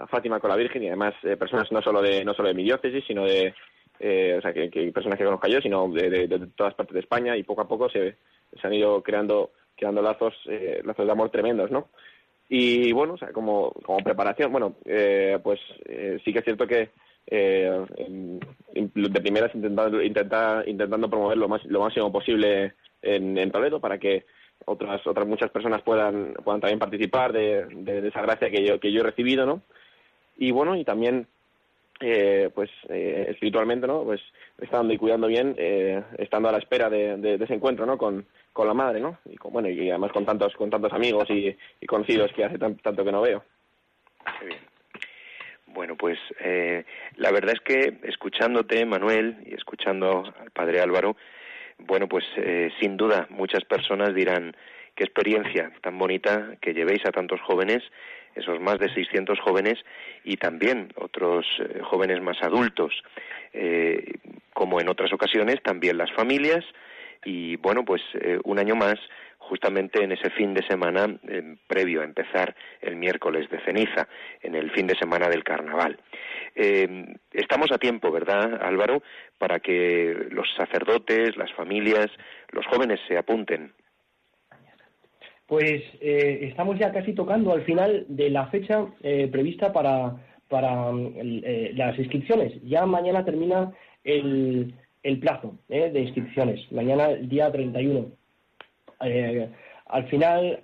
Fátima 0.07 0.39
con 0.39 0.49
la 0.49 0.55
Virgen 0.55 0.83
y 0.83 0.87
además 0.87 1.13
eh, 1.23 1.37
personas 1.37 1.71
no 1.71 1.81
solo 1.81 2.01
de 2.01 2.23
no 2.25 2.33
solo 2.33 2.47
de 2.49 2.55
mi 2.55 2.63
diócesis, 2.63 3.03
sino 3.05 3.25
de 3.25 3.53
eh, 3.99 4.35
o 4.37 4.41
sea, 4.41 4.51
que, 4.53 4.69
personas 4.91 5.17
que 5.19 5.25
conozca 5.25 5.47
yo, 5.47 5.59
sino 5.61 5.87
de, 5.89 6.09
de- 6.27 6.47
todas 6.55 6.73
partes 6.73 6.93
de 6.95 6.99
España 7.01 7.37
y 7.37 7.43
poco 7.43 7.61
a 7.61 7.67
poco 7.67 7.89
se, 7.89 8.15
se 8.59 8.67
han 8.67 8.73
ido 8.73 9.01
creando 9.03 9.51
creando 9.75 10.01
lazos 10.01 10.33
eh, 10.47 10.81
lazos 10.83 11.05
de 11.05 11.11
amor 11.11 11.29
tremendos, 11.29 11.69
¿no? 11.71 11.89
Y 12.49 12.91
bueno, 12.91 13.13
o 13.13 13.17
sea, 13.17 13.31
como, 13.31 13.71
como 13.83 13.99
preparación, 13.99 14.51
bueno, 14.51 14.75
eh, 14.85 15.39
pues 15.43 15.59
eh, 15.85 16.19
sí 16.25 16.33
que 16.33 16.39
es 16.39 16.45
cierto 16.45 16.67
que 16.67 16.89
eh, 17.27 17.85
en- 17.97 18.39
de 18.93 19.21
primeras 19.21 19.53
intentando 19.55 20.01
intenta- 20.01 20.63
intentando 20.67 21.09
promover 21.09 21.37
lo 21.37 21.47
más 21.47 21.63
lo 21.65 21.79
máximo 21.81 22.11
posible 22.11 22.73
en, 23.01 23.37
en 23.37 23.51
Toledo 23.51 23.79
para 23.79 23.97
que 23.97 24.25
otras 24.65 25.05
otras 25.07 25.27
muchas 25.27 25.49
personas 25.51 25.81
puedan 25.83 26.33
puedan 26.43 26.59
también 26.61 26.79
participar 26.79 27.31
de, 27.31 27.65
de- 27.69 28.01
de 28.01 28.07
esa 28.09 28.21
gracia 28.21 28.49
que 28.49 28.65
yo 28.65 28.79
que 28.79 28.91
yo 28.91 29.01
he 29.01 29.03
recibido, 29.03 29.45
¿no? 29.45 29.61
Y 30.37 30.51
bueno, 30.51 30.75
y 30.75 30.83
también 30.83 31.27
eh, 31.99 32.49
pues 32.53 32.69
eh, 32.89 33.27
espiritualmente, 33.29 33.87
¿no? 33.87 34.03
Pues 34.03 34.21
estando 34.59 34.93
y 34.93 34.97
cuidando 34.97 35.27
bien, 35.27 35.55
eh, 35.57 36.03
estando 36.17 36.49
a 36.49 36.51
la 36.51 36.57
espera 36.57 36.89
de, 36.89 37.35
ese 37.41 37.53
encuentro, 37.53 37.85
¿no? 37.85 37.97
Con, 37.97 38.25
con 38.51 38.67
la 38.67 38.73
madre, 38.73 38.99
¿no? 38.99 39.19
Y 39.25 39.35
con, 39.37 39.53
bueno, 39.53 39.69
y 39.69 39.89
además 39.89 40.11
con 40.11 40.25
tantos 40.25 40.53
con 40.55 40.69
tantos 40.69 40.91
amigos 40.93 41.29
y, 41.29 41.55
y 41.79 41.85
conocidos 41.85 42.31
que 42.33 42.43
hace 42.43 42.57
tan- 42.57 42.77
tanto 42.77 43.05
que 43.05 43.11
no 43.11 43.21
veo. 43.21 43.43
Qué 44.39 44.45
bien. 44.47 44.59
Bueno, 45.67 45.95
pues 45.95 46.19
eh, 46.39 46.85
la 47.15 47.31
verdad 47.31 47.55
es 47.55 47.61
que 47.61 47.97
escuchándote, 48.03 48.85
Manuel, 48.85 49.37
y 49.45 49.55
escuchando 49.55 50.23
al 50.39 50.51
padre 50.51 50.81
Álvaro, 50.81 51.15
bueno, 51.79 52.07
pues 52.07 52.25
eh, 52.37 52.71
sin 52.79 52.95
duda 52.95 53.25
muchas 53.29 53.63
personas 53.65 54.13
dirán 54.13 54.55
qué 54.95 55.03
experiencia 55.03 55.71
tan 55.81 55.97
bonita 55.97 56.57
que 56.61 56.73
llevéis 56.73 57.03
a 57.05 57.11
tantos 57.11 57.41
jóvenes, 57.41 57.81
esos 58.35 58.59
más 58.59 58.79
de 58.79 58.93
600 58.93 59.39
jóvenes 59.39 59.79
y 60.23 60.37
también 60.37 60.91
otros 60.95 61.45
eh, 61.59 61.79
jóvenes 61.81 62.21
más 62.21 62.41
adultos, 62.41 62.93
eh, 63.53 64.15
como 64.53 64.79
en 64.79 64.89
otras 64.89 65.11
ocasiones 65.13 65.61
también 65.63 65.97
las 65.97 66.11
familias 66.11 66.65
y 67.25 67.55
bueno, 67.57 67.85
pues 67.85 68.01
eh, 68.15 68.39
un 68.43 68.59
año 68.59 68.75
más 68.75 68.95
justamente 69.37 70.03
en 70.03 70.13
ese 70.13 70.29
fin 70.29 70.53
de 70.53 70.65
semana 70.65 71.05
previo 71.67 71.99
a 71.99 72.05
empezar 72.05 72.55
el 72.81 72.95
miércoles 72.95 73.49
de 73.49 73.59
ceniza, 73.65 74.07
en 74.41 74.55
el 74.55 74.71
fin 74.71 74.87
de 74.87 74.95
semana 74.95 75.27
del 75.27 75.43
carnaval. 75.43 75.99
Estamos 76.55 77.69
a 77.73 77.77
tiempo, 77.77 78.09
¿verdad, 78.09 78.61
Álvaro?, 78.63 79.03
para 79.37 79.59
que 79.59 80.15
los 80.29 80.47
sacerdotes, 80.55 81.35
las 81.35 81.51
familias, 81.51 82.07
los 82.51 82.65
jóvenes 82.67 83.01
se 83.05 83.17
apunten. 83.17 83.73
Pues 85.47 85.81
eh, 85.99 86.39
estamos 86.49 86.79
ya 86.79 86.91
casi 86.91 87.13
tocando 87.13 87.51
al 87.51 87.63
final 87.63 88.05
de 88.07 88.29
la 88.29 88.47
fecha 88.47 88.85
eh, 89.01 89.27
prevista 89.31 89.73
para, 89.73 90.15
para 90.47 90.91
mm, 90.91 91.13
eh, 91.17 91.71
las 91.75 91.97
inscripciones. 91.99 92.53
Ya 92.63 92.85
mañana 92.85 93.25
termina 93.25 93.71
el, 94.03 94.73
el 95.03 95.19
plazo 95.19 95.57
eh, 95.69 95.91
de 95.91 96.01
inscripciones, 96.01 96.71
mañana 96.71 97.11
el 97.11 97.27
día 97.27 97.51
31. 97.51 98.11
Al 99.93 100.07
final, 100.09 100.59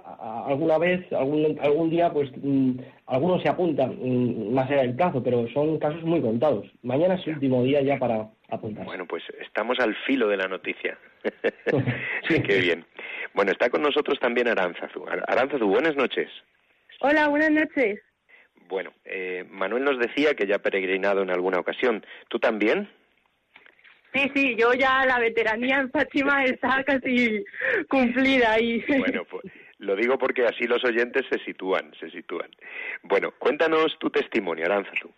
alguna 0.47 0.80
vez, 0.80 1.05
algún, 1.13 1.57
algún 1.61 1.89
día, 1.91 2.11
pues 2.11 2.32
mm, 2.41 2.80
algunos 3.05 3.43
se 3.43 3.49
apuntan 3.49 3.95
mm, 4.01 4.53
más 4.53 4.69
allá 4.71 4.82
del 4.82 4.95
plazo, 4.95 5.21
pero 5.21 5.47
son 5.53 5.77
casos 5.77 6.01
muy 6.03 6.19
contados. 6.19 6.65
Mañana 6.82 7.13
es 7.13 7.27
el 7.27 7.36
último 7.36 7.61
día 7.63 7.82
ya 7.82 7.99
para 7.99 8.27
apuntar. 8.49 8.86
Bueno, 8.86 9.05
pues 9.05 9.23
estamos 9.39 9.80
al 9.80 9.95
filo 10.07 10.27
de 10.27 10.38
la 10.38 10.47
noticia. 10.47 10.97
Qué 12.27 12.57
bien. 12.59 12.86
Bueno, 13.36 13.51
está 13.51 13.69
con 13.69 13.82
nosotros 13.84 14.19
también 14.19 14.47
Aranzazu. 14.47 15.05
Ar- 15.07 15.23
Aranzazu, 15.27 15.67
buenas 15.67 15.95
noches. 15.95 16.30
Hola, 17.01 17.27
buenas 17.27 17.51
noches. 17.51 17.99
Bueno, 18.67 18.91
eh, 19.05 19.45
Manuel 19.49 19.84
nos 19.84 19.99
decía 19.99 20.34
que 20.34 20.45
ya 20.47 20.55
ha 20.55 20.59
peregrinado 20.59 21.21
en 21.21 21.30
alguna 21.30 21.59
ocasión. 21.59 22.03
¿Tú 22.30 22.39
también? 22.39 22.89
Sí, 24.14 24.32
sí, 24.34 24.55
yo 24.57 24.74
ya 24.74 25.05
la 25.05 25.20
veteranía 25.20 25.78
en 25.78 25.91
Fátima 25.91 26.43
está 26.45 26.84
casi 26.84 27.43
cumplida 27.88 28.60
y 28.60 28.84
Bueno, 28.88 29.24
pues 29.26 29.43
lo 29.78 29.95
digo 29.95 30.18
porque 30.18 30.45
así 30.45 30.66
los 30.66 30.84
oyentes 30.84 31.26
se 31.32 31.39
sitúan, 31.45 31.91
se 31.99 32.10
sitúan. 32.10 32.49
Bueno, 33.03 33.32
cuéntanos 33.38 33.97
tu 33.99 34.10
testimonio, 34.10 34.66
Aranzazu. 34.66 35.10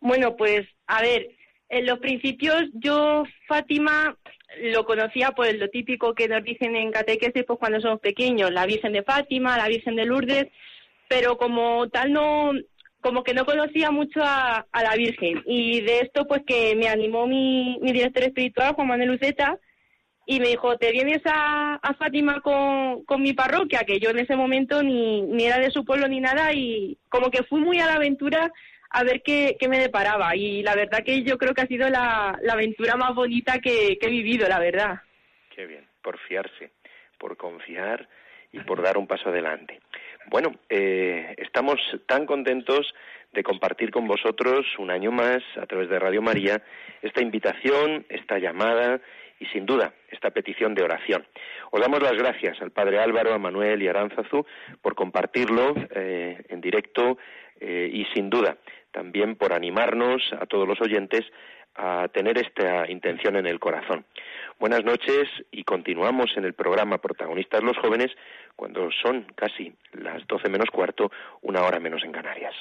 bueno, 0.00 0.36
pues 0.36 0.66
a 0.86 1.02
ver, 1.02 1.28
en 1.68 1.86
los 1.86 1.98
principios 1.98 2.64
yo 2.72 3.24
Fátima 3.46 4.16
lo 4.62 4.84
conocía 4.84 5.32
pues 5.32 5.58
lo 5.58 5.68
típico 5.68 6.14
que 6.14 6.28
nos 6.28 6.42
dicen 6.42 6.74
en 6.76 6.92
catequesis 6.92 7.44
pues 7.44 7.58
cuando 7.58 7.80
somos 7.80 8.00
pequeños, 8.00 8.50
la 8.52 8.66
Virgen 8.66 8.92
de 8.92 9.02
Fátima, 9.02 9.58
la 9.58 9.68
Virgen 9.68 9.96
de 9.96 10.06
Lourdes, 10.06 10.46
pero 11.08 11.36
como 11.36 11.88
tal 11.90 12.12
no 12.12 12.52
como 13.00 13.22
que 13.22 13.34
no 13.34 13.44
conocía 13.44 13.90
mucho 13.90 14.20
a, 14.22 14.66
a 14.70 14.82
la 14.82 14.96
Virgen 14.96 15.42
y 15.46 15.80
de 15.82 16.00
esto 16.00 16.26
pues 16.26 16.42
que 16.46 16.74
me 16.76 16.88
animó 16.88 17.26
mi, 17.26 17.78
mi 17.80 17.92
director 17.92 18.24
espiritual 18.24 18.74
Juan 18.74 18.88
Manuel 18.88 19.10
Luceta 19.10 19.58
y 20.26 20.40
me 20.40 20.48
dijo, 20.48 20.76
¿te 20.76 20.92
vienes 20.92 21.22
a, 21.24 21.76
a 21.76 21.94
Fátima 21.94 22.40
con, 22.42 23.04
con 23.04 23.22
mi 23.22 23.32
parroquia? 23.32 23.84
Que 23.86 23.98
yo 23.98 24.10
en 24.10 24.18
ese 24.18 24.36
momento 24.36 24.82
ni, 24.82 25.22
ni 25.22 25.44
era 25.44 25.58
de 25.58 25.70
su 25.70 25.86
pueblo 25.86 26.06
ni 26.06 26.20
nada 26.20 26.52
y 26.52 26.98
como 27.08 27.30
que 27.30 27.44
fui 27.44 27.60
muy 27.60 27.80
a 27.80 27.86
la 27.86 27.94
aventura 27.94 28.52
a 28.90 29.04
ver 29.04 29.22
qué, 29.22 29.56
qué 29.58 29.68
me 29.68 29.78
deparaba. 29.78 30.36
Y 30.36 30.62
la 30.62 30.74
verdad 30.74 31.02
que 31.02 31.22
yo 31.22 31.38
creo 31.38 31.54
que 31.54 31.62
ha 31.62 31.66
sido 31.66 31.88
la, 31.88 32.38
la 32.42 32.52
aventura 32.52 32.96
más 32.96 33.14
bonita 33.14 33.58
que, 33.60 33.96
que 33.98 34.06
he 34.06 34.10
vivido, 34.10 34.46
la 34.48 34.58
verdad. 34.58 35.00
Qué 35.54 35.66
bien, 35.66 35.86
por 36.02 36.18
fiarse, 36.18 36.72
por 37.18 37.38
confiar 37.38 38.06
y 38.52 38.60
por 38.60 38.82
dar 38.82 38.98
un 38.98 39.06
paso 39.06 39.30
adelante. 39.30 39.80
Bueno, 40.30 40.54
eh, 40.68 41.34
estamos 41.38 41.80
tan 42.06 42.26
contentos 42.26 42.94
de 43.32 43.42
compartir 43.42 43.90
con 43.90 44.06
vosotros 44.06 44.66
un 44.78 44.90
año 44.90 45.10
más 45.10 45.42
a 45.56 45.64
través 45.64 45.88
de 45.88 45.98
Radio 45.98 46.20
María 46.20 46.62
esta 47.00 47.22
invitación, 47.22 48.04
esta 48.10 48.38
llamada 48.38 49.00
y 49.40 49.46
sin 49.46 49.64
duda 49.64 49.94
esta 50.10 50.30
petición 50.30 50.74
de 50.74 50.82
oración. 50.82 51.26
Os 51.70 51.80
damos 51.80 52.02
las 52.02 52.12
gracias 52.12 52.60
al 52.60 52.72
Padre 52.72 52.98
Álvaro, 52.98 53.32
a 53.32 53.38
Manuel 53.38 53.82
y 53.82 53.86
a 53.86 53.90
Aranzazu 53.90 54.44
por 54.82 54.94
compartirlo 54.94 55.74
eh, 55.94 56.44
en 56.50 56.60
directo 56.60 57.16
eh, 57.58 57.88
y 57.90 58.04
sin 58.14 58.28
duda 58.28 58.58
también 58.90 59.36
por 59.36 59.54
animarnos 59.54 60.22
a 60.38 60.44
todos 60.44 60.68
los 60.68 60.80
oyentes 60.82 61.22
a 61.74 62.08
tener 62.12 62.36
esta 62.36 62.90
intención 62.90 63.36
en 63.36 63.46
el 63.46 63.58
corazón. 63.58 64.04
Buenas 64.58 64.84
noches 64.84 65.28
y 65.52 65.62
continuamos 65.62 66.36
en 66.36 66.44
el 66.44 66.52
programa 66.52 66.98
Protagonistas 66.98 67.62
los 67.62 67.78
Jóvenes 67.78 68.10
cuando 68.56 68.90
son 68.90 69.24
casi 69.36 69.72
las 69.92 70.26
doce 70.26 70.48
menos 70.48 70.68
cuarto, 70.72 71.12
una 71.42 71.62
hora 71.62 71.78
menos 71.78 72.02
en 72.02 72.10
Canarias. 72.10 72.54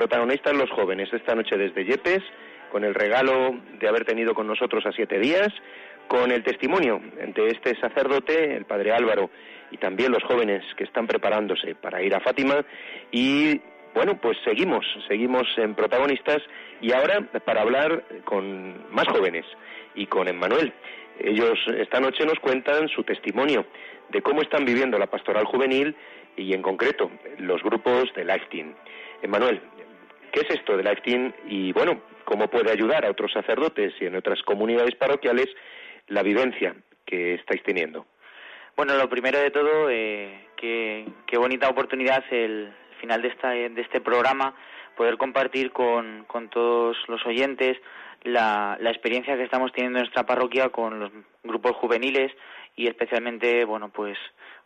Protagonistas 0.00 0.54
los 0.54 0.70
jóvenes 0.70 1.12
esta 1.12 1.34
noche 1.34 1.58
desde 1.58 1.84
Yepes, 1.84 2.22
con 2.72 2.84
el 2.84 2.94
regalo 2.94 3.54
de 3.78 3.86
haber 3.86 4.06
tenido 4.06 4.32
con 4.32 4.46
nosotros 4.46 4.86
a 4.86 4.92
siete 4.92 5.18
días, 5.18 5.48
con 6.08 6.30
el 6.30 6.42
testimonio 6.42 7.02
de 7.34 7.48
este 7.48 7.78
sacerdote, 7.78 8.56
el 8.56 8.64
padre 8.64 8.92
Álvaro, 8.92 9.28
y 9.70 9.76
también 9.76 10.10
los 10.10 10.24
jóvenes 10.24 10.64
que 10.78 10.84
están 10.84 11.06
preparándose 11.06 11.74
para 11.74 12.00
ir 12.00 12.14
a 12.14 12.20
Fátima. 12.20 12.64
Y 13.12 13.60
bueno, 13.92 14.18
pues 14.18 14.38
seguimos, 14.42 14.86
seguimos 15.06 15.46
en 15.58 15.74
protagonistas 15.74 16.38
y 16.80 16.92
ahora 16.92 17.20
para 17.44 17.60
hablar 17.60 18.02
con 18.24 18.90
más 18.90 19.06
jóvenes 19.08 19.44
y 19.94 20.06
con 20.06 20.28
Emmanuel. 20.28 20.72
Ellos 21.18 21.58
esta 21.76 22.00
noche 22.00 22.24
nos 22.24 22.40
cuentan 22.40 22.88
su 22.88 23.04
testimonio 23.04 23.66
de 24.08 24.22
cómo 24.22 24.40
están 24.40 24.64
viviendo 24.64 24.98
la 24.98 25.08
pastoral 25.08 25.44
juvenil 25.44 25.94
y 26.38 26.54
en 26.54 26.62
concreto 26.62 27.10
los 27.36 27.62
grupos 27.62 28.10
de 28.14 28.24
Life. 28.24 28.46
Emmanuel, 29.22 29.60
¿qué 30.30 30.40
es 30.40 30.50
esto 30.50 30.76
de 30.76 30.82
Life 30.82 31.02
Team 31.02 31.32
y 31.46 31.72
bueno, 31.72 32.02
cómo 32.24 32.48
puede 32.48 32.70
ayudar 32.70 33.04
a 33.04 33.10
otros 33.10 33.32
sacerdotes 33.32 33.94
y 34.00 34.06
en 34.06 34.16
otras 34.16 34.42
comunidades 34.42 34.94
parroquiales 34.94 35.48
la 36.08 36.22
vivencia 36.22 36.74
que 37.04 37.34
estáis 37.34 37.62
teniendo? 37.62 38.06
Bueno, 38.76 38.96
lo 38.96 39.08
primero 39.08 39.38
de 39.38 39.50
todo, 39.50 39.90
eh, 39.90 40.48
qué, 40.56 41.06
qué 41.26 41.36
bonita 41.36 41.68
oportunidad 41.68 42.24
el 42.30 42.72
final 43.00 43.22
de, 43.22 43.28
esta, 43.28 43.50
de 43.50 43.80
este 43.80 44.00
programa 44.00 44.54
poder 44.96 45.16
compartir 45.16 45.72
con, 45.72 46.24
con 46.26 46.50
todos 46.50 46.96
los 47.08 47.24
oyentes 47.24 47.78
la, 48.22 48.76
la 48.80 48.90
experiencia 48.90 49.36
que 49.36 49.44
estamos 49.44 49.72
teniendo 49.72 49.98
en 49.98 50.04
nuestra 50.04 50.26
parroquia 50.26 50.68
con 50.68 51.00
los 51.00 51.10
grupos 51.42 51.72
juveniles 51.76 52.32
y 52.76 52.86
especialmente, 52.86 53.64
bueno, 53.64 53.88
pues 53.88 54.18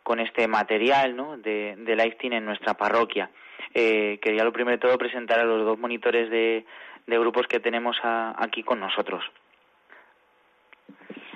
con 0.03 0.21
este 0.21 0.47
material 0.49 1.17
¿no? 1.17 1.37
de, 1.39 1.75
de 1.79 1.97
Life 1.97 2.17
Team 2.21 2.35
en 2.35 2.45
nuestra 2.45 2.75
parroquia. 2.75 3.31
Eh, 3.75 4.19
quería 4.23 4.45
lo 4.45 4.53
primero 4.53 4.77
de 4.77 4.81
todo 4.81 4.97
presentar 4.99 5.41
a 5.41 5.45
los 5.45 5.65
dos 5.65 5.79
monitores 5.79 6.31
de, 6.31 6.65
de 7.07 7.19
grupos 7.19 7.47
que 7.49 7.61
tenemos 7.61 7.97
a- 8.03 8.35
aquí 8.39 8.63
con 8.63 8.81
nosotros. 8.81 9.25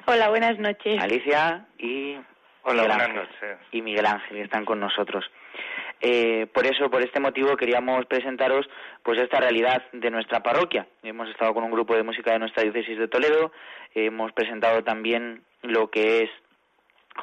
Hola, 0.07 0.29
buenas 0.31 0.59
noches. 0.59 1.01
Alicia 1.03 1.67
y 1.79 2.17
Hola, 2.63 2.83
Miguel 2.83 2.87
buenas 2.89 3.09
Ángel. 3.09 3.17
noches. 3.23 3.59
y 3.73 3.83
Miguel 3.83 4.07
Ángel 4.07 4.37
que 4.37 4.43
están 4.43 4.65
con 4.65 4.81
nosotros. 4.81 5.31
Eh, 6.01 6.47
por 6.55 6.65
eso, 6.65 6.91
por 6.91 7.03
este 7.03 7.19
motivo, 7.21 7.57
queríamos 7.57 8.07
presentaros 8.07 8.69
pues 9.03 9.19
esta 9.19 9.41
realidad 9.41 9.83
de 9.93 10.11
nuestra 10.11 10.43
parroquia. 10.43 10.87
Hemos 11.03 11.29
estado 11.29 11.53
con 11.55 11.65
un 11.65 11.73
grupo 11.73 11.95
de 11.97 12.05
música 12.05 12.33
de 12.33 12.39
nuestra 12.39 12.63
diócesis 12.63 12.99
de 12.99 13.09
Toledo, 13.09 13.53
hemos 13.95 14.33
presentado 14.33 14.85
también 14.85 15.43
lo 15.63 15.91
que 15.91 16.23
es 16.23 16.31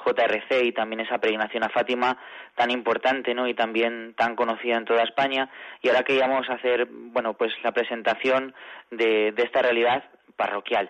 JRC 0.03 0.63
y 0.63 0.71
también 0.71 1.01
esa 1.01 1.17
peregrinación 1.17 1.63
a 1.63 1.69
Fátima 1.69 2.17
tan 2.55 2.71
importante, 2.71 3.33
¿no? 3.33 3.47
Y 3.47 3.53
también 3.53 4.13
tan 4.15 4.35
conocida 4.35 4.77
en 4.77 4.85
toda 4.85 5.03
España. 5.03 5.49
Y 5.81 5.89
ahora 5.89 6.03
queríamos 6.03 6.49
hacer, 6.49 6.87
bueno, 6.89 7.33
pues 7.33 7.53
la 7.63 7.71
presentación 7.71 8.53
de, 8.91 9.33
esta 9.37 9.61
realidad 9.61 10.03
parroquial. 10.35 10.89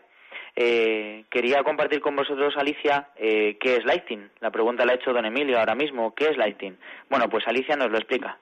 Eh, 0.56 1.26
quería 1.30 1.64
compartir 1.64 2.00
con 2.00 2.16
vosotros, 2.16 2.56
Alicia, 2.58 3.10
eh, 3.18 3.58
qué 3.60 3.76
es 3.76 3.86
Lighting. 3.86 4.30
La 4.40 4.52
pregunta 4.52 4.86
la 4.86 4.94
ha 4.94 4.96
hecho 4.96 5.14
don 5.14 5.26
Emilio 5.26 5.60
ahora 5.60 5.76
mismo. 5.76 6.16
¿Qué 6.16 6.26
es 6.30 6.38
Lighting? 6.38 6.78
Bueno, 7.10 7.30
pues 7.30 7.46
Alicia 7.48 7.76
nos 7.76 7.92
lo 7.92 7.98
explica. 7.98 8.38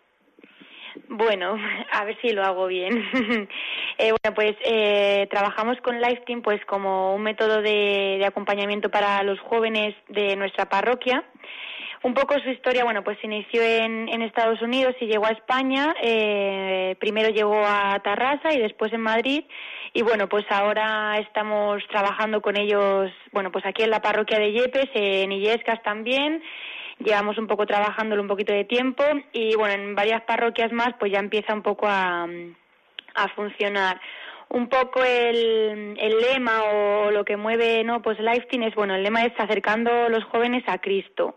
Bueno, 1.16 1.55
a 1.91 2.05
ver 2.05 2.18
si 2.22 2.32
lo 2.32 2.43
hago 2.43 2.68
bien. 2.68 3.47
Eh, 3.95 4.09
bueno, 4.09 4.34
pues 4.34 4.55
eh, 4.66 5.28
trabajamos 5.30 5.78
con 5.82 6.01
Lifeteam 6.01 6.41
pues 6.41 6.59
como 6.66 7.14
un 7.14 7.22
método 7.22 7.61
de, 7.61 8.24
acompañamiento 8.26 8.89
para 8.89 9.22
los 9.22 9.39
jóvenes 9.41 9.93
de 10.09 10.36
nuestra 10.36 10.68
parroquia. 10.68 11.24
Un 12.01 12.16
poco 12.16 12.34
su 12.39 12.49
historia, 12.49 12.84
bueno, 12.84 13.03
pues 13.03 13.20
se 13.20 13.28
inició 13.28 13.61
en, 13.61 14.09
en 14.09 14.24
Estados 14.24 14.59
Unidos 14.64 14.95
y 14.99 15.05
llegó 15.05 15.28
a 15.28 15.30
España. 15.30 15.93
Eh, 16.01 16.95
primero 16.99 17.30
llegó 17.30 17.64
a 17.64 17.99
Tarrasa 18.03 18.51
y 18.51 18.59
después 18.59 18.91
en 18.93 19.01
Madrid. 19.01 19.43
Y 19.93 20.01
bueno, 20.01 20.28
pues 20.28 20.45
ahora 20.49 21.20
estamos 21.20 21.84
trabajando 21.89 22.41
con 22.41 22.57
ellos, 22.57 23.11
bueno, 23.32 23.51
pues 23.51 23.64
aquí 23.68 23.84
en 23.84 23.91
la 23.91 24.01
parroquia 24.01 24.39
de 24.39 24.53
Yepes, 24.53 24.89
en 24.95 25.32
Illescas 25.32 25.84
también. 25.84 26.41
Llevamos 27.04 27.38
un 27.38 27.47
poco 27.47 27.66
trabajándolo 27.66 28.22
un 28.22 28.28
poquito 28.28 28.54
de 28.54 28.64
tiempo 28.66 29.04
y 29.32 29.56
bueno, 29.56 29.74
en 29.74 29.95
varias 29.95 30.22
parroquias 30.24 30.72
más 30.72 30.93
pues 30.99 31.12
ya 31.12 31.20
empieza 31.20 31.54
un 31.54 31.62
poco 31.62 31.88
a, 31.88 32.28
a 33.16 33.28
funcionar. 33.36 33.99
Un 34.49 34.70
poco 34.70 35.04
el, 35.04 35.95
el 35.99 36.18
lema 36.20 36.64
o 36.64 37.12
lo 37.12 37.26
que 37.26 37.38
mueve, 37.38 37.84
¿no? 37.84 38.01
Pues 38.01 38.20
Lifetime 38.20 38.68
es, 38.68 38.76
bueno, 38.76 38.93
el 38.93 39.01
lema 39.01 39.26
es 39.26 39.34
acercando 39.38 40.10
los 40.10 40.24
jóvenes 40.26 40.64
a 40.68 40.78
Cristo. 40.78 41.36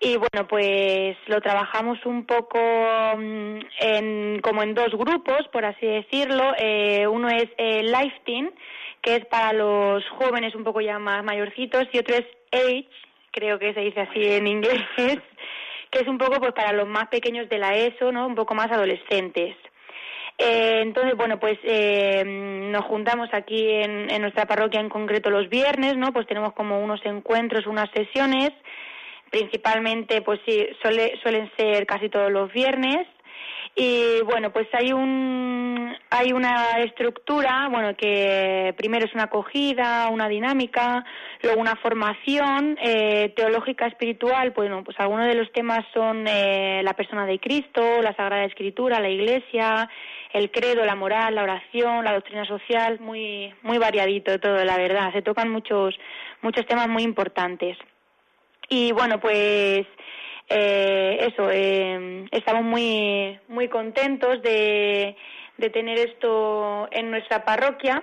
Y 0.00 0.16
bueno, 0.16 0.46
pues 0.46 1.16
lo 1.26 1.40
trabajamos 1.40 1.98
un 2.06 2.24
poco 2.24 2.58
mm, 3.16 3.58
en, 3.80 4.40
como 4.40 4.62
en 4.62 4.74
dos 4.74 4.90
grupos, 4.92 5.48
por 5.52 5.64
así 5.64 5.84
decirlo. 5.84 6.52
Eh, 6.58 7.08
uno 7.08 7.28
es 7.28 7.48
eh, 7.56 7.82
Lifetime, 7.82 8.52
que 9.02 9.16
es 9.16 9.26
para 9.26 9.52
los 9.52 10.08
jóvenes 10.10 10.54
un 10.54 10.62
poco 10.62 10.80
ya 10.80 11.00
más 11.00 11.24
mayorcitos, 11.24 11.88
y 11.92 11.98
otro 11.98 12.14
es 12.14 12.26
Age, 12.52 12.88
creo 13.30 13.58
que 13.58 13.74
se 13.74 13.80
dice 13.80 14.00
así 14.00 14.24
en 14.24 14.46
inglés, 14.46 14.82
que 15.90 16.00
es 16.00 16.06
un 16.06 16.18
poco 16.18 16.38
pues 16.38 16.52
para 16.52 16.72
los 16.72 16.86
más 16.88 17.08
pequeños 17.08 17.48
de 17.48 17.58
la 17.58 17.76
ESO, 17.76 18.12
¿no? 18.12 18.26
Un 18.26 18.34
poco 18.34 18.54
más 18.54 18.70
adolescentes. 18.70 19.56
Eh, 20.38 20.82
entonces, 20.82 21.16
bueno, 21.16 21.40
pues 21.40 21.58
eh, 21.64 22.22
nos 22.24 22.84
juntamos 22.84 23.28
aquí 23.32 23.68
en, 23.68 24.08
en 24.08 24.22
nuestra 24.22 24.46
parroquia 24.46 24.80
en 24.80 24.88
concreto 24.88 25.30
los 25.30 25.48
viernes, 25.48 25.96
¿no? 25.96 26.12
Pues 26.12 26.28
tenemos 26.28 26.52
como 26.52 26.80
unos 26.80 27.04
encuentros, 27.04 27.66
unas 27.66 27.90
sesiones, 27.90 28.52
principalmente, 29.30 30.22
pues 30.22 30.40
sí, 30.46 30.68
suele, 30.80 31.18
suelen 31.22 31.50
ser 31.56 31.86
casi 31.86 32.08
todos 32.08 32.30
los 32.30 32.52
viernes. 32.52 33.06
Y 33.74 34.22
bueno, 34.22 34.52
pues 34.52 34.66
hay 34.72 34.92
un 34.92 35.94
hay 36.10 36.32
una 36.32 36.78
estructura, 36.78 37.68
bueno, 37.70 37.96
que 37.96 38.74
primero 38.76 39.06
es 39.06 39.14
una 39.14 39.24
acogida, 39.24 40.08
una 40.08 40.28
dinámica, 40.28 41.04
luego 41.42 41.60
una 41.60 41.76
formación 41.76 42.78
eh, 42.82 43.32
teológica 43.36 43.86
espiritual, 43.86 44.50
bueno, 44.50 44.82
pues 44.84 44.98
algunos 44.98 45.26
de 45.26 45.34
los 45.34 45.52
temas 45.52 45.84
son 45.92 46.26
eh, 46.26 46.80
la 46.82 46.94
persona 46.94 47.26
de 47.26 47.38
Cristo, 47.38 48.02
la 48.02 48.16
Sagrada 48.16 48.44
Escritura, 48.44 49.00
la 49.00 49.10
Iglesia, 49.10 49.88
el 50.32 50.50
credo, 50.50 50.84
la 50.84 50.94
moral, 50.94 51.34
la 51.34 51.42
oración, 51.42 52.04
la 52.04 52.14
doctrina 52.14 52.44
social, 52.46 52.98
muy 53.00 53.54
muy 53.62 53.78
variadito 53.78 54.38
todo, 54.40 54.64
la 54.64 54.76
verdad. 54.76 55.12
Se 55.12 55.22
tocan 55.22 55.50
muchos 55.50 55.94
muchos 56.42 56.66
temas 56.66 56.88
muy 56.88 57.02
importantes. 57.02 57.76
Y 58.68 58.92
bueno, 58.92 59.18
pues 59.18 59.86
eh, 60.48 61.18
eso, 61.32 61.50
eh, 61.50 62.26
estamos 62.32 62.64
muy, 62.64 63.38
muy 63.48 63.68
contentos 63.68 64.42
de, 64.42 65.16
de 65.56 65.70
tener 65.70 65.98
esto 65.98 66.88
en 66.90 67.10
nuestra 67.10 67.44
parroquia 67.44 68.02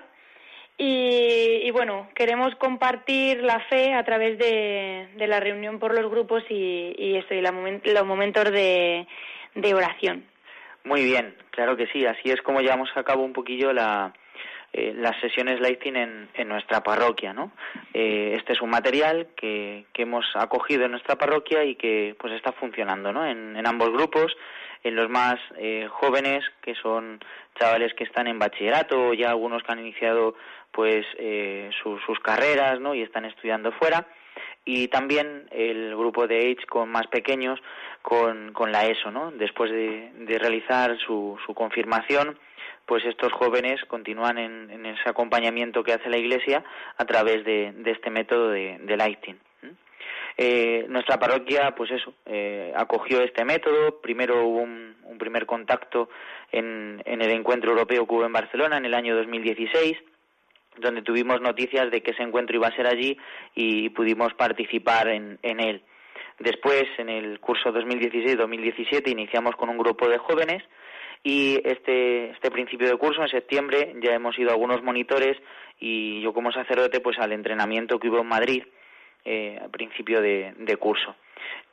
y, 0.77 1.61
y 1.63 1.71
bueno, 1.71 2.09
queremos 2.15 2.53
compartir 2.55 3.41
la 3.41 3.59
fe 3.61 3.93
a 3.93 4.03
través 4.03 4.37
de, 4.37 5.07
de 5.15 5.27
la 5.27 5.39
reunión 5.39 5.79
por 5.79 5.93
los 5.97 6.11
grupos 6.11 6.43
y, 6.49 6.93
y 6.97 7.15
eso, 7.15 7.33
y 7.33 7.41
la 7.41 7.51
los 7.51 8.05
momentos 8.05 8.51
de, 8.51 9.07
de 9.55 9.73
oración. 9.73 10.25
Muy 10.83 11.03
bien, 11.03 11.35
claro 11.51 11.75
que 11.75 11.87
sí. 11.87 12.05
Así 12.05 12.29
es 12.29 12.41
como 12.41 12.59
llevamos 12.61 12.89
a 12.95 13.03
cabo 13.03 13.23
un 13.23 13.33
poquillo 13.33 13.73
la, 13.73 14.13
eh, 14.77 14.93
las 14.95 15.15
sesiones 15.21 15.59
Lighting 15.61 15.95
en, 15.95 16.29
en 16.33 16.47
nuestra 16.49 16.81
parroquia, 16.81 17.31
¿no? 17.33 17.51
Eh, 17.93 18.33
este 18.37 18.53
es 18.53 18.61
un 18.61 18.69
material 18.69 19.27
que, 19.35 19.85
que 19.93 20.01
hemos 20.03 20.25
acogido 20.35 20.83
en 20.85 20.91
nuestra 20.91 21.15
parroquia 21.15 21.63
y 21.63 21.75
que 21.75 22.15
pues 22.19 22.33
está 22.33 22.51
funcionando, 22.51 23.11
¿no? 23.13 23.25
En, 23.25 23.55
en 23.55 23.65
ambos 23.67 23.89
grupos, 23.91 24.35
en 24.83 24.95
los 24.95 25.09
más 25.09 25.35
eh, 25.57 25.87
jóvenes, 25.89 26.43
que 26.61 26.75
son 26.75 27.19
chavales 27.57 27.93
que 27.93 28.03
están 28.03 28.27
en 28.27 28.37
bachillerato, 28.39 29.13
ya 29.13 29.29
algunos 29.29 29.63
que 29.63 29.71
han 29.71 29.79
iniciado 29.79 30.35
pues 30.71 31.05
eh, 31.17 31.69
su- 31.81 31.99
sus 31.99 32.19
carreras, 32.19 32.79
¿no? 32.81 32.93
Y 32.93 33.01
están 33.01 33.23
estudiando 33.25 33.71
fuera 33.71 34.05
y 34.65 34.87
también 34.89 35.47
el 35.51 35.95
grupo 35.95 36.27
de 36.27 36.39
Age 36.51 36.65
con 36.67 36.89
más 36.89 37.07
pequeños 37.07 37.59
con, 38.01 38.51
con 38.51 38.71
la 38.71 38.85
ESO, 38.87 39.09
¿no? 39.11 39.31
Después 39.31 39.71
de, 39.71 40.11
de 40.13 40.37
realizar 40.39 40.97
su, 40.97 41.37
su 41.45 41.53
confirmación, 41.53 42.37
pues 42.85 43.03
estos 43.05 43.31
jóvenes 43.33 43.83
continúan 43.85 44.37
en, 44.37 44.85
ese 44.85 45.09
acompañamiento 45.09 45.83
que 45.83 45.93
hace 45.93 46.09
la 46.09 46.17
Iglesia 46.17 46.63
a 46.97 47.05
través 47.05 47.43
de, 47.43 47.73
este 47.85 48.09
método 48.09 48.49
de, 48.49 48.97
lighting. 48.97 49.37
Eh, 50.37 50.85
nuestra 50.89 51.17
parroquia, 51.17 51.73
pues 51.75 51.91
eso, 51.91 52.13
eh, 52.25 52.73
acogió 52.75 53.21
este 53.21 53.45
método. 53.45 54.01
Primero 54.01 54.45
hubo 54.45 54.61
un, 54.61 54.95
un 55.03 55.17
primer 55.17 55.45
contacto 55.45 56.09
en, 56.51 57.01
en 57.05 57.21
el 57.21 57.31
encuentro 57.31 57.71
europeo 57.71 58.05
que 58.05 58.13
hubo 58.13 58.25
en 58.25 58.33
Barcelona 58.33 58.77
en 58.77 58.85
el 58.85 58.93
año 58.93 59.15
2016 59.15 59.97
donde 60.77 61.01
tuvimos 61.01 61.41
noticias 61.41 61.89
de 61.89 62.01
que 62.01 62.11
ese 62.11 62.23
encuentro 62.23 62.55
iba 62.55 62.67
a 62.67 62.75
ser 62.75 62.87
allí 62.87 63.17
y 63.55 63.89
pudimos 63.89 64.33
participar 64.33 65.07
en, 65.07 65.39
en 65.41 65.61
él. 65.61 65.81
Después, 66.39 66.83
en 66.97 67.09
el 67.09 67.39
curso 67.39 67.73
2016-2017, 67.73 69.09
iniciamos 69.09 69.55
con 69.55 69.69
un 69.69 69.77
grupo 69.77 70.09
de 70.09 70.17
jóvenes 70.17 70.63
y 71.25 71.59
este, 71.65 72.29
este 72.29 72.51
principio 72.51 72.87
de 72.87 72.97
curso, 72.97 73.23
en 73.23 73.29
septiembre, 73.29 73.95
ya 73.99 74.13
hemos 74.13 74.37
ido 74.37 74.51
algunos 74.51 74.83
monitores 74.83 75.35
y 75.79 76.21
yo 76.21 76.35
como 76.35 76.51
sacerdote, 76.51 76.99
pues 76.99 77.17
al 77.17 77.31
entrenamiento 77.31 77.99
que 77.99 78.09
hubo 78.09 78.19
en 78.19 78.27
Madrid 78.27 78.63
eh, 79.25 79.59
a 79.59 79.67
principio 79.69 80.21
de, 80.21 80.53
de 80.55 80.77
curso. 80.77 81.15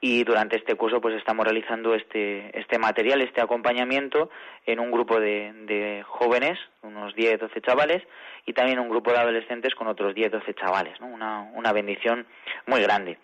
Y 0.00 0.24
durante 0.24 0.56
este 0.56 0.74
curso, 0.74 1.02
pues 1.02 1.16
estamos 1.16 1.44
realizando 1.44 1.94
este, 1.94 2.58
este 2.58 2.78
material, 2.78 3.20
este 3.20 3.42
acompañamiento 3.42 4.30
en 4.64 4.80
un 4.80 4.90
grupo 4.90 5.20
de, 5.20 5.52
de 5.66 6.02
jóvenes, 6.08 6.58
unos 6.80 7.14
10, 7.14 7.40
12 7.40 7.60
chavales, 7.60 8.02
y 8.46 8.54
también 8.54 8.78
un 8.78 8.88
grupo 8.88 9.12
de 9.12 9.18
adolescentes 9.18 9.74
con 9.74 9.86
otros 9.86 10.14
10, 10.14 10.32
12 10.32 10.54
chavales, 10.54 10.98
¿no? 10.98 11.08
Una, 11.08 11.42
una 11.52 11.74
bendición 11.74 12.26
muy 12.66 12.80
grande. 12.80 13.18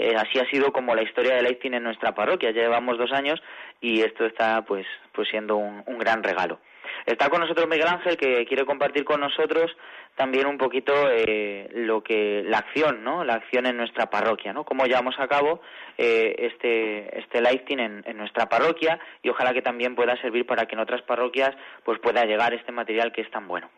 Eh, 0.00 0.14
así 0.16 0.38
ha 0.38 0.48
sido 0.48 0.72
como 0.72 0.94
la 0.94 1.02
historia 1.02 1.34
de 1.34 1.42
Lighting 1.42 1.74
en 1.74 1.82
nuestra 1.82 2.14
parroquia. 2.14 2.52
Ya 2.52 2.62
llevamos 2.62 2.96
dos 2.96 3.12
años 3.12 3.38
y 3.82 4.00
esto 4.00 4.24
está 4.24 4.62
pues, 4.62 4.86
pues 5.12 5.28
siendo 5.28 5.56
un, 5.58 5.82
un 5.84 5.98
gran 5.98 6.22
regalo. 6.22 6.58
Está 7.04 7.28
con 7.28 7.40
nosotros 7.40 7.68
Miguel 7.68 7.86
Ángel 7.86 8.16
que 8.16 8.46
quiere 8.46 8.64
compartir 8.64 9.04
con 9.04 9.20
nosotros 9.20 9.76
también 10.16 10.46
un 10.46 10.56
poquito 10.56 10.92
eh, 11.10 11.68
lo 11.74 12.02
que 12.02 12.42
la 12.46 12.58
acción, 12.58 13.04
¿no? 13.04 13.24
La 13.24 13.34
acción 13.34 13.66
en 13.66 13.76
nuestra 13.76 14.08
parroquia, 14.08 14.54
¿no? 14.54 14.64
Cómo 14.64 14.86
llevamos 14.86 15.14
a 15.18 15.28
cabo 15.28 15.60
eh, 15.98 16.34
este 16.38 17.18
este 17.18 17.42
lighting 17.42 17.80
en, 17.80 18.02
en 18.06 18.16
nuestra 18.16 18.48
parroquia 18.48 18.98
y 19.22 19.28
ojalá 19.28 19.52
que 19.52 19.62
también 19.62 19.94
pueda 19.94 20.16
servir 20.22 20.46
para 20.46 20.64
que 20.64 20.74
en 20.76 20.80
otras 20.80 21.02
parroquias 21.02 21.50
pues 21.84 21.98
pueda 22.00 22.24
llegar 22.24 22.54
este 22.54 22.72
material 22.72 23.12
que 23.12 23.20
es 23.20 23.30
tan 23.30 23.46
bueno. 23.46 23.70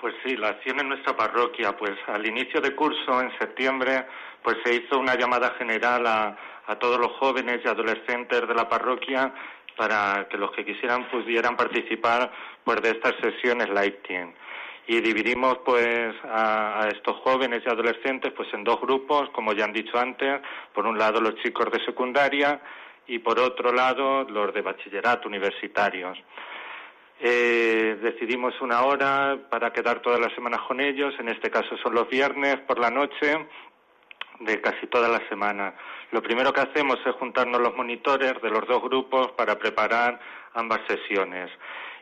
Pues 0.00 0.14
sí, 0.24 0.36
la 0.36 0.48
acción 0.48 0.78
en 0.80 0.90
nuestra 0.90 1.16
parroquia, 1.16 1.76
pues 1.76 1.94
al 2.06 2.26
inicio 2.26 2.60
de 2.60 2.74
curso, 2.74 3.20
en 3.20 3.30
septiembre, 3.38 4.06
pues 4.42 4.58
se 4.62 4.74
hizo 4.74 4.98
una 4.98 5.14
llamada 5.14 5.54
general 5.58 6.06
a, 6.06 6.36
a 6.66 6.78
todos 6.78 6.98
los 7.00 7.12
jóvenes 7.12 7.60
y 7.64 7.68
adolescentes 7.68 8.46
de 8.46 8.54
la 8.54 8.68
parroquia 8.68 9.32
para 9.76 10.26
que 10.28 10.36
los 10.36 10.50
que 10.52 10.64
quisieran 10.64 11.08
pudieran 11.10 11.56
participar 11.56 12.30
pues 12.64 12.80
de 12.82 12.90
estas 12.90 13.14
sesiones 13.22 13.68
Lighting. 13.70 14.34
Y 14.88 15.00
dividimos 15.00 15.58
pues 15.64 16.14
a, 16.24 16.82
a 16.82 16.88
estos 16.88 17.16
jóvenes 17.22 17.62
y 17.64 17.68
adolescentes 17.68 18.32
pues 18.36 18.52
en 18.52 18.64
dos 18.64 18.80
grupos, 18.80 19.30
como 19.30 19.52
ya 19.52 19.64
han 19.64 19.72
dicho 19.72 19.98
antes, 19.98 20.40
por 20.72 20.86
un 20.86 20.98
lado 20.98 21.20
los 21.20 21.36
chicos 21.36 21.70
de 21.72 21.84
secundaria 21.84 22.60
y 23.06 23.18
por 23.18 23.38
otro 23.38 23.72
lado 23.72 24.24
los 24.24 24.52
de 24.54 24.62
bachillerato 24.62 25.28
universitarios. 25.28 26.18
Eh, 27.18 27.98
decidimos 28.02 28.60
una 28.60 28.82
hora 28.82 29.38
para 29.48 29.72
quedar 29.72 30.00
todas 30.00 30.20
las 30.20 30.32
semanas 30.34 30.60
con 30.68 30.80
ellos, 30.80 31.14
en 31.18 31.28
este 31.28 31.50
caso 31.50 31.76
son 31.82 31.94
los 31.94 32.08
viernes 32.08 32.58
por 32.66 32.78
la 32.78 32.90
noche 32.90 33.46
de 34.40 34.60
casi 34.60 34.86
toda 34.88 35.08
la 35.08 35.26
semana. 35.28 35.74
Lo 36.12 36.22
primero 36.22 36.52
que 36.52 36.60
hacemos 36.60 36.98
es 37.06 37.14
juntarnos 37.14 37.60
los 37.60 37.74
monitores 37.74 38.34
de 38.42 38.50
los 38.50 38.66
dos 38.66 38.82
grupos 38.82 39.32
para 39.32 39.58
preparar 39.58 40.20
ambas 40.54 40.80
sesiones. 40.86 41.50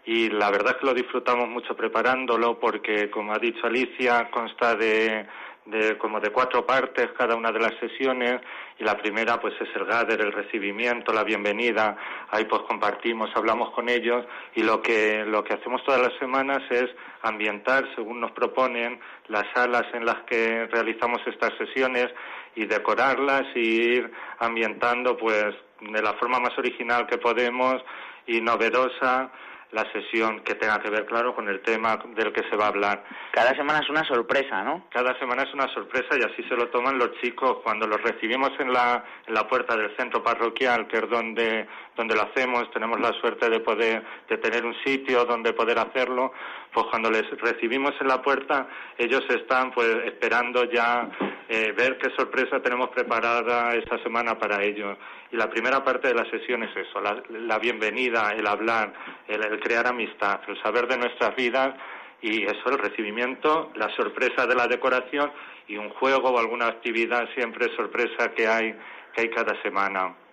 Y 0.05 0.29
la 0.31 0.51
verdad 0.51 0.73
es 0.73 0.81
que 0.81 0.87
lo 0.87 0.95
disfrutamos 0.95 1.49
mucho 1.49 1.77
preparándolo 1.77 2.59
porque, 2.59 3.09
como 3.11 3.33
ha 3.33 3.39
dicho 3.39 3.67
Alicia, 3.67 4.31
consta 4.31 4.75
de, 4.75 5.27
de 5.67 5.97
como 5.97 6.21
de 6.21 6.31
cuatro 6.31 6.67
partes 6.67 7.09
cada 7.17 7.35
una 7.37 7.51
de 7.51 7.59
las 7.59 7.73
sesiones 7.81 8.41
y 8.79 8.85
la 8.85 8.97
primera 8.99 9.41
pues 9.41 9.55
es 9.61 9.69
el 9.75 9.87
gather, 9.87 10.21
el 10.21 10.33
recibimiento, 10.33 11.12
la 11.12 11.25
bienvenida, 11.25 11.97
ahí 12.31 12.45
pues 12.45 12.62
compartimos, 12.62 13.31
hablamos 13.35 13.71
con 13.71 13.89
ellos 13.89 14.27
y 14.55 14.62
lo 14.62 14.83
que 14.83 15.25
lo 15.25 15.43
que 15.43 15.55
hacemos 15.55 15.83
todas 15.85 16.01
las 16.01 16.12
semanas 16.19 16.62
es 16.71 16.91
ambientar 17.23 17.85
según 17.95 18.21
nos 18.21 18.33
proponen 18.33 19.01
las 19.29 19.45
salas 19.55 19.85
en 19.95 20.05
las 20.05 20.23
que 20.25 20.67
realizamos 20.67 21.21
estas 21.27 21.53
sesiones 21.57 22.09
y 22.55 22.67
decorarlas 22.67 23.45
y 23.55 23.61
ir 23.61 24.12
ambientando 24.39 25.17
pues 25.17 25.55
de 25.81 26.03
la 26.03 26.12
forma 26.15 26.41
más 26.41 26.57
original 26.59 27.07
que 27.07 27.19
podemos 27.19 27.83
y 28.27 28.41
novedosa 28.41 29.31
la 29.73 29.91
sesión 29.93 30.41
que 30.41 30.55
tenga 30.55 30.79
que 30.81 30.91
ver, 30.91 31.07
claro, 31.07 31.35
con 31.35 31.49
el 31.49 31.61
tema 31.62 31.99
del 32.15 32.33
que 32.33 32.49
se 32.49 32.57
va 32.57 32.67
a 32.67 32.69
hablar. 32.69 33.05
Cada 33.33 33.55
semana 33.57 33.81
es 33.81 33.91
una 33.91 34.05
sorpresa, 34.05 34.62
¿no? 34.62 34.87
Cada 34.91 35.19
semana 35.19 35.43
es 35.43 35.53
una 35.53 35.69
sorpresa 35.75 36.17
y 36.19 36.23
así 36.23 36.43
se 36.49 36.57
lo 36.57 36.69
toman 36.69 36.99
los 36.99 37.12
chicos 37.21 37.59
cuando 37.62 37.87
los 37.87 38.01
recibimos 38.03 38.51
en 38.59 38.73
la, 38.73 39.05
en 39.27 39.35
la 39.35 39.49
puerta 39.49 39.77
del 39.77 39.95
centro 39.97 40.23
parroquial, 40.23 40.87
que 40.89 40.99
es 40.99 41.11
donde, 41.11 41.67
donde 41.97 42.15
lo 42.15 42.23
hacemos. 42.23 42.71
Tenemos 42.71 43.01
la 43.01 43.12
suerte 43.21 43.51
de 43.51 43.61
poder, 43.61 44.05
de 44.29 44.39
tener 44.39 44.65
un 44.65 44.75
sitio 44.85 45.25
donde 45.25 45.53
poder 45.53 45.79
hacerlo. 45.79 46.33
Pues 46.75 46.87
cuando 46.91 47.09
les 47.09 47.31
recibimos 47.41 47.93
en 48.01 48.09
la 48.09 48.20
puerta, 48.20 48.66
ellos 48.99 49.22
están 49.31 49.70
pues 49.70 49.89
esperando 50.07 50.64
ya 50.64 51.09
eh, 51.49 51.72
ver 51.77 51.99
qué 51.99 52.11
sorpresa 52.16 52.61
tenemos 52.61 52.89
preparada 52.89 53.77
esta 53.77 54.03
semana 54.03 54.37
para 54.37 54.61
ellos. 54.61 54.99
Y 55.31 55.37
la 55.37 55.49
primera 55.49 55.85
parte 55.85 56.09
de 56.09 56.14
la 56.14 56.29
sesión 56.29 56.64
es 56.64 56.77
eso, 56.77 57.01
la, 57.01 57.59
bienvenida, 57.61 58.33
el 58.33 58.47
hablar, 58.47 58.93
el, 59.29 59.45
el 59.45 59.61
crear 59.61 59.87
amistad, 59.87 60.41
el 60.49 60.61
saber 60.62 60.89
de 60.89 60.99
nuestras 60.99 61.37
vidas 61.37 61.75
y 62.20 62.43
eso, 62.43 62.70
el 62.70 62.79
recibimiento, 62.79 63.70
la 63.77 63.89
sorpresa 63.95 64.45
de 64.45 64.57
la 64.57 64.66
decoración 64.66 65.31
y 65.68 65.77
un 65.77 65.91
juego 65.91 66.31
o 66.31 66.39
alguna 66.41 66.66
actividad 66.66 67.29
siempre 67.35 67.75
sorpresa 67.77 68.33
que 68.35 68.49
hay, 68.49 68.75
que 69.14 69.22
hay 69.22 69.31
cada 69.31 69.61
semana. 69.62 70.24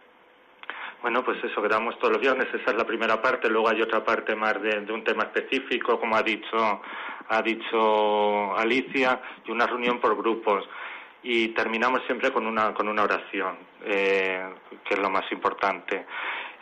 Bueno, 1.02 1.24
pues 1.24 1.43
eso, 1.43 1.64
quedamos 1.64 1.97
todos 1.97 2.14
los 2.14 2.22
viernes, 2.22 2.47
esa 2.54 2.72
es 2.72 2.78
la 2.78 2.86
primera 2.86 3.20
parte, 3.20 3.49
luego 3.49 3.70
hay 3.70 3.82
otra 3.82 4.06
parte 4.06 4.36
más 4.36 4.62
de, 4.62 4.82
de 4.82 4.93
un 4.93 5.04
tema 5.04 5.24
específico, 5.24 5.99
como 5.99 6.16
ha 6.16 6.22
dicho, 6.22 6.82
ha 7.28 7.41
dicho 7.41 8.56
Alicia, 8.56 9.20
y 9.43 9.52
una 9.52 9.66
reunión 9.66 9.99
por 9.99 10.16
grupos. 10.16 10.64
Y 11.24 11.49
terminamos 11.49 12.02
siempre 12.06 12.32
con 12.32 12.45
una, 12.45 12.74
con 12.76 12.88
una 12.88 13.04
oración, 13.04 13.58
eh, 13.84 14.43
que 14.84 14.93
es 14.93 14.99
lo 14.99 15.10
más 15.10 15.32
importante. 15.32 16.06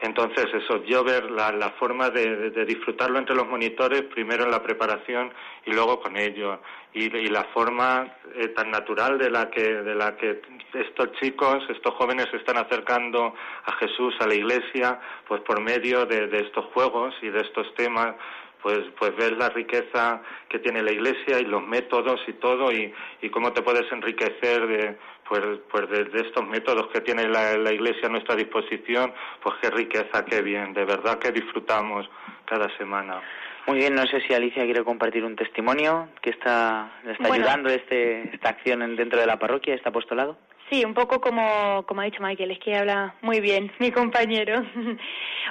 Entonces, 0.02 0.46
eso, 0.54 0.84
yo 0.86 1.04
ver 1.04 1.30
la, 1.30 1.74
forma 1.78 2.10
de, 2.10 2.52
disfrutarlo 2.66 3.20
entre 3.20 3.36
los 3.36 3.48
monitores, 3.48 4.04
primero 4.04 4.46
en 4.46 4.52
la 4.52 4.64
preparación 4.64 5.32
y 5.66 5.72
luego 5.72 6.00
con 6.00 6.16
ellos. 6.16 6.60
Y, 6.94 7.16
y 7.16 7.28
la 7.28 7.44
forma 7.54 8.08
eh, 8.36 8.48
tan 8.50 8.72
natural 8.72 9.18
de 9.18 9.30
la, 9.30 9.50
que, 9.50 9.62
de 9.62 9.96
la 9.96 10.16
que 10.16 10.42
estos 10.74 11.12
chicos, 11.20 11.64
estos 11.70 11.94
jóvenes 11.96 12.28
se 12.32 12.38
están 12.38 12.58
acercando 12.58 13.34
a 13.66 13.72
Jesús, 13.74 14.16
a 14.20 14.28
la 14.28 14.36
iglesia, 14.36 15.00
pues 15.28 15.42
por 15.42 15.62
medio 15.62 16.06
de 16.06 16.30
estos 16.40 16.66
juegos 16.74 17.14
y 17.22 17.28
de 17.30 17.42
estos 17.42 17.74
temas, 17.76 18.16
pues, 18.62 18.80
pues 18.98 19.16
ves 19.16 19.32
la 19.38 19.50
riqueza 19.50 20.22
que 20.50 20.60
tiene 20.60 20.82
la 20.84 20.92
iglesia 20.92 21.40
y 21.40 21.46
los 21.46 21.66
métodos 21.66 22.22
y 22.28 22.34
todo 22.34 22.72
y, 22.72 22.94
y 23.22 23.30
cómo 23.30 23.54
te 23.54 23.62
puedes 23.62 23.90
enriquecer 23.92 24.68
de, 24.68 24.98
pues, 25.28 25.42
pues 25.72 25.90
de, 25.90 26.06
de 26.06 26.22
estos 26.22 26.46
métodos 26.48 26.88
que 26.94 27.02
tiene 27.02 27.28
la, 27.28 27.58
la 27.58 27.72
iglesia 27.72 28.08
a 28.08 28.12
nuestra 28.12 28.36
disposición, 28.36 29.14
pues 29.42 29.56
qué 29.62 29.70
riqueza, 29.70 30.26
qué 30.26 30.42
bien, 30.42 30.74
de 30.74 30.86
verdad 30.86 31.20
que 31.20 31.32
disfrutamos 31.32 32.10
cada 32.46 32.70
semana. 32.78 33.22
Muy 33.68 33.78
bien, 33.78 33.94
no 33.94 34.06
sé 34.08 34.22
si 34.22 34.34
Alicia 34.34 34.64
quiere 34.66 34.84
compartir 34.84 35.24
un 35.24 35.36
testimonio 35.36 36.10
que 36.22 36.32
está, 36.32 36.92
le 37.04 37.12
está 37.12 37.28
Bueno. 37.28 37.44
ayudando 37.44 37.70
este, 37.70 38.34
esta 38.34 38.50
acción 38.50 38.82
en- 38.82 38.96
dentro 38.96 39.20
de 39.20 39.28
la 39.28 39.38
parroquia, 39.38 39.76
este 39.76 39.90
apostolado. 39.90 40.38
Sí, 40.70 40.86
un 40.86 40.94
poco 40.94 41.20
como, 41.20 41.84
como 41.88 42.02
ha 42.02 42.06
dicho 42.06 42.22
Michael, 42.22 42.52
es 42.52 42.60
que 42.60 42.76
habla 42.76 43.16
muy 43.22 43.40
bien 43.40 43.72
mi 43.80 43.92
compañero. 43.92 44.64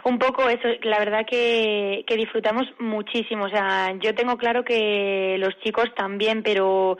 un 0.04 0.18
poco 0.18 0.48
eso, 0.48 0.68
la 0.82 0.98
verdad 0.98 1.26
que, 1.26 2.04
que 2.06 2.16
disfrutamos 2.16 2.66
muchísimo. 2.78 3.46
O 3.46 3.48
sea, 3.48 3.92
yo 4.00 4.14
tengo 4.14 4.36
claro 4.36 4.64
que 4.64 5.36
los 5.38 5.58
chicos 5.60 5.92
también, 5.96 6.42
pero 6.42 6.98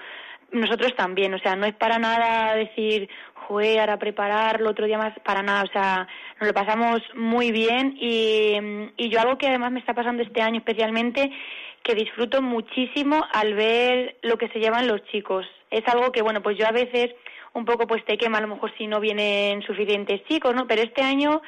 nosotros 0.50 0.94
también. 0.96 1.32
O 1.34 1.38
sea, 1.38 1.54
no 1.54 1.66
es 1.66 1.74
para 1.74 1.98
nada 1.98 2.56
decir, 2.56 3.08
joder, 3.46 3.78
ahora 3.78 3.98
prepararlo 3.98 4.70
otro 4.70 4.86
día 4.86 4.98
más, 4.98 5.16
para 5.20 5.42
nada. 5.42 5.62
O 5.62 5.72
sea, 5.72 6.08
nos 6.40 6.48
lo 6.48 6.54
pasamos 6.54 7.00
muy 7.14 7.52
bien 7.52 7.96
y, 8.00 8.56
y 8.96 9.10
yo 9.10 9.20
algo 9.20 9.38
que 9.38 9.46
además 9.46 9.70
me 9.70 9.80
está 9.80 9.94
pasando 9.94 10.24
este 10.24 10.42
año 10.42 10.58
especialmente, 10.58 11.30
que 11.84 11.94
disfruto 11.94 12.42
muchísimo 12.42 13.24
al 13.32 13.54
ver 13.54 14.16
lo 14.22 14.36
que 14.38 14.48
se 14.48 14.58
llevan 14.58 14.88
los 14.88 15.04
chicos. 15.04 15.46
Es 15.70 15.86
algo 15.86 16.10
que, 16.10 16.22
bueno, 16.22 16.42
pues 16.42 16.58
yo 16.58 16.66
a 16.66 16.72
veces 16.72 17.14
un 17.54 17.64
poco 17.64 17.86
pues 17.86 18.04
te 18.04 18.16
quema 18.16 18.38
a 18.38 18.42
lo 18.42 18.48
mejor 18.48 18.72
si 18.76 18.86
no 18.86 19.00
vienen 19.00 19.62
suficientes 19.62 20.24
chicos, 20.24 20.54
¿no? 20.54 20.66
Pero 20.66 20.82
este 20.82 21.02
año 21.02 21.42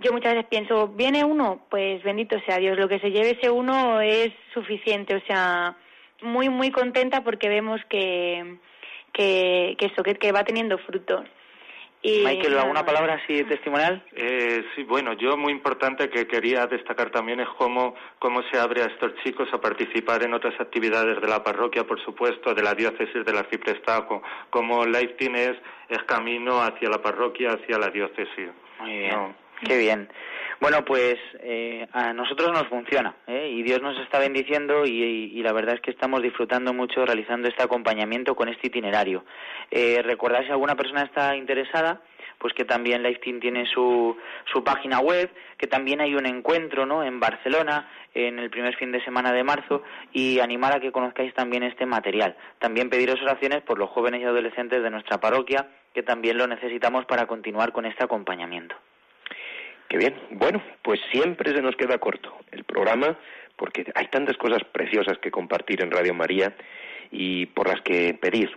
yo 0.00 0.12
muchas 0.12 0.34
veces 0.34 0.48
pienso, 0.48 0.88
viene 0.88 1.24
uno, 1.24 1.60
pues 1.70 2.02
bendito 2.02 2.38
sea 2.46 2.58
Dios, 2.58 2.78
lo 2.78 2.88
que 2.88 3.00
se 3.00 3.10
lleve 3.10 3.30
ese 3.30 3.50
uno 3.50 4.00
es 4.00 4.30
suficiente, 4.52 5.14
o 5.14 5.20
sea, 5.26 5.76
muy, 6.22 6.48
muy 6.48 6.70
contenta 6.70 7.24
porque 7.24 7.48
vemos 7.48 7.80
que, 7.88 8.58
que, 9.12 9.74
que 9.78 9.86
eso, 9.86 10.02
que, 10.02 10.14
que 10.14 10.32
va 10.32 10.44
teniendo 10.44 10.78
fruto. 10.78 11.24
Y 12.06 12.24
Michael, 12.24 12.56
¿alguna 12.58 12.86
palabra 12.86 13.14
así 13.14 13.42
testimonial? 13.44 14.00
Eh, 14.12 14.64
sí, 14.74 14.84
bueno, 14.84 15.14
yo 15.14 15.36
muy 15.36 15.52
importante 15.52 16.08
que 16.08 16.28
quería 16.28 16.66
destacar 16.68 17.10
también 17.10 17.40
es 17.40 17.48
cómo, 17.58 17.96
cómo 18.20 18.42
se 18.44 18.60
abre 18.60 18.82
a 18.82 18.86
estos 18.86 19.12
chicos 19.24 19.48
a 19.52 19.60
participar 19.60 20.22
en 20.22 20.32
otras 20.32 20.54
actividades 20.60 21.20
de 21.20 21.26
la 21.26 21.42
parroquia, 21.42 21.84
por 21.84 22.00
supuesto, 22.04 22.54
de 22.54 22.62
la 22.62 22.74
diócesis 22.74 23.24
del 23.24 23.36
arciprestazgo, 23.36 24.22
como 24.50 24.86
Life 24.86 25.14
Team 25.18 25.34
es, 25.34 25.56
es 25.88 26.02
camino 26.04 26.62
hacia 26.62 26.88
la 26.88 27.02
parroquia, 27.02 27.54
hacia 27.54 27.76
la 27.76 27.90
diócesis. 27.90 28.50
Muy 28.78 28.98
bien. 28.98 29.10
No. 29.10 29.45
Qué 29.64 29.78
bien. 29.78 30.08
Bueno, 30.60 30.84
pues 30.84 31.16
eh, 31.40 31.86
a 31.92 32.14
nosotros 32.14 32.50
nos 32.50 32.66
funciona 32.68 33.14
¿eh? 33.26 33.50
y 33.52 33.62
Dios 33.62 33.82
nos 33.82 33.98
está 34.00 34.18
bendiciendo 34.18 34.86
y, 34.86 35.42
la 35.42 35.52
verdad 35.52 35.74
es 35.74 35.80
que 35.82 35.90
estamos 35.90 36.22
disfrutando 36.22 36.72
mucho 36.72 37.04
realizando 37.04 37.46
este 37.48 37.62
acompañamiento 37.62 38.34
con 38.34 38.48
este 38.48 38.68
itinerario. 38.68 39.24
Eh, 39.70 40.00
recordad 40.02 40.44
si 40.44 40.50
alguna 40.50 40.74
persona 40.74 41.02
está 41.02 41.36
interesada, 41.36 42.00
pues 42.38 42.54
que 42.54 42.64
también 42.64 43.02
Life 43.02 43.20
Team 43.20 43.38
tiene 43.38 43.66
su, 43.66 44.16
su 44.50 44.64
página 44.64 45.00
web, 45.00 45.30
que 45.58 45.66
también 45.66 46.00
hay 46.00 46.14
un 46.14 46.26
encuentro 46.26 46.86
¿no? 46.86 47.04
en 47.04 47.20
Barcelona 47.20 47.90
en 48.14 48.38
el 48.38 48.48
primer 48.48 48.74
fin 48.76 48.92
de 48.92 49.04
semana 49.04 49.32
de 49.32 49.44
marzo 49.44 49.82
y 50.12 50.40
animar 50.40 50.72
a 50.72 50.80
que 50.80 50.90
conozcáis 50.90 51.34
también 51.34 51.64
este 51.64 51.84
material. 51.84 52.34
También 52.58 52.88
pediros 52.88 53.20
oraciones 53.20 53.60
por 53.62 53.78
los 53.78 53.90
jóvenes 53.90 54.22
y 54.22 54.24
adolescentes 54.24 54.82
de 54.82 54.90
nuestra 54.90 55.20
parroquia 55.20 55.68
que 55.92 56.02
también 56.02 56.38
lo 56.38 56.46
necesitamos 56.46 57.04
para 57.04 57.26
continuar 57.26 57.72
con 57.72 57.84
este 57.84 58.04
acompañamiento. 58.04 58.74
Qué 59.88 59.98
bien. 59.98 60.14
Bueno, 60.30 60.62
pues 60.82 61.00
siempre 61.12 61.54
se 61.54 61.62
nos 61.62 61.76
queda 61.76 61.98
corto 61.98 62.36
el 62.50 62.64
programa 62.64 63.18
porque 63.56 63.86
hay 63.94 64.08
tantas 64.08 64.36
cosas 64.36 64.62
preciosas 64.64 65.18
que 65.18 65.30
compartir 65.30 65.82
en 65.82 65.90
Radio 65.90 66.14
María 66.14 66.54
y 67.10 67.46
por 67.46 67.68
las 67.68 67.80
que 67.82 68.14
pedir. 68.14 68.50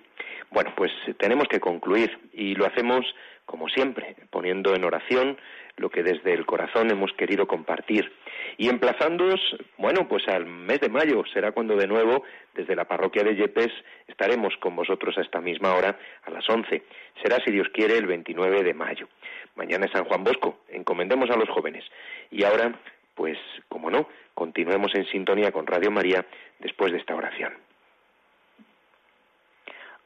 Bueno, 0.51 0.73
pues 0.75 0.91
tenemos 1.17 1.47
que 1.47 1.59
concluir 1.59 2.17
y 2.33 2.55
lo 2.55 2.65
hacemos 2.65 3.05
como 3.45 3.67
siempre, 3.67 4.15
poniendo 4.29 4.75
en 4.75 4.83
oración 4.83 5.37
lo 5.79 5.89
que 5.89 6.03
desde 6.03 6.33
el 6.33 6.45
corazón 6.45 6.91
hemos 6.91 7.13
querido 7.13 7.47
compartir 7.47 8.11
y 8.57 8.67
emplazándoos, 8.67 9.39
bueno, 9.77 10.07
pues 10.07 10.27
al 10.27 10.45
mes 10.45 10.81
de 10.81 10.89
mayo 10.89 11.23
será 11.33 11.53
cuando 11.53 11.75
de 11.77 11.87
nuevo 11.87 12.23
desde 12.53 12.75
la 12.75 12.85
parroquia 12.85 13.23
de 13.23 13.35
Yepes 13.35 13.71
estaremos 14.07 14.53
con 14.57 14.75
vosotros 14.75 15.17
a 15.17 15.21
esta 15.21 15.39
misma 15.39 15.73
hora, 15.75 15.97
a 16.23 16.29
las 16.29 16.47
11. 16.49 16.83
Será, 17.23 17.37
si 17.45 17.51
Dios 17.51 17.69
quiere, 17.73 17.97
el 17.97 18.05
29 18.05 18.63
de 18.63 18.73
mayo. 18.73 19.07
Mañana 19.55 19.85
es 19.85 19.91
San 19.91 20.03
Juan 20.03 20.23
Bosco, 20.23 20.59
encomendemos 20.67 21.29
a 21.29 21.37
los 21.37 21.49
jóvenes. 21.49 21.85
Y 22.29 22.43
ahora, 22.43 22.77
pues, 23.15 23.37
como 23.69 23.89
no, 23.89 24.09
continuemos 24.33 24.93
en 24.95 25.05
sintonía 25.05 25.51
con 25.51 25.65
Radio 25.65 25.91
María 25.91 26.25
después 26.59 26.91
de 26.91 26.97
esta 26.97 27.15
oración. 27.15 27.53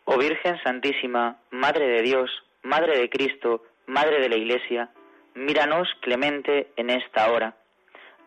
Oh 0.06 0.18
Virgen 0.18 0.62
Santísima, 0.64 1.38
Madre 1.50 1.88
de 1.88 2.02
Dios, 2.04 2.30
Madre 2.62 3.00
de 3.00 3.10
Cristo, 3.10 3.64
Madre 3.88 4.20
de 4.20 4.30
la 4.30 4.36
Iglesia, 4.36 4.90
míranos 5.36 5.88
clemente 6.02 6.72
en 6.76 6.90
esta 6.90 7.32
hora. 7.32 7.56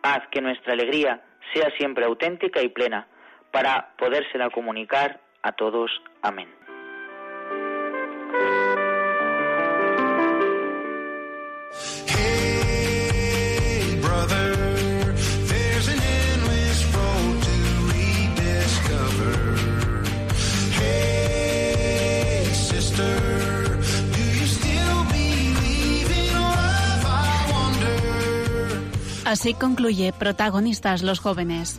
Haz 0.03 0.27
que 0.31 0.41
nuestra 0.41 0.73
alegría 0.73 1.21
sea 1.53 1.69
siempre 1.77 2.05
auténtica 2.05 2.61
y 2.61 2.69
plena, 2.69 3.07
para 3.51 3.95
podérsela 3.97 4.49
comunicar 4.49 5.19
a 5.41 5.51
todos. 5.53 5.91
Amén. 6.21 6.56
Así 29.27 29.53
concluye 29.53 30.13
Protagonistas 30.13 31.03
los 31.03 31.19
jóvenes. 31.19 31.77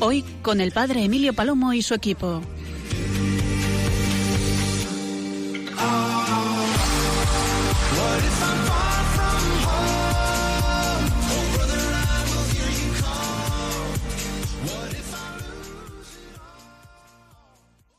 Hoy 0.00 0.22
con 0.42 0.60
el 0.60 0.70
padre 0.70 1.02
Emilio 1.02 1.32
Palomo 1.32 1.72
y 1.72 1.80
su 1.80 1.94
equipo. 1.94 2.42